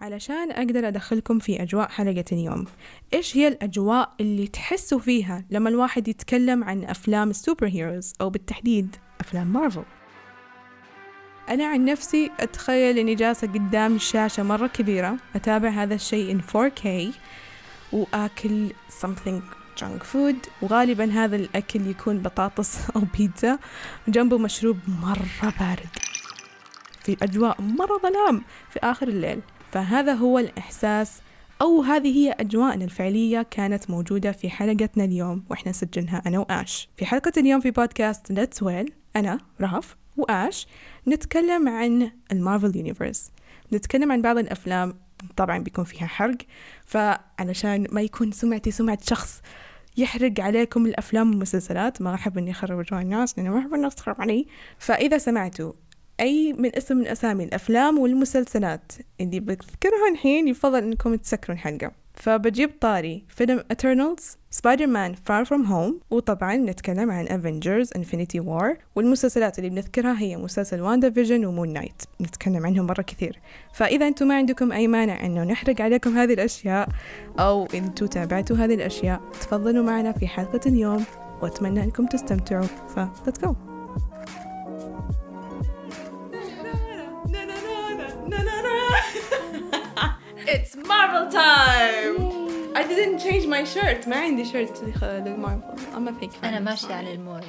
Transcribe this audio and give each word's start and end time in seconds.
علشان 0.00 0.50
أقدر 0.52 0.88
أدخلكم 0.88 1.38
في 1.38 1.62
أجواء 1.62 1.88
حلقة 1.88 2.24
اليوم. 2.32 2.64
إيش 3.14 3.36
هي 3.36 3.48
الأجواء 3.48 4.12
اللي 4.20 4.46
تحسوا 4.46 4.98
فيها 4.98 5.44
لما 5.50 5.68
الواحد 5.68 6.08
يتكلم 6.08 6.64
عن 6.64 6.84
أفلام 6.84 7.30
السوبر 7.30 7.66
هيروز 7.66 8.12
أو 8.20 8.30
بالتحديد 8.30 8.96
أفلام 9.20 9.46
مارفل؟ 9.52 9.84
أنا 11.48 11.66
عن 11.66 11.84
نفسي 11.84 12.30
أتخيل 12.40 12.98
إني 12.98 13.14
جالسة 13.14 13.46
قدام 13.46 13.96
الشاشة 13.96 14.42
مرة 14.42 14.66
كبيرة 14.66 15.16
أتابع 15.34 15.68
هذا 15.68 15.94
الشيء 15.94 16.38
in 16.38 16.42
4K 16.42 16.88
وآكل 17.92 18.68
something 19.02 19.42
junk 19.80 20.02
food 20.12 20.48
وغالبا 20.62 21.12
هذا 21.12 21.36
الأكل 21.36 21.86
يكون 21.86 22.18
بطاطس 22.18 22.78
أو 22.96 23.02
بيتزا 23.18 23.58
وجنبه 24.08 24.38
مشروب 24.38 24.78
مرة 25.02 25.54
بارد. 25.60 25.88
في 27.04 27.16
أجواء 27.22 27.62
مرة 27.62 28.00
ظلام 28.02 28.42
في 28.70 28.78
آخر 28.82 29.08
الليل. 29.08 29.40
فهذا 29.76 30.14
هو 30.14 30.38
الإحساس 30.38 31.20
أو 31.62 31.82
هذه 31.82 32.16
هي 32.16 32.32
أجواءنا 32.40 32.84
الفعلية 32.84 33.42
كانت 33.42 33.90
موجودة 33.90 34.32
في 34.32 34.50
حلقتنا 34.50 35.04
اليوم 35.04 35.44
وإحنا 35.50 35.70
نسجلها 35.70 36.22
أنا 36.26 36.38
وآش. 36.38 36.88
في 36.96 37.06
حلقة 37.06 37.32
اليوم 37.36 37.60
في 37.60 37.70
بودكاست 37.70 38.32
Let's 38.32 38.62
Well 38.62 38.92
أنا 39.16 39.38
رهف 39.60 39.96
وآش 40.16 40.66
نتكلم 41.08 41.68
عن 41.68 42.10
ال 42.32 42.38
Marvel 42.38 42.76
Universe. 42.76 43.30
نتكلم 43.72 44.12
عن 44.12 44.22
بعض 44.22 44.38
الأفلام 44.38 44.94
طبعا 45.36 45.58
بيكون 45.58 45.84
فيها 45.84 46.06
حرق 46.06 46.38
فعلشان 46.86 47.86
ما 47.90 48.00
يكون 48.02 48.32
سمعتي 48.32 48.70
سمعة 48.70 48.98
شخص 49.02 49.42
يحرق 49.96 50.40
عليكم 50.40 50.86
الأفلام 50.86 51.30
والمسلسلات 51.30 52.02
ما 52.02 52.14
أحب 52.14 52.38
إني 52.38 52.50
أخرب 52.50 52.80
أجواء 52.80 53.02
الناس 53.02 53.38
لأنه 53.38 53.50
ما 53.50 53.58
أحب 53.58 53.74
الناس 53.74 53.94
تخرب 53.94 54.20
علي. 54.20 54.46
فإذا 54.78 55.18
سمعتوا 55.18 55.72
أي 56.20 56.52
من 56.52 56.76
اسم 56.76 56.96
من 56.96 57.06
أسامي 57.06 57.44
الأفلام 57.44 57.98
والمسلسلات. 57.98 58.92
اللي 59.20 59.40
بذكرها 59.40 60.08
الحين 60.12 60.48
يفضل 60.48 60.82
إنكم 60.82 61.14
تسكروا 61.14 61.56
الحلقة 61.56 61.92
فبجيب 62.14 62.70
طاري 62.80 63.24
فيلم 63.28 63.64
Eternals 63.72 64.36
Spider-Man 64.50 65.14
Far 65.14 65.46
From 65.46 65.68
Home 65.68 65.94
وطبعا 66.10 66.56
نتكلم 66.56 67.10
عن 67.10 67.26
Avengers 67.26 67.88
Infinity 67.98 68.40
War. 68.40 68.76
والمسلسلات 68.96 69.58
اللي 69.58 69.70
بنذكرها 69.70 70.18
هي 70.18 70.36
مسلسل 70.36 70.80
WandaVision 70.80 71.10
و 71.10 71.44
Moon 71.44 71.72
Knight 71.72 72.02
نتكلم 72.20 72.66
عنهم 72.66 72.86
مرة 72.86 73.02
كثير. 73.02 73.40
فإذا 73.74 74.08
أنتم 74.08 74.28
ما 74.28 74.34
عندكم 74.34 74.72
أي 74.72 74.88
مانع 74.88 75.26
أنه 75.26 75.44
نحرق 75.44 75.80
عليكم 75.80 76.18
هذه 76.18 76.34
الأشياء 76.34 76.88
أو 77.38 77.66
أنتم 77.74 78.06
تابعتوا 78.06 78.56
هذه 78.56 78.74
الأشياء 78.74 79.20
تفضلوا 79.32 79.84
معنا 79.84 80.12
في 80.12 80.26
حلقة 80.26 80.60
اليوم. 80.66 81.04
وأتمنى 81.42 81.82
أنكم 81.82 82.06
تستمتعوا. 82.06 82.66
ف 82.66 83.00
let's 83.00 83.75
It's 90.45 90.75
Marvel 90.75 91.25
time! 91.31 92.15
I 92.75 92.83
didn't 92.87 93.19
change 93.19 93.45
my 93.47 93.63
shirt 93.63 94.07
ما 94.07 94.15
عندي 94.15 94.45
شيرت 94.45 94.83
للمارفل 95.03 95.75
I'm 95.95 96.07
a 96.07 96.13
fake 96.23 96.31
fan 96.33 96.45
أنا 96.45 96.59
ماشية 96.59 96.93
على 96.93 97.13
المود 97.13 97.43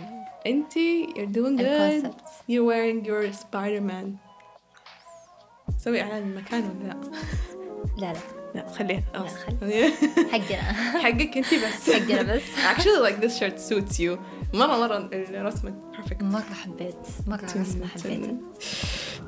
انتي 0.46 1.06
you're 1.06 1.34
doing 1.36 1.58
good 1.58 1.60
الكونسبت 1.60 2.20
you're 2.50 2.64
wearing 2.64 3.04
your 3.06 3.32
Spider-Man 3.42 4.06
سوي 5.78 6.02
اعلان 6.02 6.22
المكان 6.22 6.62
ولا 6.62 6.88
لا؟ 6.88 7.00
لا 7.96 8.12
لا 8.12 8.35
لا 8.55 8.67
خليها 8.77 9.03
لا، 9.13 9.19
خلاص. 9.19 9.31
حقنا. 10.31 10.73
حقك 11.01 11.37
انتي 11.37 11.57
بس. 11.57 11.89
حقنا 11.89 12.21
بس. 12.21 12.41
Actually 12.75 13.09
like 13.09 13.21
this 13.25 13.39
shirt 13.39 13.59
suits 13.69 13.99
you. 13.99 14.17
مرة 14.53 14.77
مرة 14.77 15.09
الرسمة 15.13 15.73
perfect. 15.93 16.23
مرة 16.23 16.53
حبيت. 16.63 16.95
مرة 17.27 17.43
رسمة 17.45 17.87
حبيتها. 17.87 18.35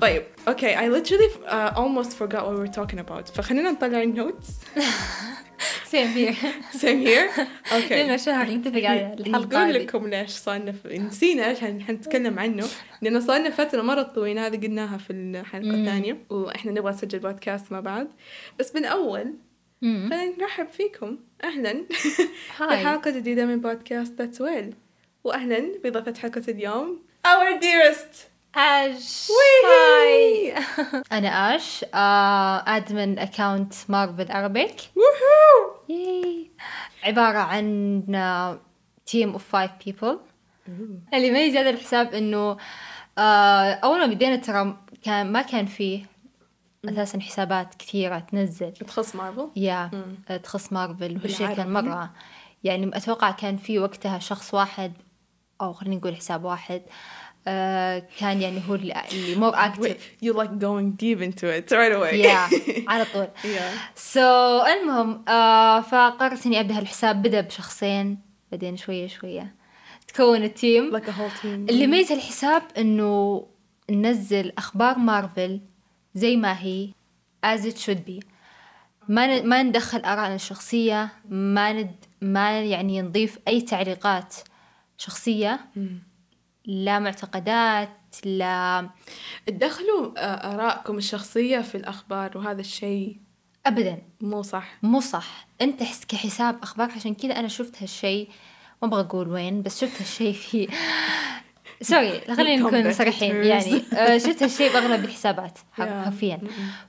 طيب 0.01 0.23
okay 0.47 0.75
I 0.75 0.79
literally 0.89 1.47
uh, 1.47 1.75
almost 1.75 2.13
forgot 2.13 2.45
what 2.45 2.55
we 2.55 2.59
were 2.67 2.73
talking 2.81 2.99
about. 2.99 3.31
فخلينا 3.35 3.71
نطلع 3.71 4.01
ال 4.01 4.09
notes 4.09 4.47
same 5.85 6.07
here 6.07 6.33
same 6.73 7.07
here? 7.07 7.39
Okay. 7.71 7.91
لنا 7.91 8.17
شهر 8.17 8.49
نتفق 8.49 8.83
على 8.83 9.13
الحلقة 9.19 9.39
نقول 9.65 9.73
لكم 9.73 10.07
ليش 10.07 10.29
صارنا. 10.31 10.73
نسينا 10.85 11.51
هن- 11.51 11.81
حنتكلم 11.81 12.39
عنه. 12.39 12.67
لأنه 13.01 13.19
صارنا 13.19 13.49
فترة 13.49 13.81
مرة 13.81 14.01
طويلة 14.01 14.45
هذه 14.47 14.57
قلناها 14.65 14.97
في 14.97 15.13
الحلقة. 15.13 15.69
الثانية. 15.69 16.17
وإحنا 16.29 16.71
نبغى 16.71 16.91
نسجل 16.91 17.19
بودكاست 17.19 17.71
مع 17.71 17.79
بعض. 17.79 18.07
بس 18.59 18.75
من 18.75 18.85
أول 18.85 19.33
نرحب 20.39 20.67
فيكم. 20.67 21.17
أهلا. 21.43 21.73
في 22.57 22.63
hi. 22.63 22.77
حلقة 22.85 23.11
جديدة 23.11 23.45
من 23.45 23.61
بودكاست 23.61 24.13
That's 24.21 24.41
Well 24.41 24.73
واهلا 25.23 25.59
بضيفه 25.83 26.13
حلقة 26.21 26.43
اليوم. 26.47 26.99
Our 27.27 27.61
dearest. 27.61 28.28
اش. 28.55 29.27
hi 29.65 30.53
أنا 31.11 31.55
أش 31.55 31.85
admin 32.67 33.19
account 33.19 33.73
Marvel 33.89 34.31
Arabic 34.31 34.75
ووهو. 34.95 35.75
عبارة 37.03 37.37
عن 37.37 38.03
team 39.05 39.31
of 39.31 39.47
five 39.47 39.71
people 39.85 40.19
اللي 41.13 41.27
يميز 41.27 41.55
هذا 41.55 41.69
الحساب 41.69 42.13
إنه 42.13 42.57
آه، 43.17 43.71
أول 43.71 43.99
ما 43.99 44.05
بدينا 44.05 44.35
ترى 44.35 44.77
كان 45.03 45.31
ما 45.31 45.41
كان 45.41 45.65
فيه 45.65 46.05
أساسا 46.85 47.19
حسابات 47.19 47.75
كثيرة 47.75 48.19
تنزل. 48.19 48.71
تخص 48.71 49.15
مارفل؟ 49.15 49.49
yeah 49.55 49.91
تخص 50.43 50.73
مارفل 50.73 51.19
والشيء 51.23 51.53
كان؟ 51.55 51.73
مرة. 51.73 52.11
يعني 52.63 52.97
أتوقع 52.97 53.31
كان 53.31 53.57
في 53.57 53.79
وقتها 53.79 54.19
شخص 54.19 54.53
واحد 54.53 54.93
أو 55.61 55.73
خلينا 55.73 55.95
نقول 55.95 56.15
حساب 56.15 56.43
واحد 56.43 56.81
آه 56.81 57.18
كان 58.19 58.41
يعني 58.41 58.61
هو 58.69 58.75
اللي 58.75 58.95
more 59.35 59.51
active 59.55 60.11
you 60.25 60.33
like 60.33 60.49
going 60.61 60.91
deep 61.01 61.21
into 61.21 61.45
it 61.45 61.71
right 61.71 61.93
away. 61.97 62.13
yeah 62.13 62.47
على 62.91 63.05
طول. 63.13 63.27
Yeah. 63.43 63.95
so 63.95 64.19
so, 64.19 64.67
المهم 64.67 65.25
آه 65.27 65.81
فقررت 65.81 66.45
إني 66.45 66.59
أبدأ 66.59 66.77
هالحساب 66.77 67.21
بدأ 67.21 67.41
بشخصين 67.41 68.17
بعدين 68.51 68.77
شوية 68.77 69.07
شوية. 69.07 69.55
تكون 70.07 70.43
التيم. 70.43 70.97
Like 70.97 71.03
a 71.03 71.11
whole 71.11 71.41
team. 71.43 71.45
اللي 71.45 71.83
يميز 71.83 72.11
الحساب 72.11 72.61
إنه 72.77 73.45
ننزل 73.89 74.51
أخبار 74.57 74.97
مارفل 74.99 75.61
زي 76.15 76.35
ما 76.35 76.59
هي 76.59 76.89
as 77.45 77.59
it 77.59 77.77
should 77.85 78.09
be. 78.09 78.25
ما 79.07 79.39
ن- 79.39 79.47
ما 79.49 79.63
ندخل 79.63 79.99
آرائنا 79.99 80.35
الشخصية 80.35 81.09
ما 81.29 81.73
ند 81.73 81.95
ما 82.21 82.61
يعني 82.61 83.01
نضيف 83.01 83.39
أي 83.47 83.61
تعليقات 83.61 84.35
شخصية. 84.97 85.59
مم. 85.75 86.08
لا 86.69 86.99
معتقدات 86.99 87.89
لا. 88.25 88.89
تدخلوا 89.47 90.11
آه، 90.17 90.53
آرائكم 90.55 90.97
الشخصية 90.97 91.59
في 91.59 91.75
الأخبار 91.75 92.37
وهذا 92.37 92.61
الشيء؟ 92.61 93.17
ابدا. 93.65 94.01
مو 94.21 94.41
صح. 94.41 94.77
مو 94.83 94.99
صح. 94.99 95.47
أنت 95.61 95.83
حس 95.83 96.05
كحساب 96.05 96.59
أخبار 96.63 96.91
عشان 96.91 97.15
كذا 97.15 97.39
أنا 97.39 97.47
شفت 97.47 97.81
هالشيء. 97.81 98.29
ما 98.81 98.87
أبغى 98.87 99.01
أقول 99.01 99.29
وين 99.29 99.61
بس 99.61 99.81
شفت 99.81 100.01
هالشيء 100.01 100.33
في 100.33 100.67
sorry 101.81 102.21
خلينا 102.37 102.67
نكون 102.67 102.93
صريحين 102.93 103.35
يعني 103.35 103.81
آه، 103.93 104.17
شفت 104.17 104.43
هالشيء 104.43 104.73
بأغلب 104.73 105.05
الحسابات. 105.05 105.59
حرفيا. 106.05 106.39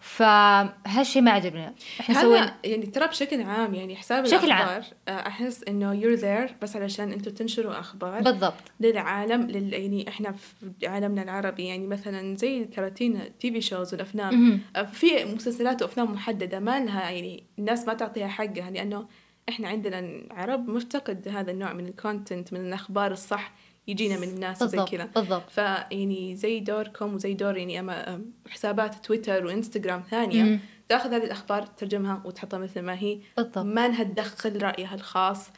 فهالشيء 0.01 1.23
ما 1.23 1.31
عجبنا 1.31 1.75
إحنا 2.01 2.21
سوينا 2.21 2.55
يعني 2.65 2.87
ترى 2.87 3.07
بشكل 3.07 3.43
عام 3.43 3.75
يعني 3.75 3.97
حساب 3.97 4.25
بشكل 4.25 4.51
عام. 4.51 4.69
الأخبار 4.69 4.85
آه، 5.09 5.29
أحس 5.29 5.65
إنه 5.69 6.01
you're 6.01 6.21
there 6.21 6.53
بس 6.63 6.77
علشان 6.77 7.13
أنتوا 7.13 7.33
تنشروا 7.33 7.81
أخبار 7.81 8.21
بالضبط 8.21 8.55
للعالم 8.81 9.47
لل 9.47 9.73
يعني 9.73 10.09
إحنا 10.09 10.33
في 10.33 10.89
عالمنا 10.89 11.23
العربي 11.23 11.65
يعني 11.65 11.87
مثلا 11.87 12.37
زي 12.37 12.65
كراتين 12.65 13.39
TV 13.41 13.61
shows 13.61 13.93
والأفلام 13.93 14.35
مهم. 14.35 14.61
آه، 14.77 14.83
في 14.83 15.25
مسلسلات 15.25 15.83
وأفلام 15.83 16.13
محددة 16.13 16.61
ما 16.61 16.81
لها 16.81 17.11
يعني 17.11 17.45
الناس 17.59 17.87
ما 17.87 17.95
تعطيها 17.95 18.29
حقها 18.29 18.71
لأنه 18.71 19.07
إحنا 19.49 19.69
عندنا 19.69 19.99
العرب 19.99 20.69
مفتقد 20.69 21.29
هذا 21.29 21.51
النوع 21.51 21.73
من 21.73 21.87
الكونتنت 21.87 22.53
من 22.53 22.61
الأخبار 22.61 23.13
الصح 23.13 23.53
يجينا 23.91 24.17
من 24.17 24.29
الناس 24.29 24.63
وزي 24.63 24.85
كذا. 24.85 25.05
بالضبط. 25.05 25.51
فيعني 25.51 26.37
زي 26.37 26.61
دوركم 26.61 27.15
وزي 27.15 27.35
دور 27.35 27.57
يعني 27.57 27.81
أما 27.81 28.21
حسابات 28.49 28.95
تويتر 28.95 29.47
وإنستغرام 29.47 30.03
ثانية 30.11 30.43
مم. 30.43 30.61
تاخذ 30.89 31.15
هذه 31.15 31.25
الأخبار 31.25 31.63
تترجمها 31.63 32.23
وتحطها 32.25 32.59
مثل 32.59 32.81
ما 32.81 32.95
هي. 32.99 33.19
بالضبط. 33.37 33.59
ما 33.59 33.87
انها 33.87 34.03
تدخل 34.03 34.63
رأيها 34.63 34.95
الخاص. 34.95 35.51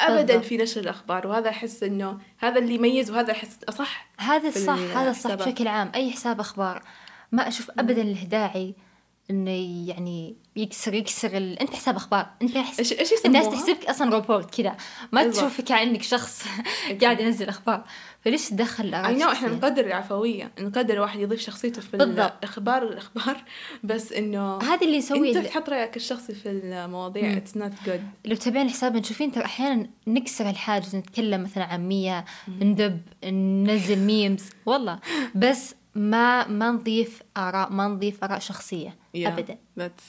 أبدا 0.00 0.22
بالضبط. 0.22 0.44
في 0.44 0.56
نشر 0.56 0.80
الأخبار 0.80 1.26
وهذا 1.26 1.48
أحس 1.48 1.82
إنه 1.82 2.18
هذا 2.38 2.58
اللي 2.58 2.74
يميز 2.74 3.10
وهذا 3.10 3.32
أحس 3.32 3.58
أصح 3.68 4.10
هذا 4.18 4.48
الصح 4.48 4.96
هذا 4.96 5.10
الصح. 5.10 5.34
بشكل 5.34 5.68
عام. 5.68 5.92
أي 5.94 6.10
حساب 6.10 6.40
أخبار 6.40 6.82
ما 7.32 7.48
أشوف 7.48 7.70
ابدا 7.78 8.02
له 8.02 8.24
داعي 8.24 8.74
إنه 9.30 9.50
يعني 9.88 10.36
يكسر 10.58 10.94
يكسر 10.94 11.36
ال... 11.36 11.58
أنت 11.58 11.74
حساب 11.74 11.96
أخبار. 11.96 12.26
أنت 12.42 12.58
حس... 12.58 12.78
إيش 12.78 12.92
إيش؟ 12.92 13.10
الناس 13.26 13.48
تحسبك 13.48 13.84
أصلا 13.84 14.10
روبوت 14.14 14.54
كذا 14.54 14.76
ما 15.12 15.22
بالضبط. 15.22 15.36
تشوفك 15.40 15.64
كأنك 15.64 16.02
شخص 16.02 16.44
قاعد 17.02 17.20
ينزل 17.20 17.48
أخبار. 17.48 17.84
فليش 18.24 18.48
تدخل 18.48 18.84
الآراء 18.84 19.12
no 19.12 19.30
الشخصية؟ 19.30 19.48
نقدر 19.48 19.86
العفوية. 19.86 20.50
نقدر 20.60 20.94
الواحد 20.94 21.20
يضيف 21.20 21.40
شخصيته 21.40 21.80
في 21.82 21.96
بالضبط. 21.96 22.32
الأخبار 22.38 22.82
الأخبار. 22.82 23.44
بس 23.84 24.12
إنه 24.12 24.58
هذا 24.58 24.80
اللي 24.86 24.96
يسوي 24.96 25.28
أنت 25.28 25.36
ال- 25.36 25.46
تحط 25.46 25.70
رأيك 25.70 25.96
الشخصي 25.96 26.34
في 26.34 26.50
المواضيع. 26.50 27.36
it's 27.36 27.56
not 27.56 27.72
good 27.86 28.02
لو 28.24 28.36
تابعين 28.36 28.70
حسابنا 28.70 29.00
تشوفين 29.00 29.32
ترى 29.32 29.44
أحيانا 29.44 29.88
نكسر 30.06 30.50
الحاجز 30.50 30.96
نتكلم 30.96 31.42
مثلا 31.42 31.64
عن 31.64 31.88
مية 31.88 32.24
ندب 32.60 33.00
ننزل 33.24 33.98
memes 33.98 34.44
والله. 34.66 34.98
بس 35.34 35.74
ما 35.94 36.46
ما 36.48 36.70
نضيف 36.70 37.22
آراء 37.36 37.72
ما 37.72 37.88
نضيف 37.88 38.24
آراء 38.24 38.38
شخصية 38.38 38.90
Yeah, 38.90 39.26
أبدا. 39.26 39.58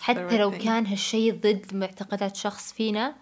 حتى 0.02 0.30
right 0.30 0.34
لو 0.34 0.52
thing. 0.52 0.56
كان 0.64 0.86
هالشيء 0.86 1.34
ضد 1.34 1.66
معتقدات 1.74 2.36
شخص 2.36 2.74
فينا 2.74 3.16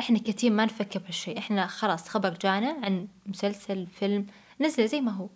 إحنا 0.00 0.18
ك 0.18 0.25
team 0.25 0.52
ما 0.52 0.64
نفكر 0.64 1.00
بهالشيء 1.00 1.38
إحنا 1.38 1.66
خلاص 1.66 2.08
خبر 2.08 2.30
جانا 2.42 2.76
عن 2.82 3.08
مسلسل 3.26 3.86
فيلم 3.86 4.26
نزله 4.60 4.86
زي 4.86 5.00
ما 5.00 5.12
هو. 5.12 5.28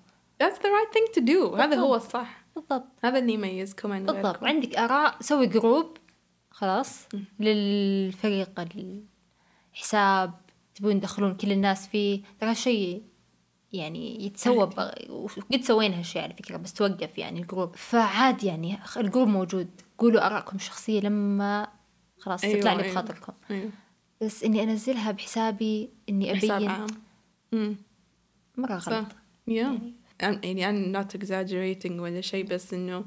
That's 0.43 0.57
the 0.57 0.67
right 0.67 0.93
thing 0.95 1.15
to 1.21 1.27
do. 1.27 1.59
هذا 1.61 1.77
هو 1.77 1.95
الصح. 1.95 2.41
بالضبط. 2.57 2.87
هذا 3.05 3.19
اللي 3.19 3.33
يميزكم 3.33 3.93
عن 3.93 4.07
بالضبط. 4.07 4.27
غيركم 4.27 4.47
عندك 4.47 4.77
آراء 4.77 5.17
سوي 5.21 5.47
group 5.47 5.97
خلاص. 6.51 7.09
للفريق 7.41 8.51
الحساب. 9.75 10.35
تبون 10.75 11.01
تدخلون 11.01 11.35
كل 11.35 11.53
الناس 11.53 11.87
فيه. 11.89 12.23
ترى 12.41 12.55
شيء 12.55 13.03
يعني 13.73 14.25
يتسوى 14.27 14.57
وقد 15.09 15.61
سوينا 15.63 15.99
هالشيء 15.99 16.23
على 16.23 16.35
فكرة 16.35 16.57
بس 16.57 16.73
توقف 16.73 17.19
يعني 17.19 17.41
ال 17.41 17.46
group. 17.46 17.77
فعاد 17.77 18.45
يعني 18.45 18.79
ال 18.97 19.02
group 19.02 19.29
موجود. 19.29 19.69
قولوا 19.99 20.27
آراءكم 20.27 20.57
الشخصية 20.57 21.01
لما 21.01 21.69
خلاص 22.19 22.45
أيوة، 22.45 22.61
تطلع 22.61 22.73
لي 22.73 22.83
أيوة. 22.83 22.93
بخاطركم. 22.93 23.33
أيوة. 23.51 23.71
بس 24.21 24.45
إني 24.45 24.63
أنزلها 24.63 25.11
بحسابي 25.11 25.91
إني 26.09 26.31
أبين. 26.33 26.87
مرة 28.57 28.75
غلط. 28.75 29.07
Yeah. 29.51 29.79
أنا- 30.23 30.45
يعني 30.45 30.69
أنا 30.69 31.03
not 31.03 31.17
exaggerating 31.17 31.91
ولا 31.91 32.21
شيء 32.21 32.47
بس 32.47 32.75
إنه 32.75 33.05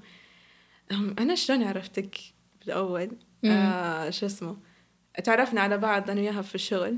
أنا 0.91 1.35
شلون 1.35 1.63
عرفتك 1.63 2.17
بالأول؟ 2.59 3.09
آه 3.45 4.09
شو 4.09 4.25
اسمه؟ 4.25 4.57
تعرفنا 5.23 5.61
على 5.61 5.77
بعض 5.77 6.09
أنا 6.09 6.21
وياها 6.21 6.41
في 6.41 6.55
الشغل. 6.55 6.97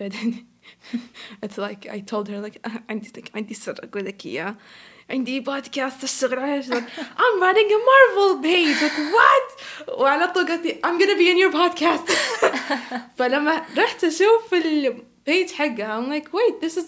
بعدين 0.00 0.46
it's 1.44 1.58
like 1.58 1.86
I 1.86 2.00
told 2.00 2.28
her 2.28 2.40
like 2.48 2.60
"آه، 2.66 2.82
عندي 2.90 3.24
عندي 3.34 3.54
سر 3.54 3.74
أقول 3.84 4.04
لك 4.04 4.26
إياه 4.26 4.54
عندي 5.10 5.40
بودكاست 5.40 6.04
أشتغل 6.04 6.38
عليه 6.38 6.62
She's 6.62 6.70
like 6.70 6.88
I'm 7.22 7.40
running 7.40 7.70
a 7.72 7.80
Marvel 7.90 8.42
page. 8.42 8.82
Like 8.82 8.98
what? 9.14 9.62
وعلى 10.00 10.26
طول 10.28 10.46
قالت 10.48 10.66
لي 10.66 10.80
I'm 10.84 10.98
gonna 11.00 11.16
be 11.18 11.30
in 11.30 11.38
your 11.38 11.52
podcast. 11.52 12.12
فلما 13.18 13.62
رحت 13.78 14.04
أشوف 14.04 14.54
البيج 14.54 15.50
حقها 15.50 16.00
I'm 16.00 16.10
like 16.10 16.28
wait 16.32 16.60
this 16.68 16.76
is 16.76 16.86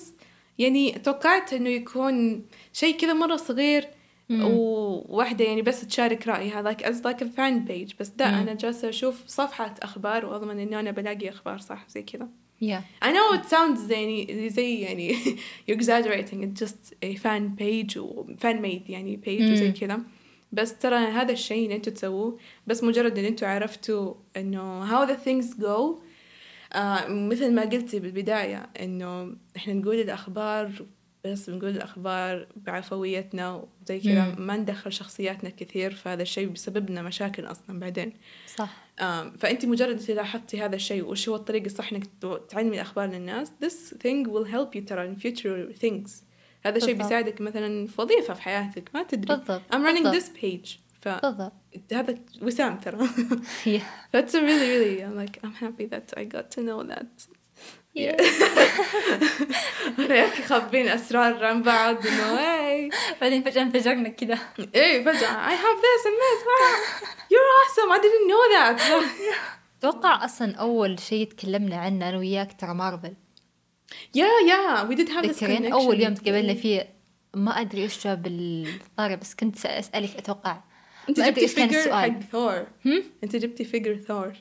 يعني 0.59 0.93
توقعت 0.93 1.53
إنه 1.53 1.70
يكون 1.70 2.47
شيء 2.73 2.97
كذا 2.97 3.12
مرة 3.12 3.37
صغير. 3.37 3.88
وواحدة 4.31 5.44
يعني 5.44 5.62
بس 5.62 5.87
تشارك 5.87 6.29
رأيها 6.29 6.73
like 6.73 6.82
as 6.82 6.94
like 6.94 7.21
a 7.21 7.29
fan 7.37 7.69
page. 7.69 7.94
بس 8.00 8.09
ده 8.09 8.29
أنا 8.29 8.55
جالسة 8.55 8.88
أشوف 8.88 9.23
صفحة 9.26 9.75
أخبار 9.82 10.26
وأضمن 10.26 10.59
إنه 10.59 10.81
أنا 10.81 10.91
بلاقي 10.91 11.29
أخبار 11.29 11.59
صح؟ 11.59 11.88
زي 11.88 12.03
كذا. 12.03 12.29
Yeah. 12.62 12.82
I 13.05 13.09
know 13.12 13.38
it 13.38 13.44
sounds 13.44 13.91
يعني 13.91 14.49
زي 14.50 14.81
يعني 14.81 15.15
you're 15.69 15.76
exaggerating. 15.76 16.43
It's 16.43 16.61
just 16.65 16.94
a 17.03 17.17
fan 17.17 17.56
page 17.59 17.97
و 17.97 18.26
fan 18.41 18.56
made 18.62 18.91
يعني 18.91 19.21
page 19.26 19.53
وزي 19.53 19.73
كذا. 19.73 20.00
بس 20.53 20.79
ترى 20.79 20.97
هذا 20.97 21.32
الشيء 21.32 21.65
اللي 21.65 21.77
أنتوا 21.77 21.93
تسووه 21.93 22.38
بس 22.67 22.85
مجرد 22.85 23.19
إن 23.19 23.25
أنتوا 23.25 23.49
عرفتوا 23.49 24.15
إنه 24.37 24.87
how 24.88 25.09
the 25.09 25.17
things 25.17 25.61
go 25.61 26.03
آه 26.73 27.09
مثل 27.09 27.55
ما 27.55 27.62
قلتي 27.62 28.00
بالبداية 28.00 28.67
إنه 28.81 29.37
إحنا 29.56 29.75
نقول 29.75 30.00
الأخبار 30.00 30.70
بس 31.25 31.50
بنقول 31.50 31.71
الأخبار 31.71 32.47
بعفويتنا 32.56 33.65
وزي 33.82 34.00
كذا 34.00 34.35
ما 34.38 34.56
ندخل 34.56 34.93
شخصياتنا 34.93 35.50
كثير 35.50 35.94
فهذا 35.94 36.23
الشيء 36.23 36.49
بيسبب 36.49 36.91
لنا 36.91 37.03
مشاكل 37.03 37.44
أصلا 37.47 37.79
بعدين. 37.81 38.12
صح. 38.56 38.85
آم، 39.00 39.31
فأنت 39.38 39.65
مجرد 39.67 39.91
انت 39.91 40.11
لاحظتي 40.11 40.61
هذا 40.62 40.76
الشيء 40.76 41.05
وش 41.05 41.29
هو 41.29 41.35
الطريقة 41.37 41.67
الصح 41.67 41.91
تو- 42.21 42.37
تعلمي 42.37 42.75
الأخبار 42.76 43.09
للناس 43.09 43.53
this 43.65 43.94
thing 43.94 44.26
will 44.29 44.47
help 44.53 44.79
you 44.81 44.85
ترى 44.87 45.15
in 45.15 45.19
future 45.19 45.79
things. 45.85 46.11
هذا 46.67 46.76
الشيء. 46.76 46.94
بيساعدك 46.94 47.41
مثلا 47.41 47.87
في 47.87 48.00
وظيفة 48.00 48.35
في 48.35 48.43
حياتك 48.43 48.91
ما 48.94 49.03
تدري. 49.03 49.37
بالضبط، 49.37 49.62
I'm 49.73 49.75
running 49.77 50.03
بالضبط. 50.03 50.15
this 50.15 50.41
page. 50.43 50.69
ف 51.00 51.09
بالضبط. 51.09 51.53
هذا 51.93 52.15
وسام 52.43 52.79
ترى. 52.81 52.99
Yeah. 53.67 53.82
that's 54.17 54.31
a 54.35 54.41
really 54.41 54.69
really 54.75 55.03
I'm 55.03 55.17
like 55.25 55.38
I'm 55.47 55.55
happy 55.65 55.87
that 55.94 56.19
I 56.20 56.25
got 56.37 56.56
to 56.56 56.61
know 56.61 56.82
that. 56.94 57.27
يا 57.96 58.17
أخي 60.26 60.43
خابين 60.43 60.88
أسرار 60.88 61.44
عن 61.44 61.62
بعض 61.62 62.06
إنه 62.06 62.37
hey 62.37 62.94
بعدين 63.20 63.43
فجأة 63.43 63.62
انفجرنا 63.62 64.08
كذا 64.08 64.38
فجأة. 65.05 65.49
I 65.49 65.55
have 65.55 65.79
this 65.87 66.06
and 66.06 66.17
this. 66.23 66.41
Wow, 66.49 66.75
you're 67.31 67.50
awesome. 67.61 67.91
I 67.93 67.99
didn't 67.99 68.26
know 68.29 68.44
that. 68.55 68.82
أتوقع 69.79 70.25
أصلا 70.25 70.55
أول 70.55 71.00
شيء 71.00 71.29
تكلمنا 71.29 71.76
عنه 71.76 72.08
أنا 72.08 72.19
وياك 72.19 72.61
ترى 72.61 72.75
Marvel. 72.75 73.15
Yeah 74.17 74.85
we 74.88 74.94
did 74.94 75.08
have 75.08 75.25
this 75.25 75.38
تذكرين 75.38 75.73
أول 75.73 76.00
يوم. 76.00 76.14
تقابلنا 76.14 76.55
فيه. 76.55 76.94
ما 77.35 77.61
أدري 77.61 77.82
إيش 77.82 78.05
جاب 78.05 78.26
الطاري 78.26 79.17
بس 79.17 79.35
كنت 79.35 79.67
أسألك 79.67 80.17
أتوقع. 80.17 80.61
أنت 81.08 81.20
جبتي 81.20 81.49
figure 81.49 81.93
حق 81.96 82.20
ثور؟ 82.32 82.67
أنت 83.25 83.37
جبتي 83.37 83.64
figure 83.65 83.97
Thor. 84.09 84.33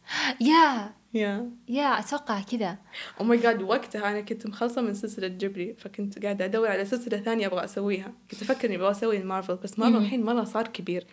yeah 0.41 0.93
yeah 1.13 1.49
yeah 1.67 1.99
أتوقع 1.99 2.41
كذا. 2.41 2.77
oh 3.19 3.25
my 3.25 3.37
God 3.37 3.61
وقتها 3.61 4.11
أنا 4.11 4.21
كنت 4.21 4.47
مخلصة 4.47 4.81
من 4.81 4.93
سلسلة 4.93 5.27
جبري 5.27 5.73
فكنت 5.73 6.23
قاعدة 6.23 6.45
أدور 6.45 6.67
على 6.67 6.85
سلسلة 6.85 7.17
ثانية 7.17 7.47
أبغى 7.47 7.63
أسويها. 7.65 8.13
كنت 8.31 8.41
أفكر 8.41 8.67
إني 8.67 8.75
أبغى 8.75 8.91
أسوي 8.91 9.17
المارفل 9.17 9.55
بس 9.55 9.79
مارفل 9.79 9.97
الحين 9.97 10.23
مرة 10.25 10.43
صار 10.43 10.67
كبير. 10.67 11.05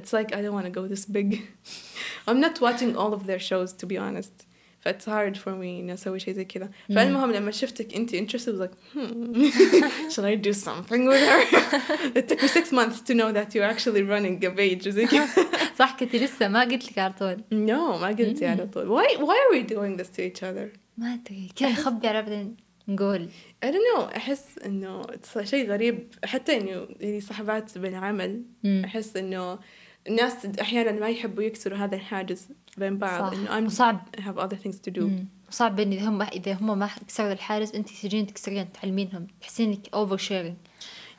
It's 0.00 0.12
like 0.12 0.32
I 0.34 0.40
don't 0.40 0.54
want 0.54 0.64
to 0.64 0.70
go 0.70 0.86
this 0.86 1.04
big. 1.04 1.42
I'm 2.28 2.40
not 2.40 2.60
watching 2.60 2.96
all 2.96 3.12
of 3.12 3.26
their 3.26 3.38
shows 3.38 3.72
to 3.74 3.86
be 3.86 3.98
honest. 3.98 4.46
ف 4.82 4.88
it's 4.88 5.04
hard 5.04 5.36
for 5.36 5.52
me 5.52 5.80
اني 5.80 5.94
أسوي 5.94 6.20
شيء 6.20 6.34
زي 6.34 6.44
كذا 6.44 6.70
فالمهم 6.88 7.32
لما 7.32 7.50
شفتك 7.50 7.94
انت 7.94 8.16
like 8.36 8.70
hmm 8.94 9.44
should 10.12 10.24
I 10.24 10.34
do 10.34 10.52
something 10.52 11.06
with 11.06 11.22
her? 11.30 11.42
It 12.18 12.28
took 12.28 12.42
me 12.42 12.48
six 12.48 12.72
months 12.72 13.00
to 13.08 13.14
know 13.14 13.30
that 13.32 13.54
you're 13.54 13.70
actually 13.74 14.02
running 14.02 14.44
a 14.44 14.50
page 14.50 14.88
زي 14.88 15.06
كذا 15.06 15.28
صح 15.78 15.96
كنت 16.00 16.16
لسه 16.16 16.48
ما 16.48 16.60
قلت 16.60 16.90
لك 16.90 16.98
على 16.98 17.12
طول. 17.12 17.36
No 17.52 18.00
ما 18.00 18.06
قلتي 18.06 18.46
على 18.46 18.66
طول. 18.66 18.88
Why 18.88 19.16
why 19.16 19.36
are 19.36 19.56
we 19.56 19.62
doing 19.62 20.02
this 20.02 20.08
to 20.08 20.20
each 20.20 20.42
other? 20.42 20.78
ما 20.98 21.14
أدري. 21.14 21.48
كذا 21.56 21.70
نخبي 21.70 22.08
على 22.08 22.22
بعدين 22.22 22.56
نقول. 22.88 23.28
I 23.64 23.68
don't 23.68 23.96
know. 23.96 24.16
أحس 24.16 24.58
إنه 24.66 25.06
شيء 25.42 25.70
غريب. 25.70 26.14
حتى 26.24 26.56
إنه 26.56 26.88
يعني 27.00 27.20
صحبات 27.20 27.78
بالعمل. 27.78 28.42
أحس 28.66 29.16
إنه 29.16 29.58
الناس 30.06 30.46
أحيانا 30.60 30.92
ما 30.92 31.08
يحبوا 31.08 31.42
يكسروا 31.42 31.78
هذا 31.78 31.94
الحاجز. 31.94 32.48
بين 32.76 32.98
بعض. 32.98 33.34
إنه 33.34 33.60
I'm 33.60 33.66
وصعب. 33.66 34.00
I 34.16 34.20
have 34.20 34.38
other 34.38 34.56
things 34.56 34.76
to 34.76 34.90
do 34.90 35.02
مم. 35.02 35.26
صعب 35.50 35.80
إن 35.80 35.92
إذا 35.92 36.08
هم 36.08 36.22
إذا 36.22 36.52
هم 36.52 36.78
ما 36.78 36.90
كسروا 37.08 37.32
الحاجز 37.32 37.74
أنت 37.74 37.88
تجين 37.88 38.26
تكسرين 38.26 38.72
تعلمينهم 38.72 39.26
تحسين 39.40 39.68
إنك 39.72 39.88
over 39.94 40.16
sharing 40.16 40.54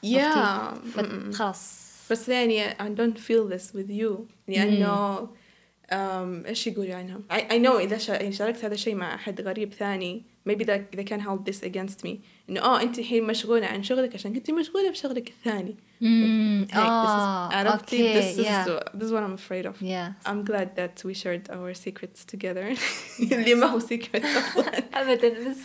mm-mm. 0.06 1.34
خلاص 1.36 1.84
بس 2.12 2.30
يعني 2.30 2.72
I 2.72 2.90
don't 2.98 3.18
feel 3.18 3.54
this 3.56 3.74
with 3.76 3.90
you 3.90 4.12
لأنه 4.48 5.18
um, 5.26 6.46
إيش 6.48 6.68
يقولوا 6.68 6.96
عنها 6.96 7.20
I, 7.32 7.42
I 7.42 7.66
know 7.66 7.98
شا- 7.98 8.12
يعني 8.12 8.32
شاركت 8.32 8.66
هذا 8.66 8.74
الشيء 8.74 8.96
مع 8.96 9.16
أحد 9.16 9.42
غريب 9.42 9.74
ثاني 9.74 10.24
maybe 10.46 10.64
that 10.64 10.92
they 10.92 11.04
can 11.04 11.20
hold 11.20 11.46
this 11.46 11.64
against 11.64 12.04
me. 12.04 12.20
إنه 12.50 12.62
آه 12.62 12.82
أنت 12.82 13.00
الحين 13.00 13.24
مشغولة 13.24 13.68
عن 13.68 13.84
شغلك 13.84 14.14
عشان 14.14 14.34
كنتي 14.34 14.52
مشغولة 14.52 14.92
بشغلك 14.92 15.30
الثاني. 15.30 15.76
Hey, 16.02 16.72
is 16.72 16.78
آه 16.78 17.54
عرفتي 17.54 18.22
this 18.22 18.36
is 18.36 18.40
يا 18.40 18.80
this 18.80 19.04
is 19.04 19.12
what 19.12 19.24
I'm 19.24 19.38
afraid 19.38 19.66
of. 19.66 19.84
يا 19.84 20.14
I'm 20.26 20.44
glad 20.44 20.76
that 20.76 21.04
we 21.06 21.14
shared 21.14 21.50
our 21.50 21.74
secrets 21.74 22.26
together. 22.36 22.78
اللي 23.32 23.56
ما 23.56 23.66
هو 23.66 23.80
secret. 23.80 24.26
أصلا 24.26 24.84
ابدا 25.02 25.50
بس 25.50 25.58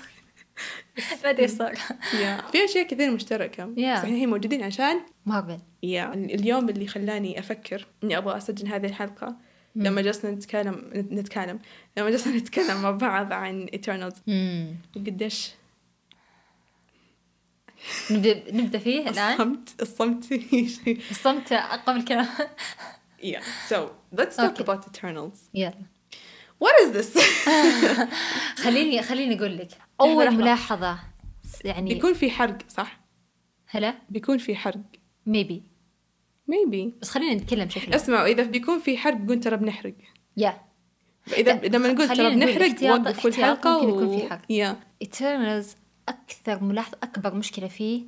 ما 1.25 1.30
أدري 1.30 1.49
صار. 1.49 1.75
Yeah. 1.75 2.50
في 2.52 2.64
أشياء 2.64 2.87
كثير 2.87 3.11
مشتركة. 3.11 3.64
Yeah. 3.64 3.68
بس 3.68 3.80
إحنا 3.80 4.08
الحين 4.08 4.28
موجودين 4.28 4.62
عشان 4.62 5.00
مارفل 5.26 5.58
yeah. 5.58 6.14
اليوم 6.14 6.68
اللي 6.68 6.87
خلاني 6.87 7.38
أفكر 7.38 7.87
إني 8.04 8.18
أبغى 8.18 8.37
أسجل 8.37 8.68
هذه 8.68 8.87
الحلقة 8.87 9.37
لما 9.78 10.00
جلسنا 10.02 10.30
نتكلم 10.30 10.90
نتكلم. 10.94 11.58
لما 11.97 12.11
جلسنا 12.11 12.37
نتكلم 12.38 12.82
مع 12.82 12.90
بعض 12.90 13.32
عن 13.32 13.68
امم 14.28 14.76
وقديش. 14.97 15.50
نبدا 18.11 18.52
نبدأ 18.52 18.78
فيه 18.78 19.08
الآن؟ 19.08 19.32
الصمت 19.32 19.82
الصمت 19.82 20.32
الصمت 21.11 21.52
من 21.92 22.00
الكلام 22.00 22.26
yeah. 23.23 23.42
So 23.70 23.76
let's 24.16 24.37
talk 24.37 24.54
Okay. 24.58 24.62
about 24.64 24.87
Eternals. 24.88 25.38
يلا. 25.54 25.75
What 26.64 26.75
is 26.85 26.97
this? 26.97 27.18
خليني 28.64 29.02
خليني 29.02 29.38
أقول 29.38 29.56
لك. 29.58 29.68
أول. 30.00 30.30
ملاحظة 30.30 30.99
يعني 31.64 31.94
بيكون 31.94 32.14
في 32.14 32.30
حرق 32.30 32.58
صح؟ 32.68 33.00
هلا؟ 33.66 33.94
بيكون 34.11 34.38
في 34.38 34.56
حرق. 34.56 34.80
ميبي 35.26 35.62
maybe. 36.50 37.00
بس 37.00 37.10
خلينا 37.10 37.34
نتكلم 37.34 37.64
بشكل 37.64 37.94
اسمعوا 37.94 38.26
إذا 38.26 38.42
بيكون 38.42 38.78
في 38.78 38.98
حرق 38.98 39.28
قلت 39.28 39.44
ترى 39.44 39.56
بنحرق. 39.56 39.94
yeah 40.37 40.60
اذا 41.32 41.52
لا، 41.52 41.66
لما 41.66 41.92
نقول 41.92 42.08
ترى 42.08 42.34
بنحرق 42.34 42.92
وقفوا 42.92 43.30
الحلقة 43.30 43.86
ممكن 43.86 43.88
يكون 43.88 44.18
في 44.18 44.28
حرق. 44.28 44.42
يا 44.50 44.80
Eternals 45.04 45.66
أكثر 46.08 46.64
ملاحظة 46.64 46.98
أكبر 47.02 47.34
مشكلة 47.34 47.68
فيه 47.68 48.02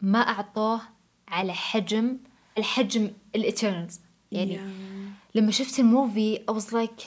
ما 0.00 0.18
أعطوه 0.18 0.80
على 1.28 1.52
حجم 1.52 2.18
الحجم 2.58 3.10
ال 3.34 3.41
Eternals 3.41 4.00
يعني 4.32 4.60
لما 5.34 5.50
شفت 5.50 5.80
ال 5.80 5.90
movie 5.90 6.40
I 6.50 6.54
was 6.54 6.66
like 6.72 7.04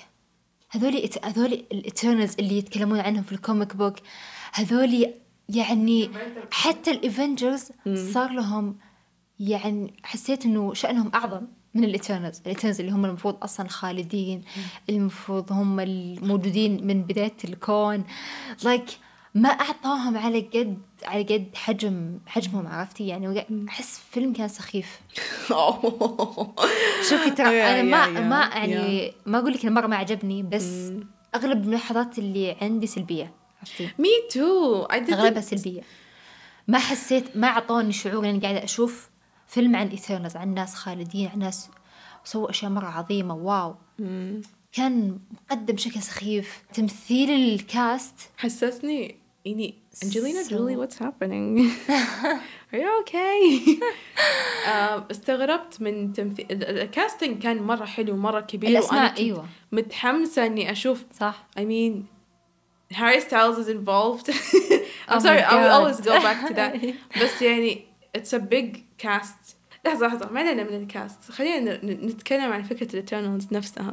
هذولي 0.69 1.09
هذولي 1.23 1.65
ال 1.71 1.79
Eternals 1.79 2.35
اللي 2.39 2.57
يتكلمون 2.57 2.99
عنهم 2.99 3.23
في 3.23 3.31
ال 3.31 3.39
comic 3.39 3.75
book 3.75 3.95
هذولي 4.53 5.13
يعني 5.49 6.09
حتى 6.51 6.91
ال 6.91 7.00
Avengers 7.00 7.69
صار 8.13 8.31
لهم 8.31 8.77
يعني 9.39 9.93
حسيت 10.03 10.45
إنه 10.45 10.73
شأنهم 10.73 11.11
أعظم 11.15 11.41
من 11.73 11.83
ال 11.83 11.90
Eternals 11.90 12.41
ال 12.45 12.49
Eternals 12.49 12.79
اللي 12.79 12.91
هم 12.91 13.05
المفروض 13.05 13.43
أصلا 13.43 13.67
خالدين 13.67 14.41
المفروض 14.89 15.51
هم 15.51 15.79
الموجودين 15.79 16.87
من 16.87 17.03
بداية 17.03 17.37
الكون. 17.45 18.03
like 18.63 18.89
like 18.89 18.93
ما 19.35 19.49
أعطاهم 19.49 20.17
على 20.17 20.39
قد 20.39 20.77
على 21.03 21.23
قد 21.23 21.49
حجم 21.55 22.19
حجمهم 22.27 22.67
عرفتي؟ 22.67 23.07
يعني 23.07 23.45
أحس 23.69 24.01
فيلم 24.11 24.33
كان 24.33 24.47
سخيف. 24.47 24.99
شوفي 27.09 27.31
ترى 27.37 27.63
أنا 27.63 27.81
ما 27.81 28.07
ما 28.19 28.49
يعني 28.55 29.13
ما 29.25 29.39
أقول 29.39 29.53
لك 29.53 29.65
مرة 29.65 29.87
ما 29.87 29.95
عجبني 29.95 30.43
بس 30.43 30.91
أغلب 31.35 31.63
الملاحظات 31.63 32.19
اللي 32.19 32.55
عندي 32.61 32.87
سلبية 32.87 33.33
عرفتي؟ 33.59 33.89
me 33.99 34.09
too 34.31 34.83
أغلبها 34.83 35.41
سلبية. 35.41 35.81
ما 36.67 36.77
حسيت 36.79 37.37
ما 37.37 37.47
أعطوني 37.47 37.91
شعور 37.91 38.29
إني 38.29 38.39
قاعدة 38.39 38.63
أشوف 38.63 39.09
فيلم 39.55 39.75
عن 39.75 39.87
Eternals 39.87 40.35
عن 40.35 40.53
ناس 40.53 40.75
خالدين 40.75 41.27
عن 41.27 41.39
ناس 41.39 41.69
سووا 42.23 42.49
أشياء 42.49 42.71
مرة 42.71 42.87
عظيمة 42.87 43.35
wow. 43.35 43.75
كان 44.71 45.19
مقدم 45.31 45.75
بشكل 45.75 46.01
سخيف. 46.01 46.63
تمثيل 46.73 47.29
ال 47.29 47.47
cast 47.47 48.15
حسسني 48.37 49.15
يعني 49.45 49.75
أنجلينا 50.03 50.43
جولي 50.43 50.75
what's 50.75 51.01
happening 51.01 51.59
Are 52.73 52.77
you 52.77 53.03
okay? 53.03 53.69
استغربت 55.11 55.81
من 55.81 56.13
تمثيل 56.13 56.45
ال 56.49 56.61
casting 56.61 57.43
كان 57.43 57.63
مرة 57.63 57.85
حلو 57.85 58.15
مرة 58.15 58.39
كبير 58.39 58.69
الأسماء 58.69 59.17
أيوة. 59.17 59.45
متحمسة 59.71 60.45
إني 60.45 60.71
أشوف. 60.71 61.05
صح. 61.19 61.47
I 61.57 61.61
mean 61.61 62.03
Harry 62.93 63.21
Styles 63.21 63.57
is 63.57 63.69
involved. 63.69 64.29
I'm 65.09 65.17
oh 65.17 65.19
sorry 65.19 65.41
I 65.41 65.55
will 65.61 65.73
always 65.77 66.01
go 66.01 66.19
back 66.21 66.47
to 66.47 66.53
that. 66.53 66.75
بس 67.23 67.41
يعني 67.41 67.85
it's 68.17 68.33
a 68.33 68.39
big 68.39 68.84
cast 69.03 69.55
لحظة 69.85 70.07
لحظة 70.07 70.29
ما 70.31 70.39
علينا 70.39 70.63
من 70.63 70.81
ال 70.81 70.91
cast 70.91 71.31
خلينا 71.31 71.85
نتكلم 71.85 72.51
عن 72.51 72.63
فكرة 72.63 72.93
ال 72.93 72.99
Eternals 72.99 73.47
نفسها. 73.51 73.91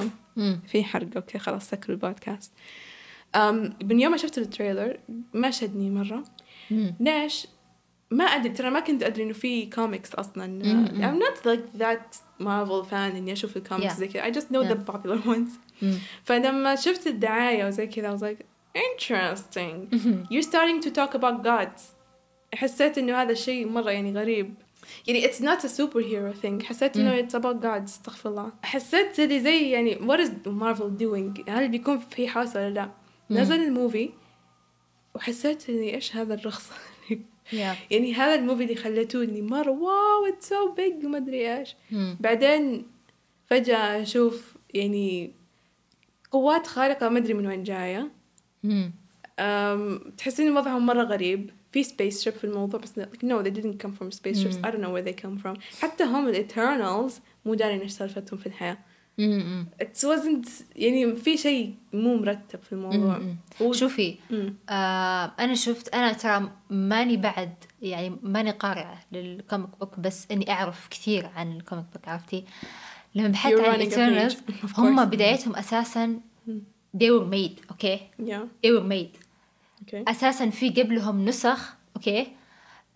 في 0.67 0.85
حرق 0.85 1.09
okay 1.17 1.39
خلاص 1.39 1.71
سكروا 1.71 1.97
البودكاست. 1.97 2.53
من 3.85 4.01
يوم 4.01 4.13
ما 4.13 4.17
شفت 4.17 4.39
ال 4.39 4.46
trailer 4.46 4.99
ما 5.33 5.51
شدني 5.51 5.91
مرة. 5.91 6.25
ليش؟ 7.01 7.47
ما 8.11 8.25
أدري 8.25 8.49
ترى 8.49 8.71
ما 8.71 8.81
كنت 8.81 9.03
أدري 9.03 9.23
إنه 9.23 9.33
في 9.33 9.67
كوميكس 9.67 10.15
أصلا. 10.15 10.63
I'm 10.95 11.19
not 11.19 11.45
like 11.45 11.81
that 11.81 12.17
Marvel 12.41 12.91
fan 12.91 12.93
إني 12.93 13.33
أشوف 13.33 13.57
الكوميكس 13.57 13.95
زي 13.95 14.09
كذا. 14.09 14.31
I 14.31 14.35
just 14.35 14.47
know 14.47 14.63
the 14.63 14.93
popular 14.93 15.27
ones. 15.27 15.85
فلما 16.25 16.75
شفت 16.75 17.07
الدعاية 17.07 17.67
وزي 17.67 17.87
كذا 17.87 18.17
I 18.17 18.21
was 18.21 18.23
like 18.23 18.45
interesting. 18.75 20.01
you're 20.31 20.49
starting 20.51 20.81
to 20.83 20.91
talk 20.91 21.15
about 21.15 21.43
gods. 21.45 21.81
حسيت 22.55 22.99
إنه 22.99 23.23
هذا 23.23 23.33
الشيء 23.33 23.69
مرة 23.69 23.91
يعني 23.91 24.13
غريب. 24.13 24.55
يعني 25.07 25.29
it's 25.29 25.41
not 25.41 25.65
a 25.65 25.69
superhero 25.69 26.43
thing. 26.43 26.65
حسيت 26.65 26.97
إنه 26.97 27.23
it's 27.23 27.35
about 27.35 27.62
God 27.62 27.83
استغفر 27.85 28.31
الله. 28.31 28.53
حسيت 28.62 29.21
اللي 29.21 29.41
زي 29.41 29.71
يعني 29.71 29.95
what 29.97 30.21
is 30.21 30.29
Marvel 30.47 31.03
doing 31.03 31.51
هل 31.51 31.69
بيكون 31.69 31.99
في 31.99 32.29
حوسه 32.29 32.61
ولا 32.61 32.75
لا؟ 32.75 32.91
نزل 33.31 33.62
ال 33.62 33.71
movie 33.71 34.11
وحسيت 35.15 35.71
إني 35.71 35.95
إيش 35.95 36.17
هذا 36.17 36.35
الرخص 36.35 36.71
yeah. 37.53 37.55
يعني 37.91 38.15
هذا 38.15 38.35
ال 38.35 38.39
movie 38.39 38.62
اللي 38.62 38.75
خليتوني 38.75 39.43
مرة 39.43 39.71
wow 39.71 40.27
it's 40.27 40.49
so 40.49 40.73
big 40.73 41.05
ما 41.07 41.19
أدري 41.19 41.59
إيش. 41.59 41.77
بعدين 42.21 42.87
فجأة 43.47 44.03
أشوف 44.03 44.57
يعني 44.75 45.33
قوات 46.31 46.67
خارقة 46.67 47.09
ما 47.09 47.19
أدري 47.19 47.35
من 47.35 47.47
وين 47.47 47.62
جاية. 47.62 48.11
تحسين 50.19 50.57
وضعهم 50.57 50.87
مرة 50.87 51.03
غريب. 51.03 51.51
في 51.73 51.83
space 51.83 52.25
ship 52.25 52.33
في 52.33 52.45
الموضوع 52.45 52.81
بس 52.81 52.93
like 52.93 53.25
no 53.25 53.43
they 53.43 53.50
didn't 53.50 53.87
come 53.87 53.93
from 53.93 54.11
space 54.11 54.38
ships 54.38 54.57
I 54.64 54.71
don't 54.71 54.83
know 54.83 54.93
where 54.93 55.09
they 55.09 55.25
come 55.25 55.45
from. 55.45 55.59
حتى 55.81 56.05
هم 56.05 56.29
ال 56.29 56.39
Eternals 56.39 57.21
مو 57.45 57.55
دارين 57.55 57.81
إيش 57.81 57.93
سالفتهم 57.93 58.38
في 58.38 58.47
الحياة. 58.47 58.79
it 59.83 60.05
wasn't 60.05 60.49
يعني 60.76 61.17
في 61.17 61.37
شيء 61.37 61.75
مو 61.93 62.17
مرتب 62.17 62.61
في 62.62 62.73
الموضوع. 62.73 63.21
و... 63.61 63.73
شوفي 63.73 64.17
آه 64.69 65.33
أنا 65.38 65.55
شفت 65.55 65.95
أنا 65.95 66.12
ترى 66.12 66.50
ماني 66.71 67.17
بعد 67.17 67.55
يعني 67.83 68.17
ماني 68.23 68.50
قارئه 68.50 68.99
لل 69.12 69.29
comic 69.29 69.71
book 69.81 70.01
بس 70.00 70.26
إني 70.31 70.50
أعرف 70.50 70.88
كثير 70.91 71.26
عن 71.26 71.52
ال 71.53 71.58
comic 71.58 71.85
book 71.95 72.09
عرفتي؟ 72.09 72.45
لما 73.14 73.29
بحثت 73.29 73.61
عن 73.61 73.75
ال 73.75 73.81
Eternals 73.81 74.37
هم 74.76 75.05
بدايتهم 75.05 75.57
أساسا 75.57 76.21
they 76.95 77.11
were 77.11 77.25
made 77.25 77.61
okay? 77.73 78.11
yeah. 78.19 78.43
they 78.62 78.71
were 78.71 78.87
made. 78.95 79.12
Okay. 79.83 80.11
أساسا 80.11 80.51
في 80.51 80.71
قبلهم 80.71 81.25
نسخ 81.25 81.75
okay 81.97 82.25
okay? 82.25 82.27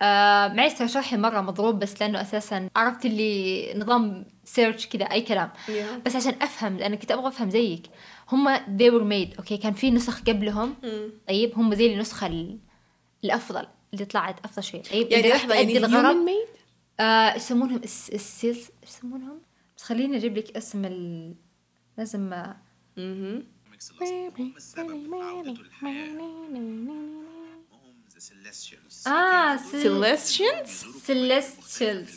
آه 0.01 0.67
ترى 0.67 0.87
شرحي 0.87 1.17
مرة 1.17 1.41
مضروب 1.41 1.79
بس 1.79 2.01
لأنه 2.01 2.21
أساسا 2.21 2.69
عرفت 2.75 3.05
اللي 3.05 3.73
نظام 3.73 4.25
search 4.43 4.87
كذا 4.87 5.03
أي 5.03 5.21
كلام 5.21 5.49
yeah. 5.67 6.05
بس 6.05 6.15
عشان 6.15 6.33
أفهم 6.41 6.77
لأن 6.77 6.95
كنت 6.95 7.11
أبغى 7.11 7.27
أفهم 7.27 7.49
زيك 7.49 7.87
هم 8.31 8.57
they 8.57 8.91
were 8.91 9.03
made 9.03 9.37
okay 9.37 9.57
كان 9.57 9.73
في 9.73 9.91
نسخ 9.91 10.21
قبلهم 10.21 10.75
mm. 10.83 10.87
طيب 11.27 11.51
هم 11.55 11.75
زي 11.75 11.93
النسخة 11.93 12.57
الأفضل 13.23 13.67
اللي 13.93 14.05
طلعت 14.05 14.45
أفضل 14.45 14.63
شيء 14.63 14.81
طيب 14.81 15.11
يعني 15.11 15.29
لحظة 15.29 15.55
يعني 15.55 15.77
الغرض 15.77 16.15
made؟ 16.15 16.57
آه 16.99 17.35
يسمونهم 17.35 17.81
السيلز 17.83 18.69
يسمونهم؟ 18.87 19.41
بس 19.77 19.83
خليني 19.83 20.17
أجيب 20.17 20.37
لك 20.37 20.57
اسم 20.57 20.85
ال 20.85 21.33
لازم 21.97 22.33
أها 22.33 22.57
آه 29.07 29.57
Celestials. 29.57 30.85
Celestials? 31.07 32.11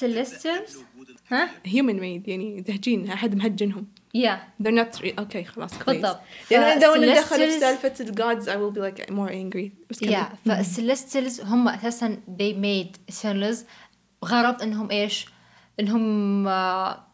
Celestials 0.00 0.72
ها 1.28 1.50
human 1.66 1.98
made 1.98 2.28
يعني 2.28 2.60
دهجين 2.60 3.10
أحد 3.10 3.34
مهجنهم. 3.34 3.86
Yeah. 4.16 4.38
They're 4.62 4.72
not 4.72 5.00
re- 5.00 5.14
okay 5.18 5.44
خلاص 5.44 5.78
كويس. 5.78 6.00
بالضبط 6.00 6.20
يعني 6.50 6.80
لو 6.80 6.94
ندخل 6.94 7.36
في 7.36 7.60
سالفة 7.60 7.94
ال 8.00 8.14
gods 8.14 8.44
I 8.46 8.52
will 8.52 8.76
be 8.76 8.80
like 8.80 9.10
more 9.10 9.30
angry. 9.30 9.70
yeah. 10.08 10.24
فال 10.46 10.62
Celestials 10.62 11.40
هم 11.40 11.68
أساسا 11.68 12.18
they 12.40 12.52
made 12.54 13.14
eternals 13.14 13.58
غرض 14.24 14.62
إنهم 14.62 14.90
إيش؟ 14.90 15.26
إنهم 15.80 16.44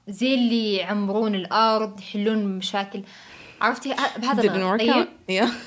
زي 0.09 0.35
اللي 0.35 0.75
يعمرون 0.75 1.35
الأرض 1.35 2.01
يحلون 2.01 2.59
مشاكل. 2.59 3.03
عرفتي؟ 3.61 3.95
بهذا 4.17 4.43
طيب. 4.43 4.51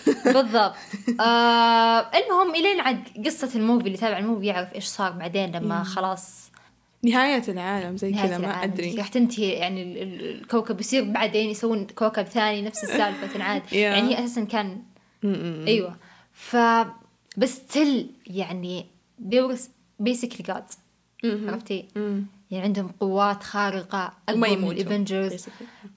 بالضبط. 0.34 0.76
آه 1.20 2.00
المهم 2.00 2.56
الين 2.56 2.80
عاد 2.80 3.04
قصة 3.26 3.50
ال 3.56 3.61
movie 3.61 3.88
اللي 3.88 3.98
تابع 3.98 4.18
ال 4.18 4.23
movie 4.23 4.46
يعرف 4.46 4.76
إيش 4.76 4.86
صار 4.86 5.12
بعدين 5.12 5.52
لما 5.56 5.84
خلاص 5.84 6.44
نهاية 7.04 7.44
العالم 7.48 7.98
زي 7.98 8.12
كذا 8.12 8.38
ما 8.38 8.64
أدري. 8.64 8.96
راح 8.96 9.08
تنتهي 9.08 9.50
يعني 9.50 10.04
الكوكب 10.04 10.80
يصير 10.80 11.04
بعدين 11.04 11.50
يسوون 11.50 11.88
كوكب 11.88 12.24
ثاني 12.24 12.62
نفس 12.62 12.84
السالفة 12.90 13.28
تنعاد. 13.28 13.62
يعني 13.72 14.10
هي 14.10 14.20
أساسا 14.26 14.44
كان 14.44 14.82
أيوه. 15.68 15.98
ف 16.34 16.58
بس 17.38 17.66
تل 17.66 18.10
يعني 18.28 18.86
basically 20.04 20.44
gods 20.52 20.78
عرفتي؟ 21.24 21.88
يعني 22.54 22.66
عندهم 22.66 22.88
قوات 23.00 23.44
خارقة 23.44 24.14
أقوى 24.30 24.56
من 24.56 24.72
الإفنجرز 24.72 25.46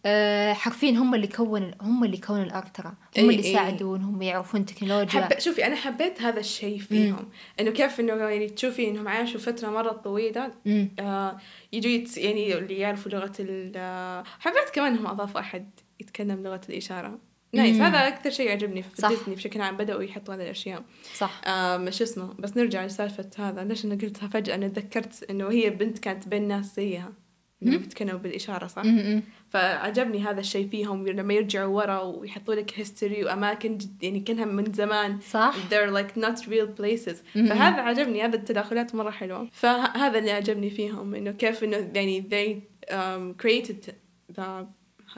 آه 0.07 0.53
حرفيا 0.53 0.91
هم 0.91 1.15
اللي 1.15 1.27
كون 1.27 1.75
هم 1.81 2.05
اللي 2.05 2.17
كونوا 2.17 2.43
الأرض 2.45 2.69
ترى 2.75 2.93
هم 3.19 3.31
اللي 3.31 3.43
ساعدون 3.43 4.03
هم 4.03 4.23
يعرفون 4.23 4.67
تكنولوجيا. 4.67 5.21
حب... 5.21 5.39
شوفي 5.39 5.67
أنا 5.67 5.77
حبيت 5.77 6.23
هذا 6.23 6.41
الشيء 6.41 6.79
فيهم. 6.79 7.29
إنه 7.61 7.71
كيف 7.71 8.01
إنه 8.01 8.13
يعني 8.13 8.49
تشوفي 8.49 8.89
إنهم 8.89 9.09
عاشوا 9.09 9.41
فترة 9.41 9.71
مرة 9.71 9.93
طويلة. 9.93 10.51
آه 10.99 11.37
يجوا 11.73 11.91
يت... 11.91 12.19
يعني 12.19 12.59
اللي 12.59 12.79
يعرفوا 12.79 13.13
لغة 13.13 13.33
ال 13.41 14.25
حبيت 14.41 14.71
كمان 14.73 14.93
إنهم 14.93 15.07
أضافوا 15.07 15.41
أحد 15.41 15.71
يتكلم 16.01 16.43
لغة 16.43 16.61
الإشارة. 16.69 17.19
nice. 17.53 17.77
هذا 17.77 18.09
أكثر 18.09 18.31
شيء 18.31 18.51
عجبني 18.51 18.83
في 18.83 18.97
صح. 18.97 19.09
ديزني 19.09 19.35
بشكل 19.35 19.61
عام 19.61 19.77
بدأوا 19.77 20.03
يحطوا 20.03 20.35
هذه 20.35 20.43
الأشياء. 20.43 20.85
صح. 21.15 21.41
شو 21.91 22.05
اسمه؟ 22.05 22.35
بس 22.39 22.57
نرجع 22.57 22.85
لسالفة 22.85 23.31
هذا. 23.39 23.65
ليش 23.65 23.85
أنا 23.85 23.95
قلتها 23.95 24.29
فجأة؟ 24.29 24.55
أنا 24.55 24.69
تذكرت 24.69 25.31
إنه 25.31 25.51
هي 25.51 25.71
بنت 25.71 25.99
كانت 25.99 26.29
بين 26.29 26.49
ناس 26.49 26.77
زيها. 26.77 27.13
بيتكلموا 27.61 28.19
بالإشارة 28.19 28.67
صح؟ 28.67 28.85
م-م. 28.85 29.23
فعجبني 29.51 30.21
هذا 30.21 30.41
الشيء 30.41 30.69
فيهم. 30.69 31.09
لما 31.09 31.35
يرجعوا 31.35 31.77
ورا 31.77 32.01
ويحطوا 32.01 32.55
لك 32.55 32.79
history 32.79 33.25
وأماكن 33.25 33.79
يعني 34.03 34.21
كأنها 34.21 34.45
من 34.45 34.73
زمان. 34.73 35.21
صح. 35.21 35.55
They're 35.71 35.91
like 35.91 36.21
not 36.23 36.39
real 36.41 36.81
places. 36.81 37.17
م-م. 37.35 37.47
فهذا 37.47 37.81
عجبني. 37.81 38.25
هذا 38.25 38.37
التداخلات 38.37 38.95
مرة 38.95 39.11
حلوة. 39.11 39.49
فهذا 39.53 40.19
اللي 40.19 40.31
عجبني 40.31 40.71
فيهم 40.71 41.15
إنه 41.15 41.31
كيف 41.31 41.65
إنه 41.65 41.91
يعني 41.95 42.23
they 42.31 42.63
um, 42.91 43.45
created 43.45 43.93
the 44.37 44.67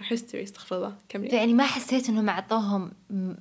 history 0.00 0.42
استغفر 0.44 0.76
الله. 0.76 0.96
كملي. 1.08 1.28
يعني 1.28 1.54
ما 1.54 1.64
حسيت 1.64 2.08
إنهم 2.08 2.28
أعطوهم 2.28 2.90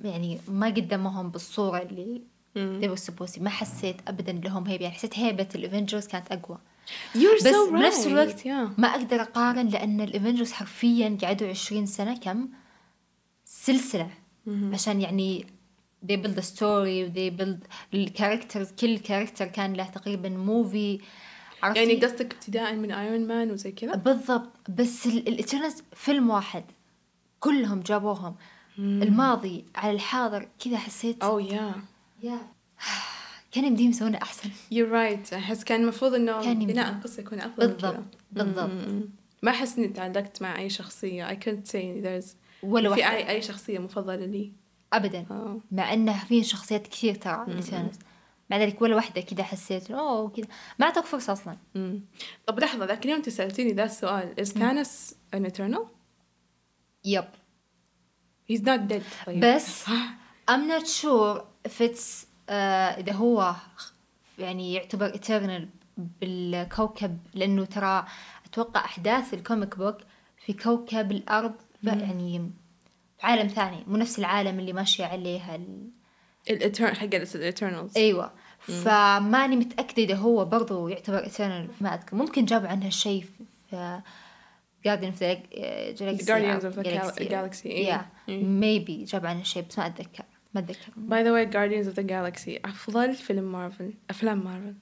يعني 0.04 0.38
ما 0.48 0.66
قدموهم 0.66 1.30
بالصورة 1.30 1.78
اللي 1.82 2.22
they 2.56 2.88
were 2.90 3.02
supposed 3.04 3.40
ما 3.40 3.50
حسيت 3.50 3.96
ابدا 4.08 4.32
لهم 4.32 4.66
هيبة. 4.66 4.84
يعني 4.84 4.96
حسيت 4.96 5.18
هيبة 5.18 5.48
ال 5.54 5.60
Avengers 5.60 6.06
كانت 6.06 6.32
أقوى. 6.32 6.58
You're 7.14 7.44
بس 7.44 7.52
so 7.52 7.72
بنفس 7.72 8.06
الوقت 8.06 8.40
yeah. 8.40 8.78
ما 8.78 8.88
أقدر 8.88 9.22
أقارن 9.22 9.68
لأن 9.68 10.00
ال 10.00 10.06
Avengers 10.06 10.52
حرفيا 10.52 11.18
قعدوا 11.22 11.48
20 11.48 11.86
سنة 11.86 12.16
كم؟ 12.18 12.48
سلسلة. 13.44 14.10
mm-hmm. 14.48 14.50
عشان 14.74 15.00
يعني 15.00 15.46
they 16.06 16.16
build 16.16 16.38
a 16.38 16.42
story 16.42 17.10
they 17.14 17.40
build 17.40 17.66
ال 17.94 18.01
characters 18.01 18.70
كل 18.72 18.98
character 18.98 19.46
كان 19.46 19.72
له 19.72 19.84
تقريبا 19.84 20.28
movie 20.28 21.00
عرفتي؟ 21.62 21.80
يعني 21.80 21.94
قصدك 22.04 22.34
ابتداء 22.34 22.74
من 22.74 22.92
Iron 22.92 23.26
Man 23.26 23.50
وزي 23.50 23.72
كذا؟ 23.72 23.94
بالضبط. 23.94 24.50
بس 24.68 25.06
ال 25.06 25.14
Eternals 25.14 25.82
فيلم 25.94 26.30
واحد. 26.30 26.64
كلهم 27.40 27.80
جابوهم. 27.80 28.34
الماضي 28.78 29.64
على 29.74 29.92
الحاضر 29.92 30.48
كذا 30.64 30.76
حسيت 30.76 31.22
اوه 31.22 31.42
yeah 31.42 31.74
yeah. 32.22 32.38
كان 33.52 33.64
يمديهم 33.64 33.90
يسوونه 33.90 34.18
أحسن. 34.22 34.50
you're 34.70 34.86
right 34.86 35.32
أحس 35.32 35.64
كان 35.64 35.82
المفروض 35.82 36.14
إنه 36.14 36.42
كان. 36.42 36.66
بناء 36.66 36.92
القصة 36.92 37.20
يكون 37.20 37.40
افضل 37.40 37.68
بالضبط. 37.68 38.04
بالضبط 38.32 38.70
مم. 38.88 39.00
ما 39.42 39.50
أحس 39.50 39.78
إني 39.78 39.88
تعلقت 39.88 40.42
مع 40.42 40.58
أي 40.58 40.70
شخصية. 40.70 41.28
I 41.28 41.36
couldn't 41.36 41.68
say 41.70 42.04
there's 42.04 42.34
ولا 42.62 42.94
في 42.94 43.08
اي 43.08 43.30
أي 43.30 43.42
شخصية 43.42 43.78
مفضلة 43.78 44.26
لي. 44.26 44.52
أبدا. 44.92 45.26
آه. 45.30 45.60
مع 45.72 45.92
انه 45.92 46.24
في 46.24 46.44
شخصيات 46.44 46.86
كثير 46.86 47.14
ترى 47.14 47.46
مع 48.50 48.56
ذلك 48.56 48.82
ولا 48.82 48.96
واحدة 48.96 49.20
كذا 49.20 49.42
حسيت 49.42 49.90
أوه 49.90 50.28
كذا 50.28 50.46
ما 50.78 50.86
اعطوك 50.86 51.04
فرصة 51.04 51.32
أصلا. 51.32 51.56
مم. 51.74 52.00
طب 52.46 52.60
لحظة 52.60 52.84
ذاك 52.84 53.04
اليوم 53.04 53.16
أنت 53.16 53.28
سألتيني 53.28 53.72
ذا 53.72 53.84
السؤال. 53.84 54.34
Is 54.40 54.48
Thanos 54.48 55.14
an 55.36 55.44
eternal? 55.44 55.86
Yep. 57.04 57.24
He's 58.52 58.60
not 58.60 58.92
dead. 58.92 59.02
طيب. 59.26 59.44
بس 59.44 59.84
صح 59.84 60.14
I'm 60.50 60.66
not 60.68 60.86
sure 60.86 61.42
if 61.68 61.80
it's 61.80 62.26
آه 62.48 63.00
إذا 63.00 63.12
هو 63.12 63.54
يعني 64.38 64.74
يعتبر 64.74 65.12
eternal 65.12 65.62
بالكوكب 65.96 67.18
لأنه 67.34 67.64
ترى 67.64 68.06
أتوقع 68.46 68.84
أحداث 68.84 69.34
الكوميك 69.34 69.78
بوك 69.78 69.96
في 70.36 70.52
كوكب 70.52 71.12
الأرض 71.12 71.54
يعني 71.82 72.50
عالم 73.22 73.48
ثاني 73.48 73.84
مو 73.86 73.96
نفس 73.96 74.18
العالم 74.18 74.60
اللي 74.60 74.72
ماشية 74.72 75.04
عليه 75.04 75.54
ال... 75.54 75.90
ال 76.50 76.56
Etern- 76.56 76.94
حق 76.94 77.14
ال 77.14 77.23
Eternals 77.23 77.96
أيوة. 77.96 78.32
فماني 78.58 79.56
متأكدة 79.56 80.02
إذا 80.02 80.14
هو 80.14 80.44
برضو 80.44 80.88
يعتبر 80.88 81.24
eternal 81.24 81.82
ما 81.82 81.94
أذكر. 81.94 82.16
ممكن 82.16 82.44
جاب 82.44 82.66
عنها 82.66 82.90
شيء 82.90 83.22
في 83.22 83.44
the 83.72 84.02
Gal- 84.84 85.00
Galaxy، 87.28 87.66
إيه. 87.66 87.96
yeah. 87.96 88.30
مم. 88.30 88.60
maybe 88.60 89.10
جاب 89.10 89.26
عنها 89.26 89.42
شيء 89.42 89.64
بس 89.68 89.78
ما 89.78 89.86
أتذكر. 89.86 90.24
ما 90.54 90.60
أتذكر. 90.60 90.92
باي 90.96 91.22
ذا 91.22 91.32
واي 91.32 91.50
Guardians 91.50 91.86
of 91.86 91.94
the 91.94 92.02
Galaxy 92.08 92.60
أفضل 92.64 93.14
فيلم 93.14 93.52
مارفل. 93.52 93.92
أفلام 94.10 94.44
مارفل. 94.44 94.74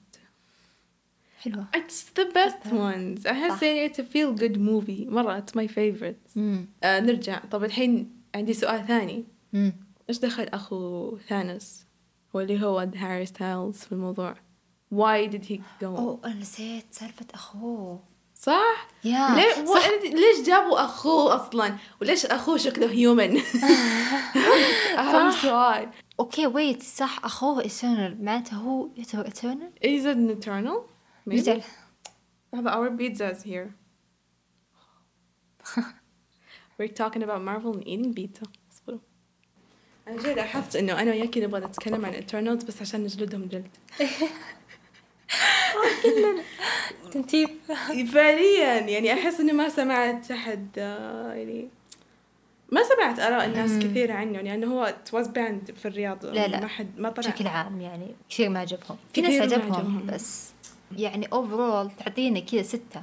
حلوة. 1.41 1.65
It's 1.75 2.19
the 2.19 2.25
best 2.33 2.69
ones. 2.71 3.27
احس 3.27 3.51
صح. 3.51 3.63
يعني 3.63 3.89
it's 3.89 3.97
a 3.97 4.03
feel 4.03 4.39
good 4.39 4.57
movie. 4.57 5.09
مرة 5.11 5.39
it's 5.45 5.53
my 5.59 5.67
favorite. 5.67 6.37
آه 6.83 6.99
نرجع. 6.99 7.39
طب 7.51 7.63
الحين 7.63 8.11
عندي 8.35 8.53
سؤال 8.53 8.87
ثاني. 8.87 9.23
مم. 9.53 9.73
إيش 10.09 10.19
دخل 10.19 10.43
أخو 10.43 11.17
ثانوس؟ 11.29 11.85
واللي 12.33 12.63
هو 12.65 12.79
هاري 12.95 13.25
ستايلز 13.25 13.77
في 13.77 13.91
الموضوع. 13.91 14.35
Why 14.93 15.27
did 15.31 15.45
he 15.45 15.57
go 15.81 15.83
أوه 15.83 16.21
أنا 16.25 16.33
نسيت 16.33 16.85
سالفة 16.91 17.25
أخوه. 17.33 18.03
صح؟ 18.35 18.87
yeah 19.03 19.35
ليه؟ 19.35 19.69
و... 19.69 19.75
ليش 20.03 20.47
جابوا 20.47 20.85
أخوه 20.85 21.35
أصلا؟ 21.35 21.77
وليش 22.01 22.25
أخوه 22.25 22.57
شكله 22.57 22.91
human 22.91 23.37
أهم 24.97 25.31
سؤال. 25.31 25.89
okay 26.19 26.47
wait 26.47 26.83
صح. 26.83 27.25
أخوه 27.25 27.63
eternal. 27.63 28.21
معناته 28.21 28.55
هو 28.57 28.89
يعتبر 28.95 29.29
eternal 29.29 29.83
is 29.85 30.05
it 30.05 30.17
an 30.17 30.29
eternal? 30.29 30.77
Maybe. 31.29 31.63
هذا 32.55 32.71
our 32.71 32.89
pizzas 32.89 33.43
here? 33.43 33.75
We're 36.77 36.87
talking 36.87 37.23
about 37.23 37.41
Marvel 37.41 37.73
and 37.73 37.87
eating 37.87 38.13
pizza. 38.13 38.45
أنا 40.07 40.23
جاي 40.23 40.33
لاحظت 40.33 40.75
إنه 40.75 41.01
أنا 41.01 41.11
وياكي 41.11 41.39
نبغى 41.39 41.65
نتكلم 41.65 42.05
عن 42.05 42.13
Eternals 42.13 42.65
بس 42.65 42.81
عشان 42.81 43.03
نجلدهم 43.03 43.45
جلد. 43.45 43.67
تنتيب. 47.11 47.49
فعليا 48.13 48.79
يعني 48.79 49.13
أحس 49.13 49.39
إنه 49.39 49.53
ما 49.53 49.69
سمعت 49.69 50.31
أحد 50.31 50.67
آه، 50.77 51.33
يعني 51.33 51.67
ما 52.71 52.81
سمعت 52.83 53.19
آراء 53.19 53.45
الناس 53.45 53.71
مم. 53.71 53.79
كثير 53.81 54.11
عنه 54.11 54.41
لأنه 54.41 54.67
هو 54.73 54.93
it 55.05 55.09
was 55.11 55.25
banned 55.27 55.73
في 55.75 55.85
الرياض. 55.85 56.25
لا، 56.25 56.47
لا. 56.47 56.59
ما 56.59 56.67
حد 56.67 56.99
ما 56.99 57.09
طلع. 57.09 57.29
بشكل 57.29 57.47
عام 57.47 57.81
يعني 57.81 58.15
كثير 58.29 58.49
ما 58.49 58.59
عجبهم. 58.59 58.97
في 59.13 59.21
ناس 59.21 59.41
عجبهم 59.41 59.73
عجبهم. 59.73 60.05
بس 60.05 60.49
يعني 60.97 61.27
overall 61.27 62.03
تعطينا 62.03 62.39
كذا 62.39 62.61
ستة. 62.61 63.01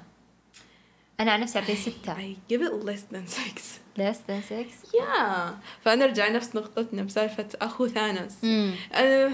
أنا 1.21 1.33
عن 1.33 1.41
نفسي 1.41 1.59
أعطيه 1.59 1.75
ستة. 1.75 2.15
I 2.15 2.37
give 2.53 2.61
it 2.63 2.85
less 2.85 3.03
than 3.15 3.27
six. 3.27 3.61
Less 3.99 4.19
than 4.29 4.43
six 4.51 4.95
yeah. 4.95 5.51
فنرجع 5.85 6.29
نفس 6.29 6.57
نقطتنا 6.57 7.03
بسالفة 7.03 7.49
أخو 7.63 7.87
ثانوس. 7.87 8.45
أه، 8.93 9.31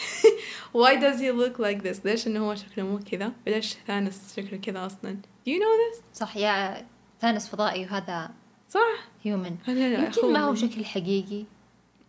why 0.74 0.94
does 0.96 1.20
he 1.20 1.30
look 1.30 1.58
like 1.58 1.82
this? 1.82 2.04
ليش 2.06 2.26
إنه 2.26 2.40
هو 2.48 2.54
شكله 2.54 2.84
مو 2.84 2.98
كذا؟ 2.98 3.32
ليش 3.46 3.74
ثانوس 3.86 4.36
شكله 4.36 4.58
كذا 4.58 4.86
أصلا؟ 4.86 5.16
Do 5.46 5.50
you 5.50 5.56
know 5.60 5.96
this? 5.98 6.02
صح 6.18 6.36
يا 6.36 6.86
ثانوس 7.20 7.48
فضائي 7.48 7.84
وهذا 7.84 8.30
صح. 8.70 9.08
هيومن 9.22 9.56
يمكن 9.68 10.32
ما 10.32 10.40
هو 10.40 10.54
شكل 10.54 10.84
حقيقي. 10.84 11.44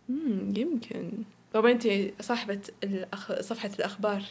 مم، 0.08 0.52
يمكن. 0.56 1.12
طب 1.52 1.66
أنت 1.66 1.88
صاحبة 2.20 2.60
الأخ... 2.84 3.40
صفحة 3.40 3.70
الأخبار؟ 3.78 4.22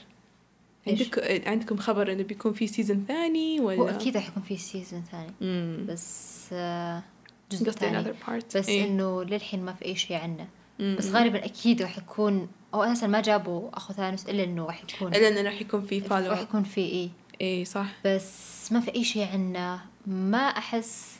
عندك 0.88 1.44
عندكم 1.48 1.78
خبر 1.78 2.12
إنه 2.12 2.24
بيكون 2.24 2.54
في 2.54 2.68
season 2.68 3.06
ثاني 3.08 3.60
ولا؟ 3.60 3.80
هو 3.80 3.88
راح 3.88 4.28
يكون 4.28 4.44
في 4.44 4.58
season 4.58 5.04
ثاني. 5.12 5.32
مم. 5.42 5.86
بس 5.90 6.46
آه، 6.54 7.04
جزء 7.52 7.72
ثاني. 7.72 8.14
بس 8.56 8.70
إيه. 8.70 8.86
إنه 8.86 9.24
للحين 9.24 9.66
ما 9.66 9.74
في 9.74 9.86
أي 9.86 9.96
شيء 9.96 10.18
عنه. 10.18 10.48
مم. 10.80 10.96
بس 11.00 11.10
غالبا 11.10 11.46
أكيد 11.46 11.82
راح 11.82 11.98
يكون 11.98 12.48
أو 12.74 12.84
أساسا 12.84 13.08
ما 13.08 13.22
جابوا 13.22 13.70
أخو 13.74 13.94
ثانوس 13.94 14.30
إلا 14.30 14.44
إنه 14.44 14.66
راح 14.66 14.84
يكون. 14.84 15.16
إلا 15.16 15.28
إنه 15.28 15.42
راح 15.42 15.62
يكون 15.62 15.82
في 15.82 16.02
follow 16.02 16.30
راح 16.30 16.42
يكون 16.42 16.64
في 16.64 16.82
إيه. 16.82 17.10
إيه 17.42 17.64
صح. 17.64 17.88
بس 18.06 18.72
ما 18.72 18.80
في 18.80 18.96
أي 18.96 19.04
شيء 19.04 19.28
عنه. 19.28 19.82
ما 20.08 20.38
أحس 20.38 21.20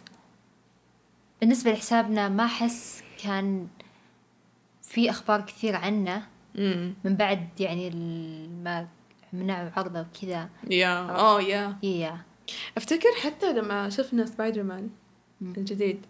بالنسبة 1.42 1.72
لحسابنا 1.72 2.30
ما 2.30 2.46
أحس 2.46 3.04
كان 3.24 3.68
في 4.82 5.10
أخبار 5.10 5.42
كثير 5.42 5.76
عنه. 5.76 6.28
امم 6.58 6.94
من 7.04 7.16
بعد 7.16 7.48
يعني 7.60 7.90
ما 8.64 8.88
منعوا 9.34 9.70
عرضه 9.78 10.02
وكذا. 10.02 10.50
yeah 10.70 10.98
اوه 10.98 11.42
yeah. 11.42 11.78
yeah. 11.84 12.18
أفتكر 12.78 13.10
حتى 13.24 13.54
لما 13.54 13.90
شفنا 13.90 14.26
سبايدر 14.26 14.64
مان. 14.64 14.90
الجديد 15.42 16.06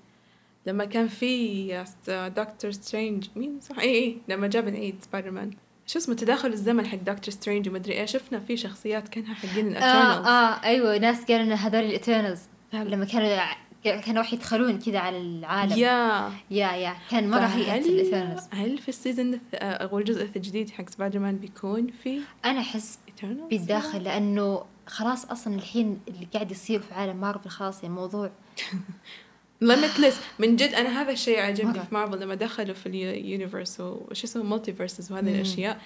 لما 0.66 0.86
كان 0.86 1.08
في 1.08 1.86
Doctor 2.36 2.72
Strange 2.72 3.28
مين؟ 3.36 3.60
صح 3.62 3.80
اي 3.80 3.90
اي 3.96 4.18
لما 4.28 4.48
جاب 4.48 4.68
العيد 4.68 4.96
سبايدر 5.02 5.32
مان 5.32 5.52
شو 5.88 6.00
اسمه؟ 6.00 6.16
تداخل 6.16 6.48
الزمن 6.54 6.86
حق 6.88 6.98
Doctor 6.98 7.34
Strange 7.34 7.70
ومدري 7.70 7.94
إيه. 7.94 8.06
شفنا 8.06 8.40
في 8.40 8.58
شخصيات 8.58 9.08
كانها 9.10 9.34
حقين 9.34 9.66
آه 9.68 9.72
الاترنالز 9.72 10.28
آه 10.28 10.64
أيوه 10.64 10.98
ناس 10.98 11.26
قالوا 11.26 11.44
إن 11.46 11.52
هذول 11.52 11.84
ال 11.84 11.90
Eternals 11.90 12.40
لما 12.74 13.06
كانوا 13.06 13.38
كانوا 13.84 14.22
راح 14.22 14.34
يدخلون 14.34 14.80
كذا 14.80 15.00
على 15.00 15.18
العالم. 15.18 15.78
yeah. 15.78 16.32
yeah 16.52 16.72
yeah. 16.72 16.96
كان 17.12 17.30
مرة 17.30 17.40
هيئة 17.46 17.82
فهل 17.82 17.90
ال 18.00 18.05
Eternals 18.05 18.48
هل 18.52 18.78
في 18.78 18.90
ال 18.90 18.96
season 18.96 19.36
الث- 19.36 19.40
آه، 19.54 19.72
أو 19.74 20.00
الجزء 20.00 20.30
الجديد 20.36 20.70
حق 20.70 20.90
سبايدر 20.90 21.20
مان 21.20 21.38
بيكون 21.38 21.88
في؟ 22.04 22.20
أنا 22.46 22.60
أحس 22.60 23.00
بيتداخل 23.50 24.04
لأنه 24.04 24.64
خلاص 24.88 25.26
أصلا 25.26 25.56
الحين 25.56 26.00
اللي 26.08 26.28
قاعد 26.34 26.52
يصير 26.52 26.80
في 26.80 26.94
عالم 26.94 27.22
مارفل 27.22 27.50
خلاص 27.50 27.84
يعني 27.84 27.96
موضوع. 27.96 28.32
limitless 29.62 30.20
من 30.40 30.56
جد 30.56 30.74
أنا 30.74 31.02
هذا 31.02 31.12
الشيء 31.12 31.40
عجبني. 31.40 31.74
في 31.74 31.94
مارفل 31.94 32.20
لما 32.20 32.36
دخلوا 32.36 32.74
في 32.74 32.86
ال 32.86 32.96
universe 32.96 33.80
وش 33.80 34.24
اسمه 34.24 34.44
multiverses 34.44 35.12
وهذه. 35.12 35.36
الأشياء. 35.36 35.82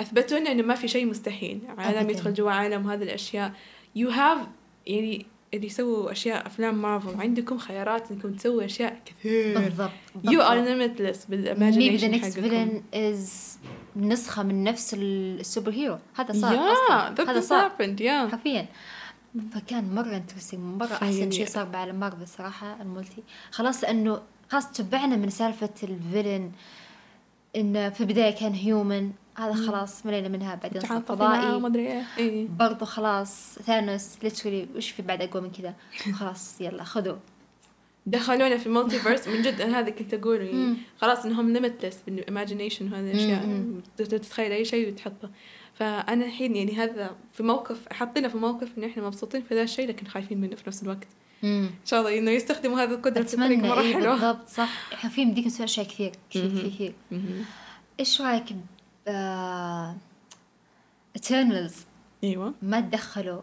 أثبتوا 0.00 0.38
لنا 0.38 0.52
إنه 0.52 0.62
ما 0.62 0.74
في 0.74 0.88
شيء 0.88 1.06
مستحيل. 1.06 1.60
عالم. 1.78 2.10
يدخل 2.10 2.34
جوا 2.34 2.50
عالم 2.50 2.86
وهذه 2.86 3.02
الأشياء. 3.02 3.52
يو 3.96 4.08
هاف 4.10 4.38
يعني 4.86 5.26
اللي 5.54 5.66
يسووا 5.66 6.12
أشياء 6.12 6.46
أفلام 6.46 6.82
مارفل 6.82 7.20
عندكم 7.20 7.58
خيارات 7.58 8.10
إنكم 8.10 8.32
تسووا 8.32 8.64
أشياء 8.64 9.00
كثير. 9.06 9.58
بالضبط 9.60 9.90
يو 10.24 10.40
ار 10.40 10.64
maybe 10.64 10.98
the 10.98 11.30
بالايماجينيشن 11.30 12.20
next 12.20 12.24
حقكم. 12.24 12.42
villain 12.48 12.94
is 12.94 13.28
نسخة 13.96 14.42
من 14.42 14.64
نفس 14.64 14.94
ال- 14.94 15.40
السوبر 15.40 15.70
هيرو 15.72 15.98
هذا 16.16 16.32
صار 16.40 16.56
yeah 16.56 16.60
أصلا. 16.60 17.14
that 17.24 17.28
هذا 17.28 17.40
صار 17.40 17.70
happened 17.70 17.98
yeah. 18.00 18.32
حرفيا. 18.32 18.66
فكان 19.54 19.94
مرة 19.94 20.16
انترستنج 20.16 20.60
مرة 20.60 20.86
أحسن 20.92 21.06
فيعني- 21.12 21.32
شيء 21.32 21.46
صار 21.46 21.64
بعالم 21.64 22.00
مارفل 22.00 22.28
صراحة 22.28 22.82
المولتي. 22.82 23.22
خلاص 23.50 23.84
لأنه 23.84 24.20
خلاص 24.50 24.72
تبعنا 24.72 25.16
من 25.16 25.30
سالفة 25.30 25.70
الفيلن 25.82 26.52
إنه 27.56 27.88
في 27.88 28.00
البداية 28.00 28.34
كان 28.34 28.52
هيومن 28.52 29.12
هذا 29.38 29.54
خلاص 29.66 30.06
ملينا 30.06 30.28
منها 30.28 30.54
بعدين 30.54 30.82
صار 30.82 31.00
فضائي. 31.02 31.76
إيه. 31.76 32.02
إيه. 32.18 32.48
برضو 32.48 32.84
خلاص 32.84 33.58
ثانوس 33.58 34.08
literally 34.22 34.68
وش 34.76 34.90
في 34.90 35.02
بعد 35.02 35.22
أقوى 35.22 35.42
من 35.42 35.50
كذا؟ 35.50 35.74
خلاص 36.12 36.60
يلا 36.60 36.84
خذوا. 36.84 37.16
دخلونا 38.10 38.56
في 38.56 38.66
ال 38.66 38.98
multiverse 38.98 39.28
من 39.28 39.42
جد 39.42 39.60
أنا 39.60 39.78
هذا 39.78 39.90
كنت 39.90 40.14
أقول 40.14 40.40
يعني. 40.40 40.76
خلاص 40.98 41.24
إنهم 41.24 41.52
limitless 41.52 41.98
بال 42.06 42.19
imagination 42.19 42.92
وهذه 42.92 43.10
الاشياء 43.10 43.72
تتخيل 43.96 44.52
أي 44.52 44.64
شيء 44.64 44.88
وتحطه. 44.88 45.30
فأنا 45.74 46.24
الحين 46.24 46.56
يعني 46.56 46.76
هذا 46.76 47.16
في 47.32 47.42
موقف 47.42 47.92
حاطينا 47.92 48.28
في 48.28 48.36
موقف 48.36 48.68
ان 48.78 48.84
إحنا 48.84 49.06
مبسوطين 49.06 49.42
في 49.42 49.54
ذا 49.54 49.62
الشيء 49.62 49.88
لكن 49.88 50.06
خايفين 50.06 50.40
منه 50.40 50.56
في 50.56 50.62
نفس 50.66 50.82
الوقت. 50.82 51.08
إن 51.44 51.70
شاء 51.84 52.00
الله 52.00 52.18
إنه 52.18 52.30
يستخدموا 52.30 52.82
هذه 52.82 52.90
القدرة 52.90 53.22
بطريقه 53.22 53.68
مرة 53.68 53.80
إيه 53.80 53.94
حلوة. 53.94 54.12
بالضبط 54.12 54.48
صح. 54.48 54.90
إحنا 54.92 55.10
في 55.10 55.20
يمديك 55.20 55.46
نسوي 55.46 55.64
أشياء 55.64 55.86
كثير 55.86 56.12
كثير. 56.30 56.94
إيش 58.00 58.20
رأيك 58.20 58.52
ب 58.52 58.58
آه... 59.08 59.96
Eternals 61.18 61.74
إيوه. 62.24 62.54
ما 62.62 62.80
تدخلوا 62.80 63.40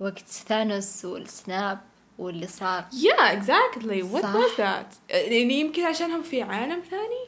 وقت 0.00 0.28
ثانوس 0.28 1.04
والسناب؟ 1.04 1.80
واللي 2.20 2.46
صار 2.46 2.84
Yeah, 2.92 3.32
exactly. 3.32 4.02
What 4.02 4.22
صح. 4.22 4.34
was 4.34 4.56
that? 4.58 5.14
يعني 5.14 5.60
يمكن 5.60 5.82
عشانهم 5.82 6.22
في 6.22 6.42
عالم 6.42 6.80
ثاني؟ 6.90 7.26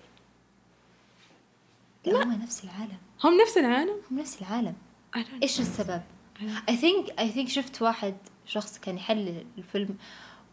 لا 2.04 2.24
هم 2.24 2.42
نفس 2.42 2.64
العالم 2.64 2.98
هم 3.24 3.40
نفس 3.40 3.58
العالم؟ 3.58 3.96
هم 4.10 4.18
نفس 4.18 4.42
العالم 4.42 4.74
إيش 5.42 5.60
السبب؟ 5.60 6.02
I 6.68 6.72
think 6.72 7.20
I 7.20 7.36
think 7.36 7.48
شفت 7.48 7.82
واحد 7.82 8.14
شخص 8.46 8.78
كان 8.78 8.96
يحلل 8.96 9.44
الفيلم 9.58 9.96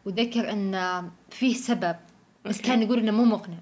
وذكر 0.06 0.52
إن 0.52 1.04
فيه 1.30 1.54
سبب 1.54 1.96
بس 2.46 2.58
okay. 2.58 2.68
كان 2.68 2.84
يقول 2.84 3.00
إنه 3.00 3.12
مو 3.12 3.26
مقنع 3.26 3.58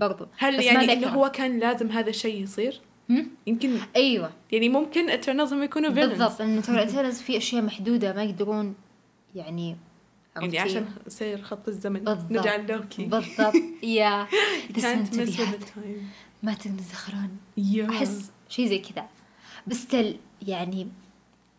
برضو 0.00 0.26
هل 0.38 0.58
بس 0.58 0.64
يعني. 0.64 0.92
إنه 0.92 1.08
هو 1.08 1.30
كان 1.30 1.58
لازم 1.58 1.90
هذا 1.90 2.10
الشيء 2.10 2.42
يصير؟ 2.42 2.80
هم؟ 3.10 3.30
يمكن 3.46 3.78
أيوه 3.96 4.32
يعني 4.52 4.68
ممكن 4.68 5.10
Eternals 5.10 5.52
هم 5.52 5.62
يكونوا 5.62 5.90
villains 5.90 5.94
بالضبط 5.94 6.40
إنه 6.40 6.60
ترى 6.60 7.12
في 7.12 7.36
أشياء 7.36 7.62
محدودة 7.62 8.12
ما 8.12 8.24
يقدرون 8.24 8.74
يعني 9.34 9.76
يعني؟ 10.36 10.58
عشان 10.58 10.86
يصير 11.06 11.42
خط 11.42 11.68
الزمن. 11.68 12.00
بالضبط. 12.04 12.32
نرجع 12.32 12.56
لوكي 12.56 13.04
بالضبط. 13.04 13.54
yeah. 13.82 14.26
Time. 14.74 15.78
ما 16.42 16.54
yeah. 16.54 17.90
أحس 17.90 18.30
شيء 18.48 18.68
زي 18.68 18.78
كذا. 18.78 19.06
بس 19.66 19.86
still 19.86 20.16
يعني 20.42 20.88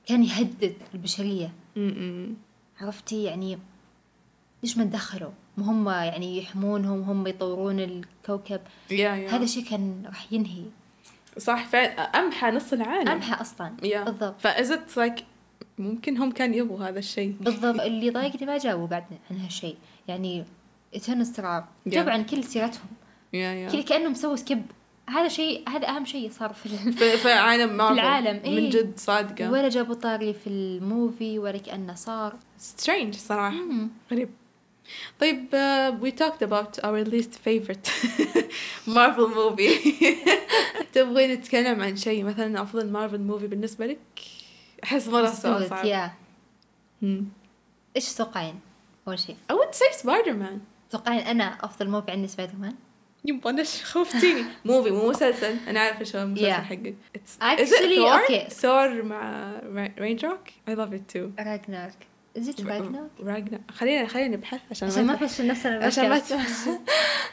كان 0.05 0.23
يهدد 0.23 0.75
البشرية. 0.93 1.51
م-م. 1.75 2.35
عرفتي؟ 2.81 3.23
يعني 3.23 3.59
ليش 4.63 4.77
ما 4.77 4.83
تدخلوا؟ 4.83 5.31
هم 5.57 5.89
يعني 5.89 6.37
يحمونهم 6.37 7.01
هم 7.01 7.27
يطورون 7.27 7.79
الكوكب. 7.79 8.61
yeah, 8.89 8.91
yeah. 8.91 9.33
هذا 9.33 9.43
الشيء 9.43 9.63
كان 9.63 10.03
راح 10.05 10.33
ينهي. 10.33 10.63
صح 11.37 11.67
فعلا 11.67 12.01
أمحى 12.01 12.51
نص 12.51 12.73
العالم. 12.73 13.09
أمحى 13.09 13.41
أصلا. 13.41 13.73
yeah. 13.81 13.97
بالضبط. 13.97 14.41
فازت 14.41 14.97
لايك 14.97 15.15
ممكن 15.77 16.17
هم 16.17 16.31
كان 16.31 16.53
يبغوا 16.53 16.79
هذا 16.89 16.99
الشيء. 16.99 17.35
بالضبط 17.39 17.81
اللي 17.81 18.09
ضايقني 18.09 18.45
ما 18.47 18.57
جاوبوا 18.57 18.87
بعد 18.87 19.03
عن 19.31 19.37
هالشيء. 19.37 19.75
يعني 20.07 20.45
ايترنس 20.93 21.33
ترى 21.33 21.67
جابوا 21.87 22.11
عن 22.11 22.23
كل 22.25 22.43
سيرتهم. 22.43 22.87
Yeah, 23.33 23.35
yeah. 23.35 23.71
كذا 23.73 23.81
كأنهم 23.81 24.13
سووا 24.13 24.35
سكيب 24.35 24.61
هذا 25.09 25.27
شيء 25.27 25.69
هذا 25.69 25.87
أهم 25.89 26.05
شيء 26.05 26.29
صار 26.31 26.53
في 26.53 26.65
ال- 26.65 26.93
في, 26.93 27.17
في 27.17 27.31
عالم 27.31 27.77
مارفل 27.77 27.93
العالم، 27.99 28.35
من 28.35 28.57
إيه. 28.57 28.69
جد 28.69 28.93
صادقة. 28.97 29.51
ولا 29.51 29.69
جابوا 29.69 29.95
طاري 29.95 30.33
في 30.33 30.47
ال 30.47 30.63
movie 30.63 31.39
ولا 31.39 31.57
كأنه 31.57 31.95
صار. 31.95 32.33
Strange 32.77 33.15
صراحة. 33.15 33.55
مم. 33.55 33.89
غريب. 34.11 34.29
طيب 35.19 35.45
uh, 35.51 36.03
we 36.05 36.11
talked 36.11 36.47
about 36.47 36.83
our 36.85 37.03
least 37.13 37.31
favorite 37.47 37.89
Marvel 38.97 39.27
movie. 39.29 39.93
تبغين 40.93 41.31
نتكلم 41.31 41.81
عن 41.81 41.95
شيء 41.95 42.23
مثلا 42.23 42.61
أفضل 42.61 42.91
مارفل 42.91 43.21
movie 43.21 43.47
بالنسبة 43.47 43.85
لك؟ 43.85 43.99
سؤال 44.99 45.25
استوت، 45.25 45.63
صعب. 45.63 45.85
yeah. 45.85 46.11
إيش 47.95 48.13
تتوقعين 48.13 48.59
أول 49.07 49.19
شيء. 49.19 49.35
I 49.51 49.55
would 49.55 49.75
say 49.75 50.01
Spider-Man. 50.03 50.59
تتوقعين 50.89 51.19
أنا 51.19 51.57
أفضل 51.63 51.89
movie 51.89 52.11
عندي 52.11 52.27
سبايدر 52.27 52.53
مان 52.59 52.75
يبا 53.25 53.49
أنا 53.49 53.63
ش- 53.63 53.83
خوفتيني. 53.83 54.43
movie 54.65 54.91
مو 54.91 55.09
مسلسل. 55.09 55.55
أنا 55.67 55.79
عارفة 55.79 56.03
شو 56.03 56.17
المسلسل 56.17 56.51
Yeah. 56.51 56.59
حقك. 56.59 56.95
Thor? 57.39 58.29
okay. 58.29 58.53
Thor 58.53 59.03
مع 59.05 59.51
رينجروك 59.99 60.39
I 60.69 60.71
love 60.71 60.93
it 60.93 61.15
too. 61.17 61.39
راجنارك 61.39 62.07
Is 62.37 62.47
it 62.47 62.65
راجنارك؟ 62.65 63.09
راجنا 63.19 63.59
خلينا 63.71 64.07
خلينا 64.07 64.35
نبحث 64.37 64.59
عشان 64.71 64.87
عشان 64.87 65.05
ما 65.05 65.13
نفشل 65.13 65.47
نفسنا 65.47 65.85
عشان 65.85 66.09
ما. 66.09 66.21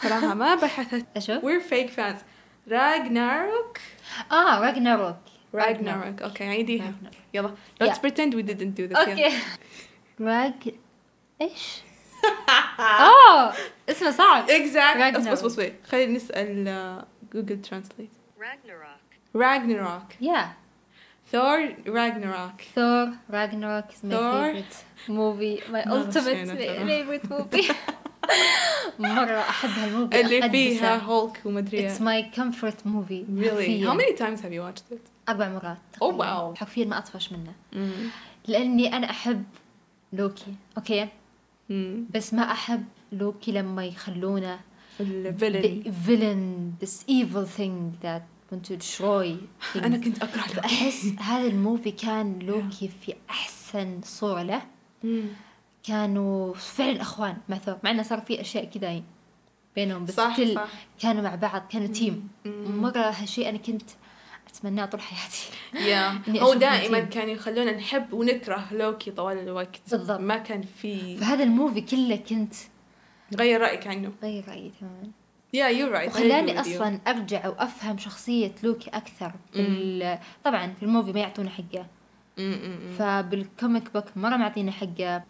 صراحة 0.02 0.34
ما 0.34 0.54
بحثت. 0.54 1.04
اشو؟ 1.16 1.40
We're 1.40 1.62
fake 1.72 1.90
fans. 1.96 2.22
راجناروك 2.68 3.78
آه 4.32 4.60
راجناروك 4.60 5.16
راجناروك 5.54 6.22
أوكي 6.22 6.44
عيديها 6.44 6.84
راجناروك. 6.84 7.18
يلا 7.34 7.54
let's 7.82 7.96
Yeah. 7.96 8.00
pretend 8.00 8.34
we 8.34 8.42
didn't 8.42 8.74
do 8.80 8.92
this 8.94 8.98
أوكي 9.08 9.32
راج 10.20 10.74
إيش؟ 11.40 11.80
آه 12.80 13.52
اسمه 13.88 14.10
صعب 14.10 14.46
exactly 14.46 15.16
بس 15.16 15.26
Ragnarok. 15.26 15.30
بس 15.30 15.42
بس 15.42 15.60
wait. 15.60 15.88
خلينا 15.88 16.12
نسأل 16.12 17.02
جوجل 17.34 17.62
ترانسليت 17.62 18.10
Ragnarok. 18.40 19.36
راجناروك 19.36 20.02
يا 20.20 20.52
ثور 21.32 21.74
راجناروك 21.86 22.60
ثور 22.74 23.08
راجناروك 23.30 23.84
is 23.90 24.04
my 24.04 24.10
Thor. 24.10 24.54
favorite 24.54 25.08
movie 25.08 25.60
my 25.68 25.86
ما 25.88 26.04
ultimate 26.04 26.16
غشينا 26.16 26.54
ترى. 26.54 27.04
favorite 27.04 27.26
movie 27.32 27.72
مرة 28.98 29.40
أحب 29.40 29.68
هالموفي 29.70 30.20
اللي 30.20 30.50
فيها 30.50 30.92
أقدسه. 30.94 31.04
هولك 31.06 31.40
ومدري 31.44 31.88
It's 31.90 31.98
my 32.00 32.36
comfort 32.38 32.86
movie 32.86 33.24
really 33.42 33.48
حرفياً. 33.48 33.86
how 33.90 33.94
many 33.96 34.14
times 34.18 34.40
have 34.40 34.52
you 34.52 34.62
watched 34.62 34.92
it 34.96 35.11
أربع 35.28 35.48
مرات 35.48 35.78
تقريباً. 35.92 36.52
wow. 36.52 36.58
حرفيا 36.58 36.84
ما 36.84 36.98
أطفش 36.98 37.32
منه. 37.32 37.52
لأني 38.48 38.96
أنا 38.96 39.10
أحب 39.10 39.44
Loki 40.12 40.54
okay. 40.76 41.08
بس 42.14 42.34
ما 42.34 42.42
أحب 42.42 42.84
لوكي 43.12 43.52
لما 43.52 43.84
يخلونه 43.84 44.60
ال 45.00 45.11
villain 45.11 45.82
villain 46.06 46.84
this 46.84 46.92
evil 47.08 47.46
thing 47.58 48.04
that 48.04 48.22
want 48.52 48.64
to 48.70 48.76
destroy 48.76 49.36
things. 49.74 49.84
أنا 49.84 49.96
كنت 49.98 50.22
أكره 50.22 50.40
لوكي. 50.40 50.54
فأحس 50.54 51.06
هذا 51.30 51.46
ال 51.46 51.54
movie 51.54 51.90
كان 51.90 52.38
لوكي 52.38 52.90
في 53.06 53.14
أحسن 53.30 54.00
صورة 54.04 54.42
له. 54.42 54.62
كانوا 55.84 56.54
فعلا 56.54 57.00
أخوان 57.02 57.36
مع 57.48 57.58
ثور 57.58 57.76
مع 57.84 57.90
إنه 57.90 58.02
صار 58.02 58.20
في 58.20 58.40
أشياء 58.40 58.64
كذا 58.64 59.02
بينهم 59.76 60.04
بس 60.04 60.14
صح 60.14 60.40
صح 60.54 60.68
كانوا 61.00 61.22
مع 61.22 61.34
بعض 61.34 61.62
كانوا 61.70 61.86
team. 61.86 62.28
مرة 62.66 62.98
هالشيء 63.10 63.48
أنا 63.48 63.58
كنت 63.58 63.82
أتمناه 64.54 64.84
طول 64.84 65.00
حياتي 65.00 65.46
yeah. 65.74 66.28
هو 66.42 66.54
دائما. 66.54 67.00
كانوا 67.00 67.32
يخلونا 67.34 67.72
نحب 67.72 68.12
ونكره 68.12 68.64
لوكي 68.72 69.10
طوال 69.10 69.38
الوقت 69.38 69.80
بالضبط. 69.90 70.20
ما 70.20 70.38
كان 70.38 70.62
في 70.82 71.16
فهذا 71.16 71.44
ال 71.44 71.50
movie 71.50 71.80
كله 71.80 72.16
كنت 72.16 72.54
غير 73.38 73.60
رأيك 73.60 73.86
عنه 73.86 74.12
غير 74.22 74.44
رأيي 74.48 74.72
تماما 74.80 75.10
right 75.54 76.08
I 76.08 76.12
agree 76.12 76.16
وخلاني. 76.16 76.60
أصلا 76.60 76.98
أرجع 77.08 77.48
وأفهم 77.48 77.98
شخصية 77.98 78.52
لوكي 78.62 78.90
أكثر 78.90 79.32
في 79.52 79.60
ال- 79.60 80.18
طبعا 80.44 80.74
في 80.78 80.82
ال 80.82 80.87
movie 80.87 81.12
ما 81.12 81.20
يعطونا 81.20 81.50
حقة 81.50 81.86
Mm, 82.36 82.40
mm, 82.40 82.42
mm. 82.42 82.98
فبال 82.98 83.34
comic 83.34 83.92
book 83.94 84.04
مرة 84.16 84.36
معطينا 84.36 84.72
حقة 84.72 85.22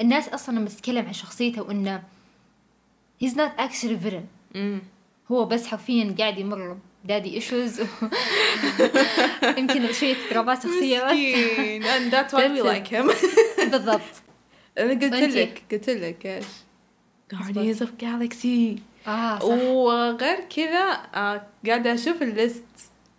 الناس 0.00 0.28
أصلا 0.28 0.58
لما 0.58 0.68
تتكلم 0.68 1.06
عن 1.06 1.12
شخصيته 1.12 1.62
وإنه 1.62 2.02
not 3.24 3.60
actually 3.60 4.04
villain 4.06 4.54
Mm. 4.56 4.58
هو 5.32 5.44
بس 5.44 5.66
حرفيا 5.66 6.14
قاعد 6.18 6.38
يمر 6.38 6.78
daddy 7.04 7.34
issues 7.34 7.80
يمكن 9.58 9.92
شوية 9.92 10.16
اضطرابات 10.24 10.62
شخصية 10.62 11.04
بس. 11.04 11.12
and 11.84 12.12
that's 12.12 12.32
why 12.32 12.48
we 12.48 12.62
like 12.62 12.88
him. 12.88 13.10
بالضبط. 13.72 14.00
أنا 14.78 14.90
قلت؟ 14.92 15.14
لك 15.14 15.62
قلت 15.72 15.90
لك 15.90 16.26
إيش؟ 16.26 16.44
Guardians 17.34 17.80
of 17.80 17.88
Galaxy. 18.02 18.80
آه 19.08 19.38
صح. 19.38 19.44
وغير 19.44 20.40
كذا 20.56 20.92
آه، 21.14 21.42
قاعدة 21.66 21.94
أشوف 21.94 22.22
ال 22.22 22.29
list. 22.29 22.64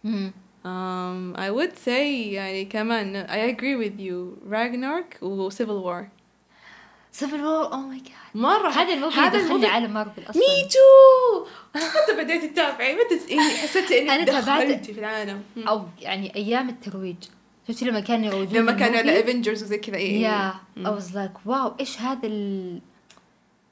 um, 0.06 1.36
I 1.36 1.50
would 1.50 1.76
say 1.86 2.32
يعني 2.34 2.66
كمان 2.66 3.28
I 3.28 3.56
agree 3.56 3.76
with 3.86 4.00
you. 4.00 4.50
Ragnarok 4.52 5.24
و 5.24 5.50
Civil 5.50 5.84
War. 5.86 6.21
Civil 7.12 7.42
War 7.44 7.74
oh 7.74 7.78
my 7.78 7.98
God 7.98 8.14
مرة 8.36 8.70
هذا 8.70 8.94
ال 8.94 8.98
movie 8.98 9.18
هذا 9.20 9.30
دخلني 9.30 9.46
ال 9.46 9.49
movie 9.49 9.66
عالم 9.68 9.94
مارفل 9.94 10.22
أصلا. 10.30 10.42
me 10.42 10.68
too 10.70 11.46
متى 11.76 12.24
بديتي 12.24 12.48
تتابعي 12.48 12.94
متى 12.96 13.34
إني 13.34 13.50
حسيت 13.58 13.92
أنا 13.92 14.16
انك 14.16 14.28
تابعت- 14.28 14.86
في 14.86 15.00
العالم. 15.00 15.42
أو 15.58 15.86
يعني 16.00 16.36
أيام 16.36 16.70
الترويج. 16.70 17.16
شفتي 17.68 17.86
لما 17.86 18.00
كانوا 18.00 18.26
يروجون 18.26 18.62
لما 18.62 18.72
كانوا 18.72 19.00
الموفي؟ 19.00 19.10
على 19.10 19.20
افنجرز 19.32 19.64
وزي 19.64 19.78
كذا 19.78 19.98
يا. 19.98 20.54
I 20.80 20.88
was 20.88 21.14
like 21.16 21.46
واو 21.48 21.74
إيش 21.80 22.00
هذا 22.02 22.28
ال؟ 22.28 22.82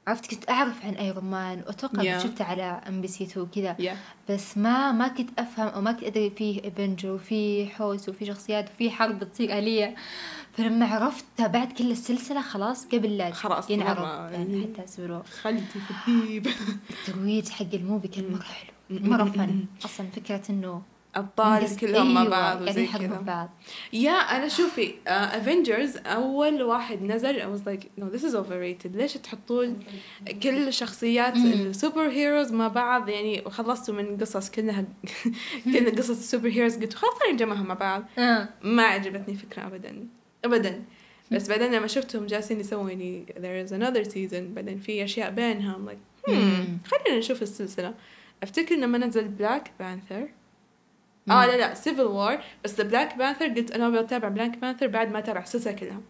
عرفت 0.08 0.30
كنت 0.30 0.50
أعرف 0.50 0.84
عن 0.84 0.94
ايرون 0.94 1.24
مان 1.24 1.62
وأتوقع 1.66 2.02
Yeah. 2.02 2.22
شفته 2.22 2.44
على 2.44 2.80
ام 2.88 3.00
بي 3.00 3.08
سي 3.08 3.24
2 3.24 3.46
كذا 3.54 3.76
Yeah. 3.80 4.30
بس 4.30 4.58
ما 4.58 4.92
ما 4.92 5.08
كنت 5.08 5.30
أفهم 5.40 5.66
أو 5.68 5.80
ما 5.80 5.92
كنت 5.92 6.02
أدري 6.04 6.30
فيه 6.30 6.60
افنجر 6.68 7.10
وفي 7.10 7.66
حوس 7.66 8.08
وفي 8.08 8.26
شخصيات 8.26 8.68
وفي 8.74 8.90
حرب 8.90 9.18
بتصير 9.18 9.58
آلية. 9.58 9.94
فلما 10.60 10.86
عرفت 10.86 11.24
تابعت 11.36 11.72
كل 11.78 11.90
السلسلة 11.90 12.40
خلاص 12.42 12.86
قبل 12.86 13.16
لا 13.18 13.30
خلاص 13.30 13.70
ينعرض 13.70 13.98
مرة- 13.98 14.32
يعني 14.34 14.62
حتى 14.74 14.84
أسبوع. 14.84 15.22
خلتي 15.42 15.60
في 16.06 16.08
ال 16.08 16.16
deep 16.16 16.46
الترويج 16.90 17.48
حق 17.48 17.66
ال 17.74 17.80
movie 17.80 18.08
كان 18.08 18.32
مرة 18.32 18.42
حلو. 18.42 18.70
مرة 18.90 19.24
fun. 19.24 19.64
أصلا 19.84 20.06
فكرة 20.16 20.42
إنه 20.50 20.82
أبطال 21.14 21.76
كلهم 21.76 22.14
مع 22.14 22.20
أيوة، 22.20 22.30
بعض 22.30 22.62
قاعدين 22.62 22.88
وزي 22.88 22.98
كذا. 22.98 23.20
بعض. 23.20 23.50
yeah 23.92 24.10
أنا 24.12 24.48
شوفي 24.48 24.94
Avengers 25.06 25.96
أول 25.96 26.62
واحد 26.62 27.02
نزل 27.02 27.40
I 27.40 27.44
was 27.58 27.62
like 27.66 27.84
no 28.02 28.16
this 28.16 28.22
is 28.22 28.34
overrated. 28.34 28.96
ليش 28.96 29.12
تحطون 29.12 29.78
كل 30.42 30.72
شخصيات. 30.72 31.36
ال 31.36 32.08
superheroes 32.08 32.52
مع 32.52 32.68
بعض؟ 32.68 33.08
يعني 33.08 33.42
وخلصتوا 33.46 33.94
من 33.94 34.16
قصص 34.16 34.50
كلها 34.50 34.84
كلها 35.64 35.90
قصص 35.98 36.10
ال 36.10 36.48
superheroes 36.48 36.76
قلت 36.76 36.94
خلاص 36.94 37.14
نجمعها 37.32 37.62
مع 37.62 37.74
بعض. 37.74 38.02
آه. 38.18 38.48
ما 38.62 38.82
عجبتني 38.82 39.34
الفكرة 39.34 39.66
ابدا. 39.66 40.06
ابدا. 40.44 40.82
بس 41.30 41.48
بعدين 41.48 41.72
لما 41.72 41.86
شفتهم 41.86 42.26
جالسين 42.26 42.60
يسووا 42.60 42.90
يعني 42.90 43.26
there 43.36 43.68
is 43.68 43.72
another 43.72 44.10
season 44.12 44.34
بعدين 44.34 44.78
في 44.78 45.04
أشياء 45.04 45.30
بينها 45.30 45.74
I'm 45.74 45.90
like 45.90 46.30
hmm. 46.30 46.88
خلينا 46.90 47.18
نشوف 47.18 47.42
السلسلة. 47.42 47.94
أفتكر 48.42 48.74
لما 48.74 48.98
نزل 48.98 49.28
Black 49.28 49.70
Panther 49.78 50.28
آه 51.30 51.46
لا 51.46 51.56
لا 51.56 51.74
Civil 51.74 52.02
War 52.02 52.38
بس 52.64 52.80
Black 52.80 53.16
Panther 53.16 53.48
قلت 53.48 53.70
أنا 53.70 54.02
بتابع 54.02 54.28
Black 54.28 54.58
Panther 54.58 54.86
بعد 54.86 55.12
ما 55.12 55.18
أتابع 55.18 55.40
السلسلة 55.40 55.72
كلها. 55.72 56.00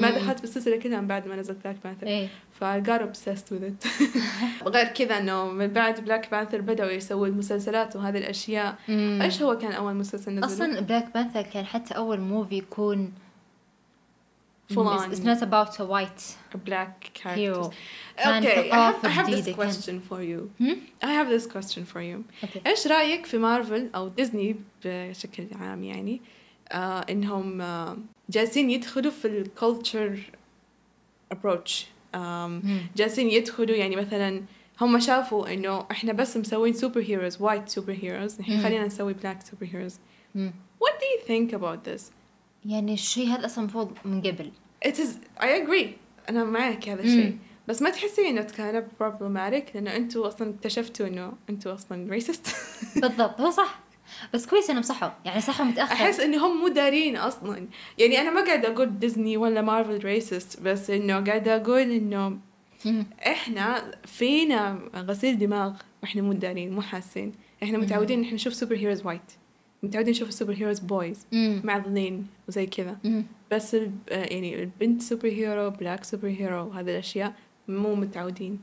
ما 0.00 0.10
دخلت 0.10 0.40
بالسلسلة 0.40 0.76
كلها 0.76 1.00
من 1.00 1.06
بعد 1.06 1.28
ما 1.28 1.36
نزل 1.36 1.54
Black 1.54 1.76
Panther 1.84 2.28
ف 2.60 2.64
I 2.64 2.80
got 2.80 3.00
obsessed 3.02 3.50
with 3.50 3.64
it. 3.64 3.88
غير 4.74 4.86
كذا 4.86 5.18
إنه 5.18 5.44
من 5.44 5.66
بعد 5.66 6.00
Black 6.00 6.30
Panther 6.30 6.60
بدأوا 6.60 6.90
يسووا 6.90 7.26
المسلسلات 7.26 7.96
وهذه 7.96 8.18
الأشياء. 8.18 8.78
مم. 8.88 9.18
إيش 9.22 9.42
هو 9.42 9.58
كان 9.58 9.72
أول 9.72 9.94
مسلسل 9.94 10.32
نزله؟ 10.32 10.46
أصلا 10.46 10.80
Black 10.80 11.14
Panther 11.14 11.42
كان 11.42 11.66
حتى 11.66 11.96
أول 11.96 12.20
movie 12.20 12.54
يكون 12.54 13.12
Full 14.72 14.92
It's, 14.94 15.02
on. 15.04 15.12
it's 15.12 15.20
not 15.30 15.42
about 15.42 15.78
a 15.80 15.84
white 15.84 16.22
black 16.64 17.10
characters. 17.14 17.38
hero 17.38 17.70
كان 18.16 18.42
Okay, 18.42 18.70
I 18.70 18.74
have, 18.74 18.94
I 18.94 19.02
ثقافة 19.02 19.08
have 19.08 19.26
this 19.26 19.30
جديدة 19.40 19.52
كان 19.56 19.72
question 19.72 20.00
for 20.10 20.20
you. 20.22 20.50
هم؟ 20.60 20.76
I 21.02 21.06
have 21.06 21.28
this 21.28 21.46
question 21.46 21.84
for 21.94 22.00
you. 22.00 22.22
okay 22.44 22.62
إيش 22.66 22.86
رايك 22.86 23.26
في 23.26 23.38
مارفل 23.38 23.90
أو 23.94 24.08
ديزني 24.08 24.56
بشكل 24.84 25.46
عام 25.60 25.84
يعني 25.84 26.20
آه 26.72 27.00
انهم 27.10 27.60
آه 27.60 27.96
جالسين 28.30 28.70
يدخلوا 28.70 29.10
في 29.12 29.28
ال 29.28 29.39
culture 29.39 30.18
approach 31.32 31.86
مم. 32.14 32.80
جالسين 32.96 33.30
يدخلوا 33.30 33.76
يعني 33.76 33.96
مثلا 33.96 34.42
هم 34.80 35.00
شافوا 35.00 35.52
انه 35.54 35.86
إحنا 35.90 36.12
بس 36.12 36.36
مسوين 36.36 36.72
superheroes 36.72 37.42
white 37.42 37.68
superheroes 37.68 38.38
الحين 38.38 38.56
مم. 38.56 38.62
خلينا 38.62 38.86
نسوي 38.86 39.12
black 39.12 39.42
superheroes 39.42 39.98
مم. 40.34 40.52
what 40.84 40.92
do 40.92 41.04
you 41.04 41.28
think 41.28 41.52
about 41.58 41.88
this 41.90 42.02
يعني 42.66 42.94
الشيء 42.94 43.28
هذا 43.28 43.46
أصلا 43.46 43.64
المفروض 43.64 43.92
من 44.04 44.22
قبل. 44.22 44.50
It 44.88 44.92
is 44.92 45.40
I 45.40 45.44
agree. 45.44 45.88
أنا 46.28 46.44
معك 46.44 46.88
هذا 46.88 47.02
الشيء. 47.02 47.38
بس 47.68 47.82
ما 47.82 47.90
تحسي 47.90 48.28
إنه 48.28 48.42
كان 48.42 48.86
problematic 49.00 49.74
لأنه 49.74 49.96
أنتوا 49.96 50.28
أصلا 50.28 50.50
اكتشفتوا 50.50 51.06
إنه 51.06 51.32
أنتوا 51.50 51.74
أصلا 51.74 52.20
racist. 52.20 52.50
بالضبط. 53.02 53.40
هو 53.40 53.50
صح. 53.50 53.80
بس 54.34 54.46
كويس 54.46 54.70
إنهم 54.70 54.82
صحوا. 54.82 55.10
يعني 55.24 55.40
صحوا 55.40 55.66
متأخر. 55.66 55.92
أحس 55.92 56.20
انهم 56.20 56.60
مو 56.60 56.68
دارين 56.68 57.16
أصلا. 57.16 57.68
يعني 57.98 58.20
أنا 58.20 58.30
ما 58.30 58.44
قاعدة 58.44 58.68
أقول 58.68 58.98
ديزني 58.98 59.36
ولا 59.36 59.62
مارفل 59.62 60.04
ريسست 60.04 60.60
بس 60.60 60.90
إنه 60.90 61.20
قاعدة 61.20 61.56
أقول 61.56 61.90
إنه. 61.90 62.38
إحنا 63.26 63.90
فينا 64.04 64.78
غسيل 64.96 65.38
دماغ 65.38 65.72
وإحنا 66.02 66.22
مو 66.22 66.32
دارين 66.32 66.72
مو 66.72 66.82
حاسين. 66.82 67.32
إحنا 67.62 67.78
متعودين 67.78 68.18
إن 68.18 68.24
إحنا 68.24 68.34
نشوف 68.34 68.54
superheroes 68.54 69.06
white 69.06 69.32
متعودين 69.84 70.10
نشوف 70.10 70.28
ال 70.28 70.52
superheroes 70.54 70.78
boys. 70.78 71.26
معضلين 71.64 72.26
وزي 72.48 72.66
كذا. 72.66 72.96
بس 73.50 73.74
آه، 73.74 73.88
يعني 74.08 74.62
البنت 74.62 75.02
superhero 75.02 75.70
black 75.70 76.04
superhero 76.04 76.70
هذه 76.70 76.90
الأشياء 76.90 77.34
مو 77.68 77.94
متعودين. 77.94 78.60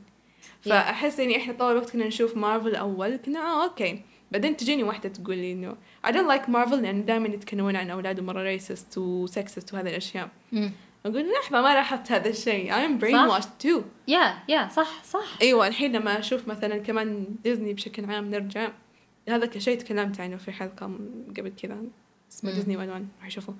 فأحس 0.60 1.20
إني 1.20 1.36
إحنا 1.36 1.52
طول 1.52 1.72
الوقت 1.72 1.90
كنا 1.90 2.06
نشوف 2.06 2.36
مارفل 2.36 2.74
أول 2.74 3.16
كنا 3.16 3.38
آه 3.38 3.64
okay. 3.64 4.02
بعدين 4.32 4.56
تجيني 4.56 4.82
واحدة 4.82 5.08
تقول 5.08 5.36
لي 5.36 5.52
إنه 5.52 5.76
I 6.06 6.10
don't 6.10 6.30
like 6.32 6.48
Marvel 6.48 6.82
لأن 6.82 7.04
دائما 7.04 7.28
يتكلمون 7.28 7.76
عن 7.76 7.90
أولاد 7.90 8.20
مرة 8.20 8.42
racist 8.42 8.98
و 8.98 9.09
sexist 9.09 9.74
وهذه 9.74 9.88
الأشياء. 9.88 10.28
مم. 10.52 10.72
أقول 11.06 11.32
لحظة 11.32 11.62
ما 11.62 11.74
لاحظت 11.74 12.12
هذا 12.12 12.28
الشيء. 12.28 12.72
I'm 12.72 13.02
brainwashed 13.02 13.66
too. 13.66 13.82
يا 14.08 14.34
يا 14.48 14.68
صح 14.68 15.04
صح. 15.04 15.38
إيوه 15.42 15.66
الحين 15.66 15.92
لما 15.96 16.18
أشوف 16.18 16.48
مثلا 16.48 16.78
كمان 16.78 17.26
ديزني 17.44 17.72
بشكل 17.72 18.04
عام 18.04 18.30
نرجع 18.30 18.68
هذا 19.28 19.46
كشيء 19.46 19.78
تكلمت 19.78 20.20
عنه 20.20 20.36
في 20.36 20.52
حلقة 20.52 20.86
قبل 21.36 21.52
كذا 21.62 21.78
اسمه. 22.32 22.52
ديزني 22.52 22.76
والوان 22.76 23.08
راح 23.18 23.26
يشوفوا 23.26 23.54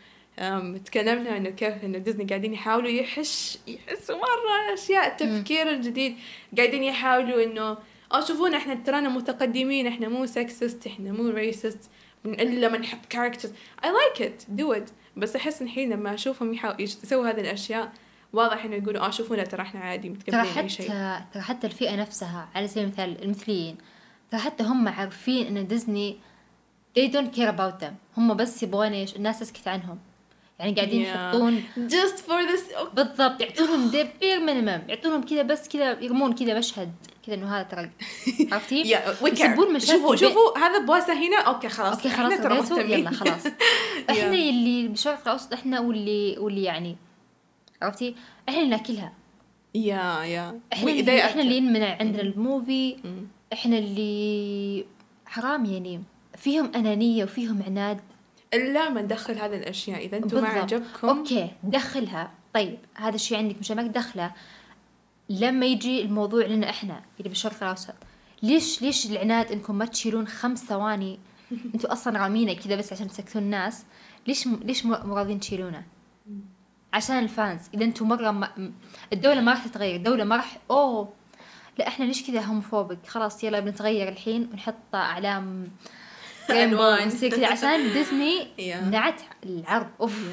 تكلمنا 0.85 1.37
انه 1.37 1.51
كيف 1.51 1.85
إنه 1.85 1.99
ديزني 1.99 2.25
قاعدين 2.25 2.53
يحاولوا 2.53 2.91
يحش 2.91 3.59
يحسوا 3.67 4.17
مرة 4.17 4.75
أشياء 4.75 5.07
التفكير 5.07 5.71
الجديد. 5.71 6.17
قاعدين 6.57 6.83
يحاولوا 6.83 7.45
إنه 7.45 7.79
آه 8.13 8.25
شوفونا 8.25 8.57
إحنا 8.57 8.75
ترانا 8.75 9.09
متقدمين 9.09 9.87
إحنا 9.87 10.09
مو 10.09 10.27
سكسست 10.27 10.87
إحنا 10.87 11.13
مو 11.13 11.29
ريسست 11.29 11.91
إلا 12.27 12.69
ما 12.69 12.79
نحط 12.79 13.07
كاركترز 13.09 13.53
I 13.83 13.87
like 13.87 14.21
it 14.21 14.61
do 14.61 14.77
it. 14.79 14.93
بس 15.17 15.37
أحس 15.37 15.63
الحين 15.63 15.91
لما 15.93 16.15
أشوفهم 16.15 16.55
يحاولوا 16.55 16.81
يسووا 16.81 17.31
هذه 17.31 17.41
الأشياء 17.41 17.93
واضح 18.33 18.65
إنه 18.65 18.77
يقولوا 18.77 19.07
آه 19.07 19.11
شوفونا 19.11 19.45
ترى 19.45 19.63
إحنا 19.63 19.81
عادي 19.81 20.09
ترى 20.09 20.41
متقبلين 20.43 20.59
اي 20.59 20.69
شيء. 20.69 20.91
حتى 20.91 21.25
ترى 21.33 21.43
حتى 21.43 21.67
الفئة 21.67 21.97
نفسها 21.97 22.49
على 22.55 22.69
سبيل 22.69 22.85
المثال 22.85 23.23
المثليين 23.23 23.77
ترى 24.33 24.41
حتى 24.41 24.65
هم 24.65 24.89
عارفين 24.89 25.57
إن 25.57 25.67
Disney 25.67 26.17
they 26.99 27.09
don't 27.13 27.37
care 27.37 27.49
about 27.57 27.83
them. 27.85 27.93
هم 28.19 28.35
بس 28.35 28.63
يبغون 28.63 28.93
إيش؟ 28.93 29.17
الناس 29.17 29.39
تسكت 29.39 29.69
عنهم. 29.69 29.99
يعني 30.59 30.75
قاعدين 30.75 31.05
Yeah. 31.05 31.09
يحطون 31.09 31.65
just 31.89 32.19
for 32.19 32.53
this 32.53 32.95
بالضبط 32.95 33.41
يعطونهم 33.41 33.89
the 33.89 34.09
bare 34.21 34.41
minimum 34.41 34.83
يعطونهم 34.89 35.23
كذا 35.23 35.43
بس 35.43 35.69
كذا 35.69 36.01
يرمون 36.01 36.35
كذا 36.35 36.59
مشهد. 36.59 36.93
كذا 37.27 37.35
إنه 37.35 37.57
هذا 37.57 37.63
ترى 37.63 37.91
عرفتي؟ 38.53 38.81
يسبون 39.23 39.73
مشاكل 39.75 39.93
شوفوا 39.93 40.17
شوفوا 40.17 40.59
هذا 40.59 40.79
بوسه 40.79 41.13
هنا؟ 41.13 41.37
okay 41.41 41.69
خلاص. 41.69 41.97
okay 41.97 42.09
خلاص 42.09 42.69
ترى. 42.69 42.93
يلا 42.93 43.11
خلاص. 43.11 43.47
إحنا 44.11 44.35
اللي 44.35 44.89
بالشرق 44.89 45.21
الأوسط 45.23 45.53
إحنا 45.53 45.81
واللي 45.81 46.39
واللي 46.39 46.63
يعني 46.63 46.97
عرفتي؟ 47.83 48.15
إحنا 48.49 48.61
اللي 48.61 48.71
ناكلها. 48.71 49.13
yeah 49.75 50.25
yeah 50.25 50.61
إحنا 50.73 50.91
اللي 50.91 51.25
إحنا 51.25 51.43
اللي 51.43 51.57
ينمنع 51.57 51.97
عندنا 52.01 52.23
ال 52.23 52.33
movie. 52.33 52.97
مم. 53.05 53.27
إحنا 53.53 53.79
اللي 53.79 54.85
حرام 55.27 55.65
يعني. 55.65 56.03
فيهم 56.37 56.71
أنانية 56.75 57.25
وفيهم 57.25 57.63
عناد. 57.63 58.01
الا 58.55 58.89
ما 58.91 59.03
ندخل 59.03 59.35
هذه 59.39 59.57
الأشياء. 59.57 60.05
إذا 60.07 60.17
أنتم 60.17 60.41
ما. 60.43 60.49
عجبكم 60.49 61.09
okay 61.09 61.51
دخلها. 61.63 62.31
طيب 62.55 62.79
هذا 62.95 63.15
الشيء 63.15 63.39
عندك 63.39 63.59
مش 63.61 63.71
ما 63.71 63.83
تدخله 63.83 64.33
لما 65.29 65.67
يجي 65.67 66.03
الموضوع 66.03 66.47
لنا 66.47 66.71
إحنا 66.71 67.03
اللي 67.19 67.29
بالشرق 67.29 67.63
الأوسط. 67.63 67.95
ليش 68.43 68.83
ليش 68.83 69.07
العناد 69.11 69.53
إنكم 69.53 69.75
ما 69.79 69.85
تشيلون 69.85 70.27
خمس 70.29 70.65
ثواني؟ 70.65 71.19
أنتم 71.75 71.89
أصلا 71.89 72.19
رامينه 72.19 72.53
كذا 72.53 72.77
بس 72.77 72.93
عشان 72.93 73.09
تسكتون 73.09 73.43
الناس. 73.43 73.85
ليش 74.27 74.47
ليش 74.47 74.87
مو 74.87 74.95
راضيين 75.17 75.41
تشيلونه؟ 75.41 75.83
عشان 76.93 77.19
الفانز. 77.19 77.61
إذا 77.75 77.85
أنتم 77.85 78.09
مرة 78.09 78.31
ما 78.31 78.49
م- 78.57 78.73
الدولة 79.13 79.41
ما 79.41 79.53
راح 79.53 79.67
تتغير. 79.67 79.97
الدولة 79.97 80.25
ما 80.25 80.37
راح 80.37 80.59
أوه. 80.71 81.09
لا 81.79 81.89
إحنا 81.89 82.05
ليش 82.05 82.27
كذا 82.31 82.41
هوموفوبك 82.41 82.99
خلاص 83.07 83.45
يلا 83.45 83.61
بنتغير 83.61 84.09
الحين 84.09 84.49
ونحط 84.53 84.75
أعلام 84.95 85.69
ونصير 86.51 87.31
كذا 87.37 87.47
عشان 87.47 87.83
ديزني. 87.95 88.47
منعت 88.59 89.21
العرض. 89.47 89.87
أوف. 90.01 90.29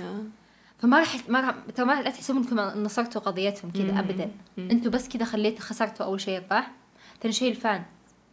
فما 0.79 0.99
راح 0.99 1.29
ما 1.29 1.41
راح 1.41 1.55
ترى 1.75 1.85
ما 1.85 2.01
لا 2.01 2.09
تحسبون 2.09 2.43
انكم 2.43 2.83
نصرتوا 2.83 3.21
قضيتهم 3.21 3.71
كذا. 3.71 3.99
ابدا. 3.99 4.31
أنتم 4.57 4.89
بس 4.89 5.07
كذا 5.09 5.25
خليتوا 5.25 5.61
خسرتوا 5.61 6.05
أول 6.05 6.21
شيء 6.21 6.41
صح؟ 6.49 6.71
ثاني 7.21 7.33
شيء 7.33 7.49
الفان. 7.51 7.83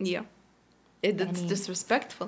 يا. 0.00 0.20
It's 1.06 1.20
يعني- 1.20 1.48
disrespectful. 1.56 2.26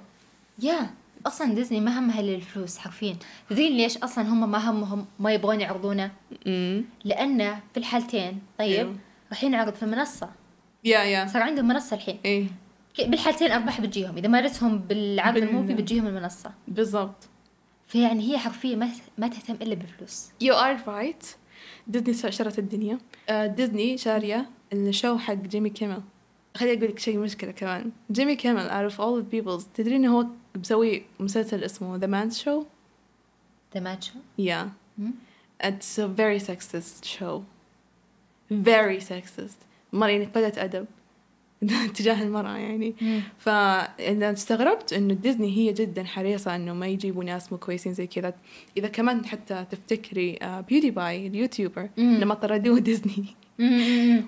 yeah. 0.58 0.90
أصلا 1.26 1.54
ديزني 1.54 1.80
ما 1.80 1.98
همها 1.98 2.20
الا 2.20 2.34
الفلوس 2.34 2.78
حرفيا. 2.78 3.16
تدرين 3.50 3.76
ليش 3.76 3.96
أصلا 3.98 4.24
هم 4.28 4.50
ما 4.50 4.70
همهم 4.70 5.06
ما 5.18 5.32
يبغون 5.32 5.60
يعرضونه؟ 5.60 6.10
لأنه 7.04 7.60
في 7.72 7.76
الحالتين 7.80 8.42
طيب 8.58 8.78
أيوه. 8.78 8.96
راح 9.30 9.44
ينعرض 9.44 9.74
في 9.74 9.86
منصة. 9.86 10.30
yeah 10.84 10.98
yeah. 11.04 11.26
صار 11.26 11.42
عندهم 11.42 11.68
منصة 11.68 11.96
الحين. 11.96 12.18
إيه. 12.24 12.46
بالحالتين 12.98 13.50
أرباح 13.50 13.80
بتجيهم. 13.80 14.16
إذا 14.16 14.28
ما 14.28 14.40
جتهم 14.46 14.78
بالعرض 14.78 15.34
بال- 15.34 15.42
ال 15.48 15.53
movie 15.53 15.74
بتجيهم 15.74 16.06
المنصة. 16.06 16.52
بالضبط. 16.68 17.28
فيعني 17.86 18.32
هي 18.32 18.38
حرفيا 18.38 18.76
ما 18.76 18.90
ما 19.18 19.28
تهتم 19.28 19.54
إلا 19.54 19.74
بالفلوس. 19.74 20.28
You 20.44 20.52
are 20.54 20.78
right. 20.88 21.26
ديزني 21.86 22.32
شرت 22.32 22.58
الدنيا. 22.58 22.98
آه، 23.28 23.46
ديزني 23.46 23.96
شارية 23.98 24.50
ال 24.72 24.82
show 24.82 25.18
حق 25.18 25.34
جيمي 25.34 25.70
كيمل 25.70 26.02
خليني 26.56 26.78
أقول 26.78 26.88
لك 26.90 26.98
شيء 26.98 27.18
مشكلة 27.18 27.50
كمان. 27.50 27.90
جيمي 28.10 28.36
كيمل 28.36 28.68
out 28.70 28.92
of 28.92 28.96
all 28.96 29.22
the 29.22 29.34
people 29.36 29.62
تدرين 29.74 30.04
إنه 30.04 30.18
هو 30.20 30.26
مسوي 30.56 31.02
مسلسل 31.20 31.64
اسمه 31.64 31.98
The 31.98 32.02
Man's 32.10 32.36
Show 32.44 32.64
too 33.74 33.80
much 33.80 34.10
Yeah. 34.40 34.66
مم. 34.98 35.12
It's 35.64 35.98
a 35.98 36.06
very 36.20 36.40
sexist 36.48 37.04
show. 37.04 37.40
Very 38.52 39.00
sexist. 39.00 39.67
مرة 39.92 40.08
يعني 40.08 40.24
قلة 40.24 40.52
أدب 40.56 40.86
تجاه 41.94 42.22
المرأة 42.22 42.56
يعني. 42.56 42.94
فإذا 43.38 44.32
استغربت 44.32 44.92
إنه 44.92 45.14
ديزني 45.14 45.56
هي 45.56 45.72
جدا 45.72 46.04
حريصة 46.04 46.56
إنه 46.56 46.74
ما 46.74 46.86
يجيبوا 46.86 47.24
ناس 47.24 47.52
مو 47.52 47.58
كويسين 47.58 47.94
زي 47.94 48.06
كذا. 48.06 48.34
إذا 48.76 48.88
كمان 48.88 49.26
حتى 49.26 49.64
تفتكري 49.70 50.38
PewDiePie 50.68 51.26
ال 51.26 51.33
YouTuber. 51.33 51.88
لما 51.98 52.34
طردوه 52.34 52.78
ديزني. 52.78 53.24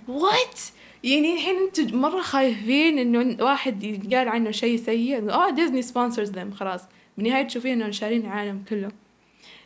وات 0.09 0.61
يعني 1.05 1.35
الحين 1.35 1.57
أنتم 1.57 2.01
مرة 2.01 2.21
خايفين 2.21 2.99
إنه 2.99 3.45
واحد 3.45 3.83
يقال 3.83 4.29
عنه 4.29 4.51
شيء 4.51 4.77
سيء. 4.77 5.31
آه 5.31 5.51
ديزني 5.51 5.83
سبونسرز 5.83 6.31
ذم 6.31 6.51
خلاص. 6.51 6.83
بالنهاية 7.17 7.43
تشوفين 7.43 7.83
إنه 7.83 7.91
شارين 7.91 8.21
العالم 8.21 8.65
كله. 8.69 8.89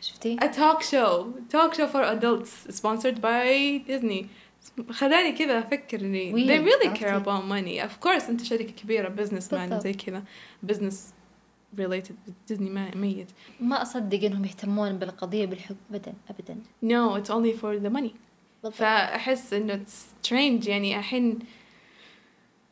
شفتي؟ 0.01 0.37
A 0.37 0.43
talk 0.43 0.81
show. 0.81 1.25
Talk 1.55 1.73
show 1.73 1.87
for 1.87 2.03
adults. 2.03 2.75
Sponsored 2.79 3.21
by 3.21 3.81
Disney. 3.87 4.25
خلاني 4.91 5.31
كذا 5.31 5.67
إني 5.93 6.33
Weird، 6.33 6.47
they 6.47 6.59
really 6.59 6.97
care 6.99 7.15
about 7.15 7.43
money. 7.45 7.79
Of 7.79 7.99
course 8.07 8.43
شركة 8.43 8.71
كبيرة 8.71 9.09
business 9.15 9.51
man 9.51 9.55
بالضبط. 9.55 9.83
زي 9.83 9.93
كذا. 9.93 10.23
Business 10.67 10.95
related 11.77 12.13
ديزني 12.47 12.69
ما 12.69 12.95
ميت. 12.95 13.27
ما 13.59 13.81
أصدق 13.81 14.23
إنهم 14.23 14.45
يهتمون 14.45 14.97
بالقضية 14.97 15.45
بالحب 15.45 15.75
ابدا 15.91 16.13
ابدا. 16.29 16.57
No 16.83 17.21
it's 17.21 17.29
only 17.29 17.59
for 17.61 17.79
the 17.79 17.89
money. 17.97 18.11
بالضبط. 18.63 18.73
فأحس 18.73 19.53
إنه 19.53 19.83
it's 19.83 20.27
strange. 20.27 20.67
يعني 20.67 20.99
الحين 20.99 21.39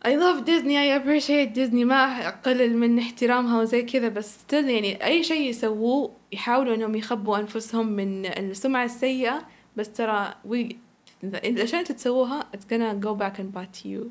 I 0.06 0.16
love 0.16 0.44
Disney 0.46 0.76
I 0.76 0.90
appreciate 1.00 1.54
Disney. 1.56 1.84
ما 1.86 2.28
أقلل 2.28 2.78
من 2.78 3.00
احترامها 3.00 3.62
وزي 3.62 3.82
كذا 3.82 4.08
بس 4.08 4.38
still 4.38 4.54
يعني 4.54 5.06
أي 5.06 5.24
شيء 5.24 5.50
يسووه 5.50 6.16
يحاولوا 6.32 6.76
إنهم 6.76 6.96
يخبوا 6.96 7.38
أنفسهم 7.38 7.88
من 7.88 8.26
السمعة 8.26 8.86
السيئة. 8.86 9.48
بس 9.76 9.92
ترى 9.92 10.34
we 10.50 10.76
الأشياء 11.24 11.82
اللي 11.82 11.94
تسووها 11.94 12.46
it's 12.56 12.66
gonna 12.74 13.06
go 13.06 13.20
back 13.22 13.40
and 13.40 13.58
bite 13.60 13.86
you. 13.86 14.04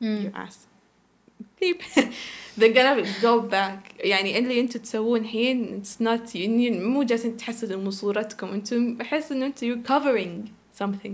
مم. 0.00 0.32
your 0.32 0.36
ass. 0.38 0.54
They're 2.58 2.72
gonna 2.74 3.04
go 3.22 3.40
back. 3.52 4.04
يعني 4.04 4.38
اللي 4.38 4.60
أنتوا 4.60 4.80
تسوون 4.80 5.20
الحين 5.20 5.82
it's 5.82 6.02
not 6.04 6.36
يعني 6.36 6.70
مو 6.70 7.02
جالسين 7.02 7.36
تحسدوا 7.36 7.80
من 7.80 7.90
صورتكم. 7.90 8.46
أنتم 8.46 8.94
بحس 8.96 9.32
انه 9.32 9.46
أنتوا 9.46 9.68
you're 9.74 9.86
covering 9.88 10.48
something. 10.82 11.10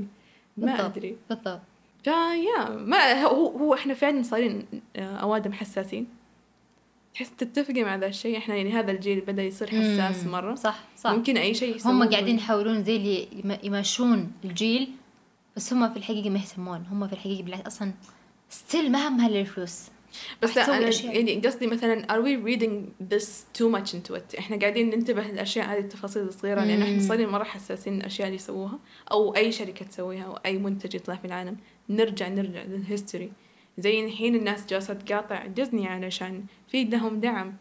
ما 0.57 0.67
بالضبط. 0.67 0.81
أدري. 0.81 1.17
بالضبط. 1.31 1.61
فيا 2.05 2.69
ما 2.69 3.23
هو 3.25 3.47
هو 3.59 3.75
إحنا 3.75 3.95
فعلا 3.95 4.23
صايرين 4.23 4.67
آه، 4.97 5.17
أوادم 5.17 5.53
حساسين. 5.53 6.07
تحس 7.15 7.31
تتفقي 7.39 7.85
مع 7.85 7.97
ذا 7.97 8.07
الشيء. 8.07 8.39
إحنا 8.39 8.55
يعني 8.57 8.73
هذا 8.73 8.91
الجيل 8.93 9.21
بدأ 9.21 9.43
يصير 9.43 9.69
حساس. 9.71 10.27
مرة. 10.27 10.55
صح 10.55 10.85
صح. 10.97 11.11
ممكن 11.11 11.37
أي 11.37 11.55
شيء 11.55 11.77
هم 11.85 12.09
قاعدين 12.09 12.37
يحاولون 12.37 12.85
زي 12.85 12.97
اللي 12.97 13.29
يم- 13.45 13.59
يمشون 13.63 14.33
الجيل. 14.45 14.91
بس 15.57 15.73
هم 15.73 15.91
في 15.91 15.97
الحقيقة 15.97 16.31
ما 16.31 16.39
يهتمون 16.39 16.87
هم 16.91 17.07
في 17.07 17.13
الحقيقة 17.13 17.43
بالعكس 17.43 17.67
أصلا 17.67 17.93
still 18.51 18.93
ما 18.93 19.09
همها 19.09 19.29
الفلوس 19.29 19.83
بس 20.43 20.57
لا 20.57 20.89
أشياء. 20.89 21.17
يعني 21.17 21.41
قصدي 21.41 21.67
مثلا 21.67 22.07
are 22.07 22.23
we 22.25 22.47
reading 22.49 23.05
this 23.15 23.27
too 23.59 23.69
much 23.77 23.95
into 23.95 24.17
it 24.17 24.39
إحنا 24.39 24.57
قاعدين 24.57 24.91
ننتبه 24.91 25.23
للأشياء 25.23 25.67
هذه 25.67 25.79
التفاصيل 25.79 26.23
الصغيرة 26.23 26.65
لأن 26.65 26.83
إحنا. 26.83 27.01
صايرين 27.01 27.29
مرة 27.29 27.45
حساسين 27.45 28.01
الأشياء 28.01 28.29
اللي 28.29 28.37
يسووها 28.37 28.79
أو 29.13 29.37
أي 29.37 29.53
شركة 29.53 29.85
تسويها 29.85 30.25
أو 30.25 30.37
أي 30.47 30.59
منتج 30.59 30.95
يطلع 30.95 31.15
في 31.15 31.25
العالم. 31.25 31.57
نرجع 31.89 32.29
نرجع 32.29 32.63
لل 32.63 32.78
history 32.78 33.33
زي 33.79 34.05
الحين 34.05 34.35
الناس 34.35 34.67
جالسة 34.67 34.95
تقاطع 34.95 35.47
ديزني 35.47 35.89
علشان 35.89 36.45
في 36.69 36.85
لهم 36.85 37.21
دعم 37.21 37.57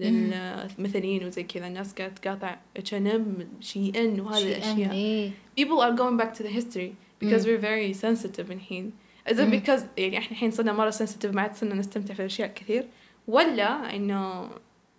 للمثليين 0.00 1.26
وزي 1.26 1.42
كذا. 1.42 1.66
الناس 1.66 1.92
قاعدة 1.92 2.14
تقاطع 2.14 2.56
H&M 2.76 3.48
SHEIN 3.60 4.20
وهذه 4.20 4.56
الأشياء. 4.56 4.92
إيه. 4.92 5.30
people 5.60 5.80
are 5.80 5.96
going 5.96 6.22
back 6.22 6.34
to 6.38 6.42
the 6.42 6.50
history. 6.60 7.03
Because 7.24 7.46
مم. 7.46 7.58
we're 7.58 7.62
very 7.62 8.00
sensitive 8.02 8.50
الحين 8.50 8.92
is 9.28 9.32
it 9.32 9.40
مم. 9.40 9.60
because 9.62 9.80
يعني 9.98 10.18
إحنا 10.18 10.30
الحين 10.30 10.50
صرنا 10.50 10.72
مرة 10.72 10.90
sensitive 10.90 11.26
ما 11.26 11.42
عاد 11.42 11.54
صرنا 11.56 11.74
نستمتع 11.74 12.14
في 12.14 12.26
اشياء 12.26 12.48
كثير؟ 12.54 12.86
ولا 13.28 13.96
إنه 13.96 14.50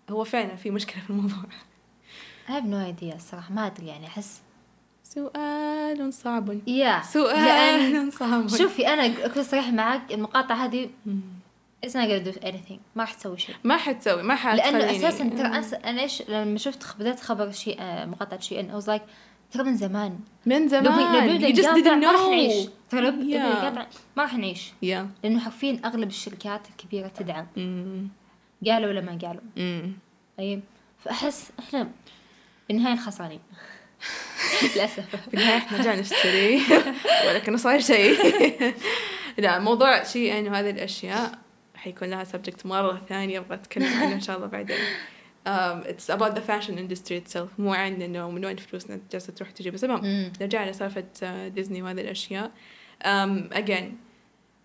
هو 0.09 0.23
فعلا 0.23 0.55
في 0.55 0.71
مشكلة 0.71 1.03
في 1.03 1.09
الموضوع؟ 1.09 1.43
I 2.47 2.51
have 2.51 2.65
no 2.65 2.99
idea 3.01 3.15
الصراحة 3.15 3.53
ما 3.53 3.67
أدري 3.67 3.87
يعني 3.87 4.07
أحس 4.07 4.41
سؤال 5.03 6.13
صعب. 6.13 6.49
يا 6.67 7.01
لأن 7.15 8.11
سؤال 8.11 8.13
صعب. 8.13 8.47
شوفي 8.47 8.87
أنا 8.87 9.25
أكون 9.25 9.43
صريحة 9.43 9.71
معاك 9.71 10.13
المقاطعة 10.13 10.55
هذه 10.65 10.89
it's 11.85 11.89
not 11.89 12.07
gonna 12.07 12.25
do 12.31 12.45
anything 12.45 12.79
ما 12.95 13.03
راح 13.03 13.13
تسوي 13.13 13.37
شيء. 13.39 13.55
ما 13.63 13.77
حتسوي 13.77 14.23
ما 14.23 14.35
حتخليني 14.35 14.79
لأنه 14.79 14.97
أساسا 14.97 15.29
ترى 15.29 15.47
أنا 15.47 15.89
أنا 15.89 16.01
إيش 16.01 16.23
لما 16.29 16.57
شفت 16.57 16.95
بدأت 16.99 17.19
خبر 17.19 17.51
شيء 17.51 17.77
آه، 17.81 18.05
مقاطعة 18.05 18.39
شيء 18.39 18.59
إن 18.59 18.81
I 18.81 18.83
was 18.83 18.87
like 18.87 19.01
ترى 19.55 19.63
من 19.63 19.77
زمان. 19.77 20.19
من 20.45 20.67
زمان. 20.67 21.27
لو 21.41 21.49
just 21.49 21.83
didn't 21.83 21.87
ما 22.05 22.11
راح 22.11 22.21
نعيش. 22.29 22.67
ترى 22.89 23.01
لو 23.01 23.11
Yeah. 23.11 23.77
ما 24.17 24.23
راح 24.23 24.33
نعيش. 24.33 24.69
Yeah. 24.69 25.05
لأنه 25.23 25.39
حرفيا 25.39 25.81
أغلب 25.85 26.07
الشركات 26.09 26.61
الكبيرة 26.69 27.07
تدعم. 27.07 27.47
مم. 27.57 28.07
قالوا 28.67 28.89
ولا 28.89 29.01
ما 29.01 29.19
قالوا؟ 29.21 29.41
مم. 29.55 29.91
طيب. 30.37 30.61
فأحس 31.05 31.49
إحنا 31.59 31.89
بالنهاية 32.69 32.93
الخسرانين 32.93 33.39
للأسف. 34.75 35.15
في 35.15 35.33
النهاية 35.33 35.57
إحنا 35.57 35.81
جاي 35.83 35.99
نشتري. 36.01 36.61
ولكن 37.27 37.57
صاير 37.57 37.79
شيء. 37.79 38.15
لا 39.37 39.59
موضوع 39.59 40.03
شيء 40.03 40.39
انه 40.39 40.59
هذه 40.59 40.69
الأشياء 40.69 41.31
حيكون 41.75 42.09
لها 42.09 42.23
سبجكت 42.23 42.65
مرة 42.65 43.01
ثانية 43.09 43.39
أبغى 43.39 43.53
اتكلم 43.55 43.85
عنه 43.93 44.13
إن 44.13 44.21
شاء 44.21 44.35
الله 44.37 44.47
بعدين. 44.47 44.77
Um, 45.45 45.83
it's 45.85 46.09
about 46.09 46.35
the 46.35 46.41
fashion 46.41 46.77
industry 46.77 47.15
itself. 47.23 47.59
مو 47.59 47.73
عن 47.73 48.01
انه 48.01 48.31
من 48.31 48.45
وين 48.45 48.57
فلوسنا 48.57 48.99
جالسة 49.11 49.33
تروح 49.33 49.51
تجي. 49.51 49.71
بس 49.71 49.83
المهم. 49.83 50.31
نرجع 50.41 50.69
لسالفة 50.69 51.05
آه، 51.23 51.47
ديزني 51.47 51.81
وهذه 51.81 52.01
الأشياء. 52.01 52.51
Um, 53.03 53.53
again 53.53 53.83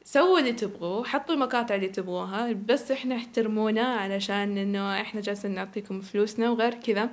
سووا 0.04 0.38
اللي 0.38 0.52
تبغوه 0.52 1.04
حطوا 1.04 1.34
المقاطع 1.34 1.74
اللي 1.74 1.88
تبغوها 1.88 2.52
بس 2.52 2.90
إحنا 2.90 3.16
احترمونا 3.16 3.82
علشان 3.82 4.58
إنه 4.58 5.00
إحنا 5.00 5.20
جالسين 5.20 5.54
نعطيكم 5.54 6.00
فلوسنا 6.00 6.50
وغير 6.50 6.74
كذا. 6.74 7.10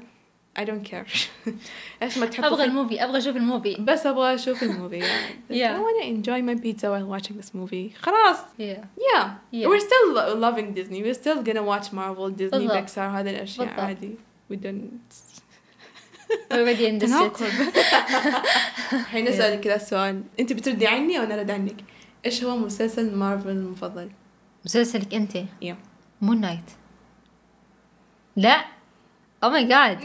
I 0.58 0.63
don't 0.65 0.84
care 0.91 1.06
إيش 2.04 2.17
ما 2.17 2.26
تحطوا 2.26 2.48
أبغى 2.48 2.58
في 2.58 2.63
ال 2.63 2.70
movie 2.70 3.03
أبغى 3.04 3.17
أشوف 3.17 3.36
ال 3.36 3.42
movie 3.42 3.75
بس 3.80 4.06
أبغى 4.06 4.36
أشوف 4.36 4.63
الموفي 4.63 5.02
yeah. 5.04 5.54
Yeah. 5.54 5.78
I 5.78 5.80
want 5.80 6.02
to 6.02 6.08
enjoy 6.08 6.41
my 6.41 6.56
pizza 6.56 6.89
while 6.89 7.06
watching 7.06 7.38
this 7.38 7.54
movie 7.54 7.96
خلاص 8.02 8.38
yeah. 8.60 8.86
yeah. 8.98 9.30
Yeah. 9.52 9.67
we're 9.67 9.80
still 9.80 10.13
lo- 10.13 10.36
loving 10.36 10.74
Disney 10.74 11.04
we're 11.04 11.13
still 11.13 11.43
gonna 11.43 11.63
watch 11.63 11.91
Marvel 11.93 12.30
Disney 12.32 12.58
بالضبط. 12.58 12.72
بيكسار 12.78 13.10
هذه 13.10 13.30
الأشياء 13.30 13.67
بالضبط. 13.67 13.80
عادي 13.80 14.15
we 14.52 14.56
don't 14.56 15.13
already 16.52 16.86
in 16.86 17.00
this 17.02 17.10
shit 17.10 17.38
تناقض 17.38 17.52
الحين 18.93 19.26
نسألك 19.26 19.60
كذا 19.60 19.76
السؤال 19.76 20.24
أنت 20.39 20.54
بتردي 20.54 20.88
عني 20.88 21.20
وأنا 21.20 21.36
أرد 21.36 21.52
عنك 21.52 21.76
إيش 22.26 22.43
هو 22.43 22.58
مسلسل 22.58 23.15
مارفل 23.15 23.50
المفضل؟ 23.50 24.10
مسلسلك 24.65 25.13
أنت 25.13 25.38
yeah. 25.38 25.76
مون 26.22 26.41
نايت 26.41 26.72
لا 28.36 28.78
Oh 29.38 29.43
أو 29.43 29.50
ماي 29.50 29.63
جاد 29.67 30.00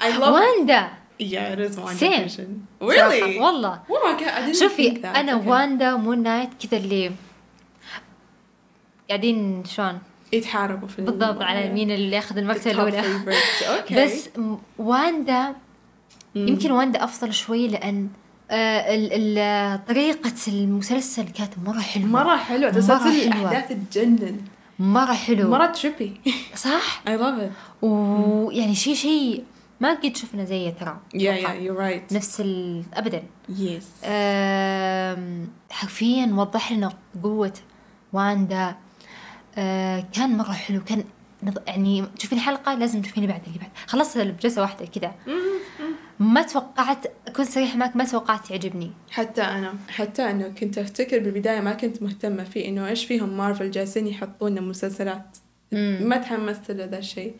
I 0.00 0.04
love 0.18 0.22
واندا 0.22 0.88
yeah 1.22 1.54
it 1.54 1.58
is 1.70 1.76
one 1.78 1.98
Same. 2.00 2.28
version 2.28 2.48
صراحة، 2.80 3.10
really? 3.10 3.38
والله 3.40 3.80
oh 3.88 3.92
my 3.92 4.20
god 4.20 4.26
I 4.28 4.52
didn't 4.52 4.60
شوفي 4.60 4.90
think 4.90 5.02
that. 5.02 5.06
أنا 5.16 5.32
Okay. 5.42 5.46
واندا 5.48 5.96
مون 5.96 6.22
نايت 6.22 6.50
كذا 6.66 6.78
اللي 6.78 7.12
قاعدين 9.08 9.64
شلون؟ 9.64 9.98
يتحاربوا 10.32 10.88
في 10.88 11.02
بالضبط 11.02 11.42
على 11.42 11.72
مين 11.72 11.90
اللي 11.90 12.16
ياخذ 12.16 12.38
المرتبه 12.38 12.70
الأولى. 12.72 13.02
okay 13.78 13.94
بس 14.04 14.28
م- 14.38 14.56
واندا 14.78 15.54
يمكن 16.34 16.70
واندا 16.70 17.04
أفضل 17.04 17.32
شوي 17.34 17.68
لأن 17.68 18.08
آه 18.50 18.94
ال- 18.94 19.38
ال- 19.38 19.84
طريقة 19.86 20.32
المسلسل 20.48 21.28
كانت 21.28 21.52
مرة 21.66 21.80
حلوة. 21.80 22.06
مرة 22.08 22.36
حلوة. 22.36 22.70
تسلسل 22.70 23.32
حلوة. 23.32 23.50
الأحداث 23.50 23.78
تجنن 23.90 24.40
مرة 24.78 25.12
حلو. 25.12 25.50
مرة 25.50 25.66
trippy 25.66 26.20
صح؟ 26.56 27.02
I 27.06 27.10
love 27.10 27.40
it. 27.42 27.84
ويعني 27.84 28.74
شيء 28.74 28.94
شيء 28.94 29.44
ما 29.80 29.94
قد 29.94 30.16
شفنا 30.16 30.44
زيه 30.44 30.70
ترى. 30.70 30.98
Yeah 31.14 31.16
أتوقع. 31.16 31.54
yeah 31.54 31.62
you're 31.62 31.80
right. 32.10 32.14
نفس 32.14 32.40
ال... 32.40 32.84
ابدا. 32.94 33.22
Yes. 33.48 33.84
آم، 34.04 35.48
حرفيا 35.70 36.26
وضح 36.36 36.72
لنا 36.72 36.92
قوة 37.22 37.52
واندا. 38.12 38.74
آه، 39.58 40.04
كان 40.12 40.36
مرة 40.36 40.52
حلو 40.52 40.84
كان 40.84 41.04
يعني 41.66 42.06
تشوفين 42.18 42.38
حلقة 42.40 42.74
لازم 42.74 43.02
تشوفين 43.02 43.22
اللي 43.24 43.34
بعد 43.34 43.46
اللي 43.46 43.58
بعد. 43.58 43.70
خلصت 43.86 44.18
بجلسة 44.18 44.62
واحدة 44.62 44.86
كذا. 44.86 45.14
ما 46.20 46.42
توقعت 46.42 47.06
أكون 47.28 47.44
صريحة 47.44 47.76
معك 47.76 47.96
ما 47.96 48.04
توقعت 48.04 48.50
يعجبني. 48.50 48.90
حتى 49.10 49.42
أنا 49.42 49.74
حتى 49.88 50.30
أنه 50.30 50.48
كنت 50.48 50.78
أفتكر 50.78 51.18
بالبداية 51.18 51.60
ما 51.60 51.72
كنت 51.72 52.02
مهتمة 52.02 52.44
فيه 52.44 52.68
إنه 52.68 52.88
إيش 52.88 53.04
فيهم 53.04 53.36
مارفل 53.36 53.70
جالسين 53.70 54.06
يحطون 54.06 54.62
مسلسلات. 54.62 55.36
ما 55.72 56.16
تحمست 56.16 56.70
لهذا 56.70 56.98
الشيء. 56.98 57.34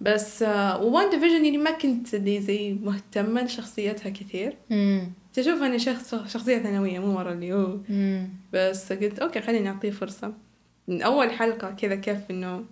بس 0.00 0.42
وان 0.80 1.10
ديفيجن 1.10 1.44
يعني 1.44 1.58
ما 1.58 1.70
كنت 1.70 2.14
اللي 2.14 2.40
زي 2.40 2.72
مهتمة 2.72 3.42
لشخصيتها 3.42 4.10
كثير. 4.10 4.56
تشوف 5.32 5.62
أني 5.62 5.78
شخص 5.78 6.14
شخصية 6.14 6.58
ثانوية 6.58 6.98
مو 6.98 7.14
مرة 7.14 7.32
اللي 7.32 7.52
هو. 7.52 7.78
بس 8.52 8.92
قلت 8.92 9.18
okay 9.18 9.40
خليني 9.40 9.64
نعطيه 9.64 9.90
فرصة. 9.90 10.34
من 10.88 11.02
أول 11.02 11.30
حلقة 11.30 11.70
كذا 11.70 11.94
كيف 11.94 12.18
إنه 12.30 12.64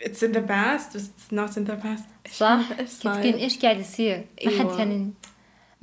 it's 0.00 0.22
in 0.22 0.32
the 0.32 0.48
past 0.48 0.96
بس 0.96 1.06
it's 1.06 1.32
not 1.32 1.56
in 1.56 1.66
the 1.68 1.84
past. 1.84 2.30
صح؟ 2.30 2.72
كنت 3.02 3.36
إيش 3.36 3.58
قاعد 3.58 3.78
يصير؟ 3.78 4.24
ما 4.44 4.50
حد 4.50 4.58
أيوة. 4.58 4.76
كان 4.76 5.12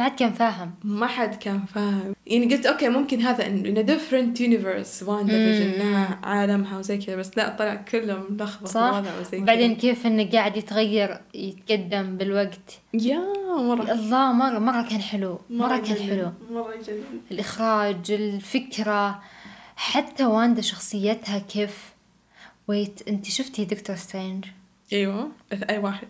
ما 0.01 0.07
حد 0.07 0.15
كان 0.19 0.33
فاهم. 0.33 0.71
ما 0.83 1.07
حد 1.07 1.35
كان 1.35 1.65
فاهم. 1.65 2.15
يعني 2.27 2.55
قلت 2.55 2.65
okay 2.65 2.89
ممكن 2.89 3.21
هذا 3.21 3.43
in 3.45 3.77
a 3.77 3.89
different 3.89 4.39
universe 4.39 5.07
WandaVision 5.07 5.67
مم. 5.67 5.91
لها 5.91 6.19
عالمها 6.23 6.77
وزي 6.77 6.97
كذا 6.97 7.15
بس 7.15 7.37
لا 7.37 7.55
طلع 7.55 7.75
كله 7.75 8.23
ملخبط 8.29 8.67
صح. 8.67 9.03
وبعدين 9.33 9.75
كيف 9.75 10.05
إنه 10.05 10.29
قاعد 10.31 10.57
يتغير 10.57 11.21
يتقدم 11.33 12.17
بالوقت. 12.17 12.79
يا 12.93 13.19
مرة. 13.57 13.91
الله 13.91 14.31
مرة 14.31 14.59
مرة 14.59 14.89
كان 14.89 15.01
حلو. 15.01 15.39
مرة 15.49 15.77
كان 15.77 15.95
جنن. 15.95 16.09
حلو. 16.09 16.31
مرة 16.51 16.75
جنن 16.87 17.03
الإخراج 17.31 18.11
الفكرة 18.11 19.21
حتى 19.75 20.25
واندا 20.25 20.61
شخصيتها 20.61 21.39
كيف. 21.39 21.93
wait 22.67 23.07
أنت 23.07 23.25
شفتي 23.25 23.65
Doctor 23.65 23.95
Strange 23.95 24.45
أيوه 24.93 25.31
أي 25.69 25.77
واحد. 25.77 26.07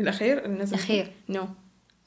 الأخير 0.00 0.44
اللي 0.44 0.62
نزل 0.62 0.74
الأخير. 0.76 1.12
no 1.28 1.48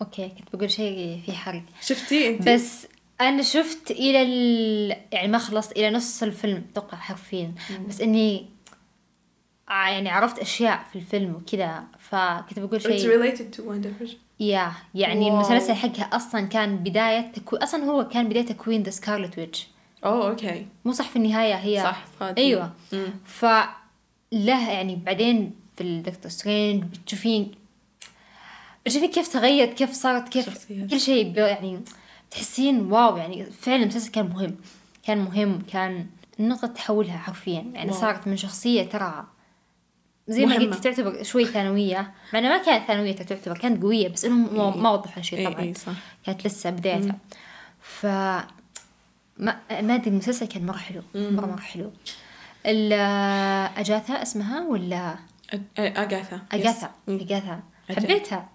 okay 0.02 0.30
كنت 0.30 0.56
بقول 0.56 0.72
شيء 0.72 1.22
في 1.26 1.32
حرق. 1.32 1.64
شفتي 1.82 2.28
انت 2.28 2.50
بس 2.50 2.88
أنا 3.22 3.42
شفت 3.42 3.92
إلى 3.92 4.22
ال... 4.22 4.98
يعني 5.12 5.28
ما 5.28 5.38
خلصت 5.38 5.72
إلى 5.72 5.90
نص 5.90 6.24
الفيلم 6.24 6.64
أتوقع 6.72 6.98
حرفيا. 6.98 7.54
بس 7.90 8.02
إني 8.02 8.46
يعني 9.70 10.10
عرفت 10.10 10.40
أشياء 10.40 10.86
في 10.92 10.96
الفيلم 10.96 11.36
وكذا 11.36 11.84
فكنت 12.00 12.60
بقول 12.60 12.82
it's 12.82 12.84
شيء 12.84 13.24
related 13.24 13.58
to 13.58 13.62
yeah 14.40 14.72
يعني 14.96 15.26
wow. 15.26 15.34
المسلسل 15.36 15.74
حقها 15.74 16.04
أصلا 16.04 16.42
كان 16.42 16.78
بداية 16.78 17.32
تكو... 17.32 17.56
أصلا 17.56 17.84
هو 17.84 18.08
كان 18.08 18.30
بداية 18.30 18.46
تكوين 18.46 18.84
the 18.84 18.90
Scarlet 18.90 19.38
Witch 19.38 19.68
oh 20.06 20.30
okay 20.30 20.68
مو 20.86 20.92
صح 20.92 21.10
في 21.10 21.16
النهاية 21.16 21.54
هي 21.54 21.84
صح 21.84 22.06
صادق 22.20 22.40
أيوة. 22.40 22.74
مم. 22.94 23.14
فله 23.26 24.72
يعني 24.72 24.96
بعدين 24.96 25.56
في 25.78 25.84
ال 25.84 25.91
Doctor 25.91 26.32
Strange 26.32 26.84
بتشوفين 26.84 27.52
بتشوفين 28.88 29.12
كيف 29.12 29.28
تغيرت 29.28 29.74
كيف 29.74 29.92
صارت 29.92 30.30
كيف 30.30 30.46
شخصيات. 30.46 30.90
كل 30.90 31.00
شيء 31.00 31.38
يعني 31.38 31.80
تحسين 32.32 32.92
wow 32.92 33.18
يعني 33.18 33.46
فعلا 33.46 33.84
المسلسل 33.84 34.12
كان 34.12 34.26
مهم 34.30 34.56
كان 35.04 35.18
مهم 35.18 35.62
كان 35.72 36.06
نقطة 36.40 36.68
تحولها 36.68 37.18
حرفيا. 37.18 37.72
يعني 37.74 37.92
wow. 37.92 38.00
صارت 38.02 38.28
من 38.28 38.38
شخصية 38.38 38.84
ترى 38.84 39.28
زي 40.28 40.46
ما. 40.46 40.56
قلت 40.56 40.84
تعتبر 40.84 41.24
شوي 41.24 41.46
ثانوية. 41.46 42.12
مع 42.34 42.40
انها 42.40 42.58
ما 42.58 42.64
كانت 42.64 42.88
ثانوية 42.88 43.12
تعتبر 43.16 43.58
كانت 43.58 43.84
قوية 43.84 44.08
بس 44.08 44.26
انهم 44.26 44.58
ما- 44.58 44.76
ما 44.76 44.90
وضحوا 44.92 45.24
شيء 45.24 45.40
اي 45.40 45.46
طبعا. 45.54 45.60
اي 45.62 45.74
صح. 45.74 45.92
كانت 46.26 46.48
لسه 46.48 46.70
بدايتها. 46.70 47.18
ف 47.82 48.06
ما 48.06 49.60
ما 49.82 49.96
أدري 49.96 50.10
المسلسل 50.10 50.46
كان 50.46 50.66
مرة 50.66 50.78
حلو 50.78 51.02
مرة 51.16 51.46
مرة 51.46 51.60
حلو. 51.60 51.92
أجاثا 53.78 54.22
اسمها 54.22 54.68
ولا؟ 54.68 55.16
أجاثا. 55.78 56.42
أجاثا. 56.52 56.92
أجاثا. 57.08 57.60
حبيتها. 57.90 58.50